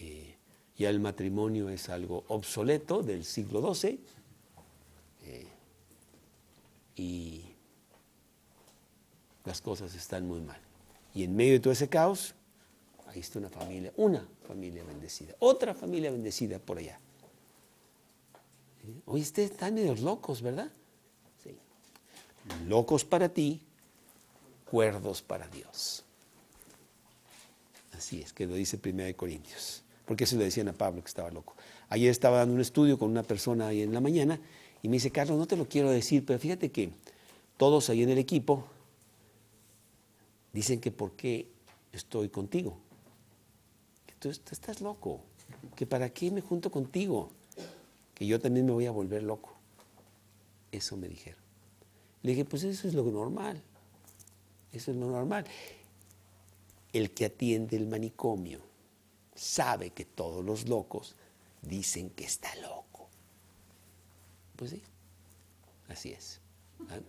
Eh, 0.00 0.34
ya 0.78 0.88
el 0.88 0.98
matrimonio 0.98 1.68
es 1.68 1.90
algo 1.90 2.24
obsoleto 2.28 3.02
del 3.02 3.26
siglo 3.26 3.74
XII 3.74 4.00
eh, 5.24 5.46
y 6.96 7.44
las 9.44 9.60
cosas 9.60 9.94
están 9.94 10.26
muy 10.26 10.40
mal. 10.40 10.60
Y 11.14 11.24
en 11.24 11.36
medio 11.36 11.52
de 11.52 11.60
todo 11.60 11.74
ese 11.74 11.90
caos, 11.90 12.34
ahí 13.08 13.20
está 13.20 13.38
una 13.38 13.50
familia, 13.50 13.92
una 13.96 14.26
familia 14.48 14.82
bendecida, 14.84 15.34
otra 15.40 15.74
familia 15.74 16.10
bendecida 16.10 16.58
por 16.58 16.78
allá. 16.78 16.98
Oye, 19.06 19.22
ustedes 19.22 19.52
están 19.52 19.74
medio 19.74 19.94
locos, 19.94 20.42
¿verdad? 20.42 20.70
Sí. 21.42 21.56
Locos 22.66 23.04
para 23.04 23.28
ti, 23.28 23.60
cuerdos 24.70 25.22
para 25.22 25.46
Dios. 25.48 26.04
Así 27.92 28.20
es, 28.20 28.32
que 28.32 28.46
lo 28.46 28.54
dice 28.54 28.80
1 28.84 29.16
Corintios. 29.16 29.82
Porque 30.04 30.24
eso 30.24 30.36
le 30.36 30.44
decían 30.44 30.68
a 30.68 30.72
Pablo 30.72 31.02
que 31.02 31.08
estaba 31.08 31.30
loco. 31.30 31.54
Ayer 31.88 32.10
estaba 32.10 32.38
dando 32.38 32.54
un 32.54 32.60
estudio 32.60 32.98
con 32.98 33.10
una 33.10 33.22
persona 33.22 33.68
ahí 33.68 33.82
en 33.82 33.94
la 33.94 34.00
mañana 34.00 34.40
y 34.82 34.88
me 34.88 34.94
dice, 34.94 35.12
Carlos, 35.12 35.38
no 35.38 35.46
te 35.46 35.56
lo 35.56 35.68
quiero 35.68 35.90
decir, 35.90 36.24
pero 36.26 36.38
fíjate 36.38 36.72
que 36.72 36.90
todos 37.56 37.88
ahí 37.90 38.02
en 38.02 38.10
el 38.10 38.18
equipo 38.18 38.64
dicen 40.52 40.80
que 40.80 40.90
por 40.90 41.12
qué 41.12 41.48
estoy 41.92 42.28
contigo. 42.28 42.76
Que 44.06 44.14
tú 44.14 44.30
estás 44.30 44.80
loco. 44.80 45.20
Que 45.76 45.86
para 45.86 46.10
qué 46.10 46.30
me 46.32 46.40
junto 46.40 46.70
contigo 46.70 47.30
que 48.22 48.28
yo 48.28 48.38
también 48.38 48.66
me 48.66 48.70
voy 48.70 48.86
a 48.86 48.92
volver 48.92 49.24
loco. 49.24 49.52
Eso 50.70 50.96
me 50.96 51.08
dijeron. 51.08 51.42
Le 52.22 52.30
dije, 52.30 52.44
pues 52.44 52.62
eso 52.62 52.86
es 52.86 52.94
lo 52.94 53.02
normal. 53.02 53.60
Eso 54.72 54.92
es 54.92 54.96
lo 54.96 55.08
normal. 55.08 55.44
El 56.92 57.10
que 57.10 57.24
atiende 57.24 57.76
el 57.76 57.88
manicomio 57.88 58.60
sabe 59.34 59.90
que 59.90 60.04
todos 60.04 60.44
los 60.44 60.68
locos 60.68 61.16
dicen 61.62 62.10
que 62.10 62.22
está 62.22 62.54
loco. 62.60 63.08
Pues 64.54 64.70
sí, 64.70 64.82
así 65.88 66.12
es. 66.12 66.40
¿Ah? 66.90 67.00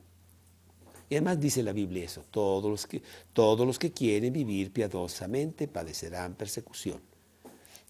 Y 1.12 1.14
además 1.14 1.40
dice 1.40 1.62
la 1.62 1.74
Biblia 1.74 2.06
eso, 2.06 2.26
todos 2.32 2.72
los, 2.72 2.88
que, 2.88 3.04
todos 3.34 3.68
los 3.68 3.78
que 3.78 3.92
quieren 3.92 4.34
vivir 4.34 4.74
piadosamente 4.74 5.68
padecerán 5.68 6.34
persecución. 6.34 7.00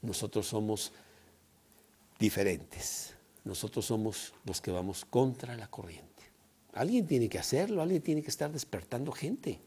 Nosotros 0.01 0.45
somos 0.45 0.91
diferentes, 2.19 3.12
nosotros 3.43 3.85
somos 3.85 4.33
los 4.45 4.61
que 4.61 4.71
vamos 4.71 5.05
contra 5.05 5.55
la 5.55 5.67
corriente. 5.67 6.23
Alguien 6.73 7.05
tiene 7.05 7.29
que 7.29 7.39
hacerlo, 7.39 7.81
alguien 7.81 8.01
tiene 8.01 8.21
que 8.21 8.29
estar 8.29 8.51
despertando 8.51 9.11
gente. 9.11 9.59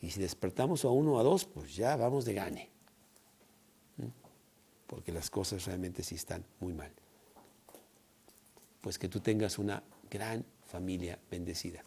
Y 0.00 0.10
si 0.10 0.20
despertamos 0.20 0.84
a 0.84 0.88
uno 0.88 1.14
o 1.14 1.18
a 1.18 1.22
dos, 1.22 1.44
pues 1.44 1.74
ya 1.76 1.96
vamos 1.96 2.24
de 2.24 2.34
gane. 2.34 2.70
¿Mm? 3.98 4.06
Porque 4.86 5.12
las 5.12 5.30
cosas 5.30 5.64
realmente 5.66 6.02
sí 6.02 6.16
están 6.16 6.44
muy 6.60 6.74
mal. 6.74 6.90
Pues 8.80 8.98
que 8.98 9.08
tú 9.08 9.20
tengas 9.20 9.58
una 9.58 9.82
gran 10.10 10.44
familia 10.66 11.18
bendecida. 11.30 11.84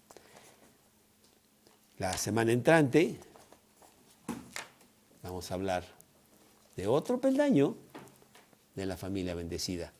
La 1.97 2.17
semana 2.17 2.53
entrante 2.53 3.19
vamos 5.21 5.51
a 5.51 5.53
hablar 5.53 5.83
de 6.75 6.87
otro 6.87 7.19
peldaño 7.19 7.75
de 8.75 8.85
la 8.85 8.95
familia 8.95 9.35
bendecida, 9.35 9.91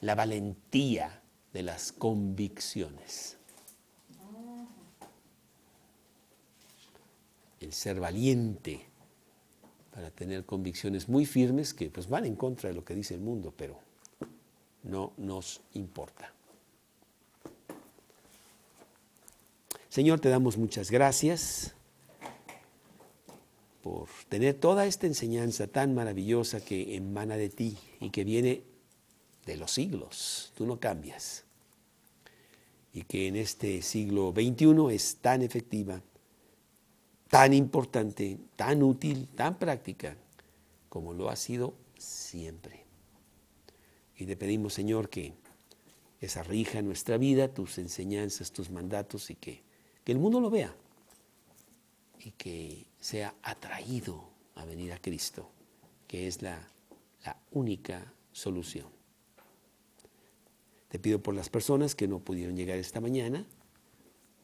la 0.00 0.14
valentía 0.14 1.22
de 1.52 1.62
las 1.62 1.92
convicciones. 1.92 3.36
El 7.60 7.72
ser 7.72 8.00
valiente 8.00 8.86
para 9.90 10.10
tener 10.10 10.44
convicciones 10.44 11.08
muy 11.08 11.26
firmes 11.26 11.74
que 11.74 11.90
pues 11.90 12.08
van 12.08 12.24
en 12.24 12.36
contra 12.36 12.70
de 12.70 12.74
lo 12.74 12.84
que 12.84 12.94
dice 12.94 13.14
el 13.14 13.20
mundo, 13.20 13.52
pero 13.56 13.78
no 14.84 15.12
nos 15.18 15.60
importa. 15.74 16.32
Señor, 19.90 20.20
te 20.20 20.28
damos 20.28 20.56
muchas 20.56 20.90
gracias 20.90 21.74
por 23.82 24.08
tener 24.28 24.54
toda 24.54 24.86
esta 24.86 25.06
enseñanza 25.06 25.66
tan 25.66 25.94
maravillosa 25.94 26.60
que 26.60 26.96
emana 26.96 27.36
de 27.36 27.48
ti 27.48 27.76
y 28.00 28.10
que 28.10 28.24
viene 28.24 28.69
de 29.52 29.56
los 29.56 29.72
siglos. 29.72 30.52
Tú 30.54 30.66
no 30.66 30.78
cambias. 30.78 31.44
Y 32.92 33.02
que 33.02 33.28
en 33.28 33.36
este 33.36 33.82
siglo 33.82 34.32
XXI 34.32 34.94
es 34.94 35.16
tan 35.16 35.42
efectiva, 35.42 36.02
tan 37.28 37.52
importante, 37.52 38.38
tan 38.56 38.82
útil, 38.82 39.28
tan 39.34 39.58
práctica, 39.58 40.16
como 40.88 41.12
lo 41.12 41.30
ha 41.30 41.36
sido 41.36 41.74
siempre. 41.98 42.84
Y 44.16 44.26
te 44.26 44.36
pedimos, 44.36 44.74
Señor, 44.74 45.08
que 45.08 45.34
esa 46.20 46.42
rija 46.42 46.82
nuestra 46.82 47.16
vida, 47.16 47.48
tus 47.48 47.78
enseñanzas, 47.78 48.52
tus 48.52 48.70
mandatos 48.70 49.30
y 49.30 49.36
que 49.36 49.62
que 50.04 50.12
el 50.12 50.18
mundo 50.18 50.40
lo 50.40 50.50
vea 50.50 50.74
y 52.18 52.32
que 52.32 52.86
sea 52.98 53.34
atraído 53.42 54.30
a 54.54 54.64
venir 54.64 54.92
a 54.92 54.98
Cristo, 54.98 55.50
que 56.06 56.26
es 56.26 56.42
la, 56.42 56.68
la 57.24 57.36
única 57.52 58.12
solución. 58.32 58.99
Te 60.90 60.98
pido 60.98 61.22
por 61.22 61.34
las 61.34 61.48
personas 61.48 61.94
que 61.94 62.08
no 62.08 62.18
pudieron 62.18 62.56
llegar 62.56 62.76
esta 62.76 63.00
mañana, 63.00 63.46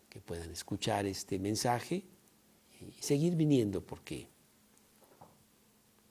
que 0.09 0.21
puedan 0.21 0.51
escuchar 0.51 1.05
este 1.05 1.39
mensaje 1.39 2.05
y 2.81 2.93
seguir 3.03 3.35
viniendo 3.37 3.85
porque 3.85 4.29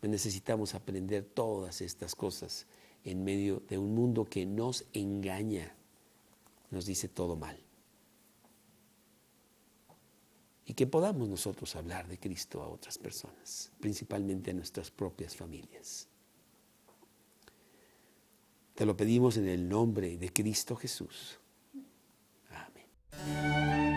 necesitamos 0.02 0.76
aprender 0.76 1.24
todas 1.24 1.82
estas 1.82 2.14
cosas 2.14 2.68
en 3.04 3.24
medio 3.24 3.64
de 3.68 3.80
un 3.80 3.96
mundo 3.96 4.26
que 4.26 4.46
nos 4.46 4.86
engaña, 4.94 5.76
nos 6.70 6.86
dice 6.86 7.08
todo 7.08 7.36
mal 7.36 7.66
y 10.66 10.74
que 10.74 10.88
podamos 10.88 11.30
nosotros 11.30 11.76
hablar 11.76 12.08
de 12.08 12.20
Cristo 12.20 12.62
a 12.62 12.68
otras 12.68 12.98
personas, 12.98 13.72
principalmente 13.80 14.52
a 14.52 14.54
nuestras 14.54 14.90
propias 14.90 15.36
familias. 15.36 16.08
Te 18.76 18.86
lo 18.86 18.98
pedimos 18.98 19.38
en 19.38 19.48
el 19.48 19.70
nombre 19.70 20.18
de 20.18 20.34
Cristo 20.34 20.76
Jesús. 20.76 21.40
Amén. 22.50 23.95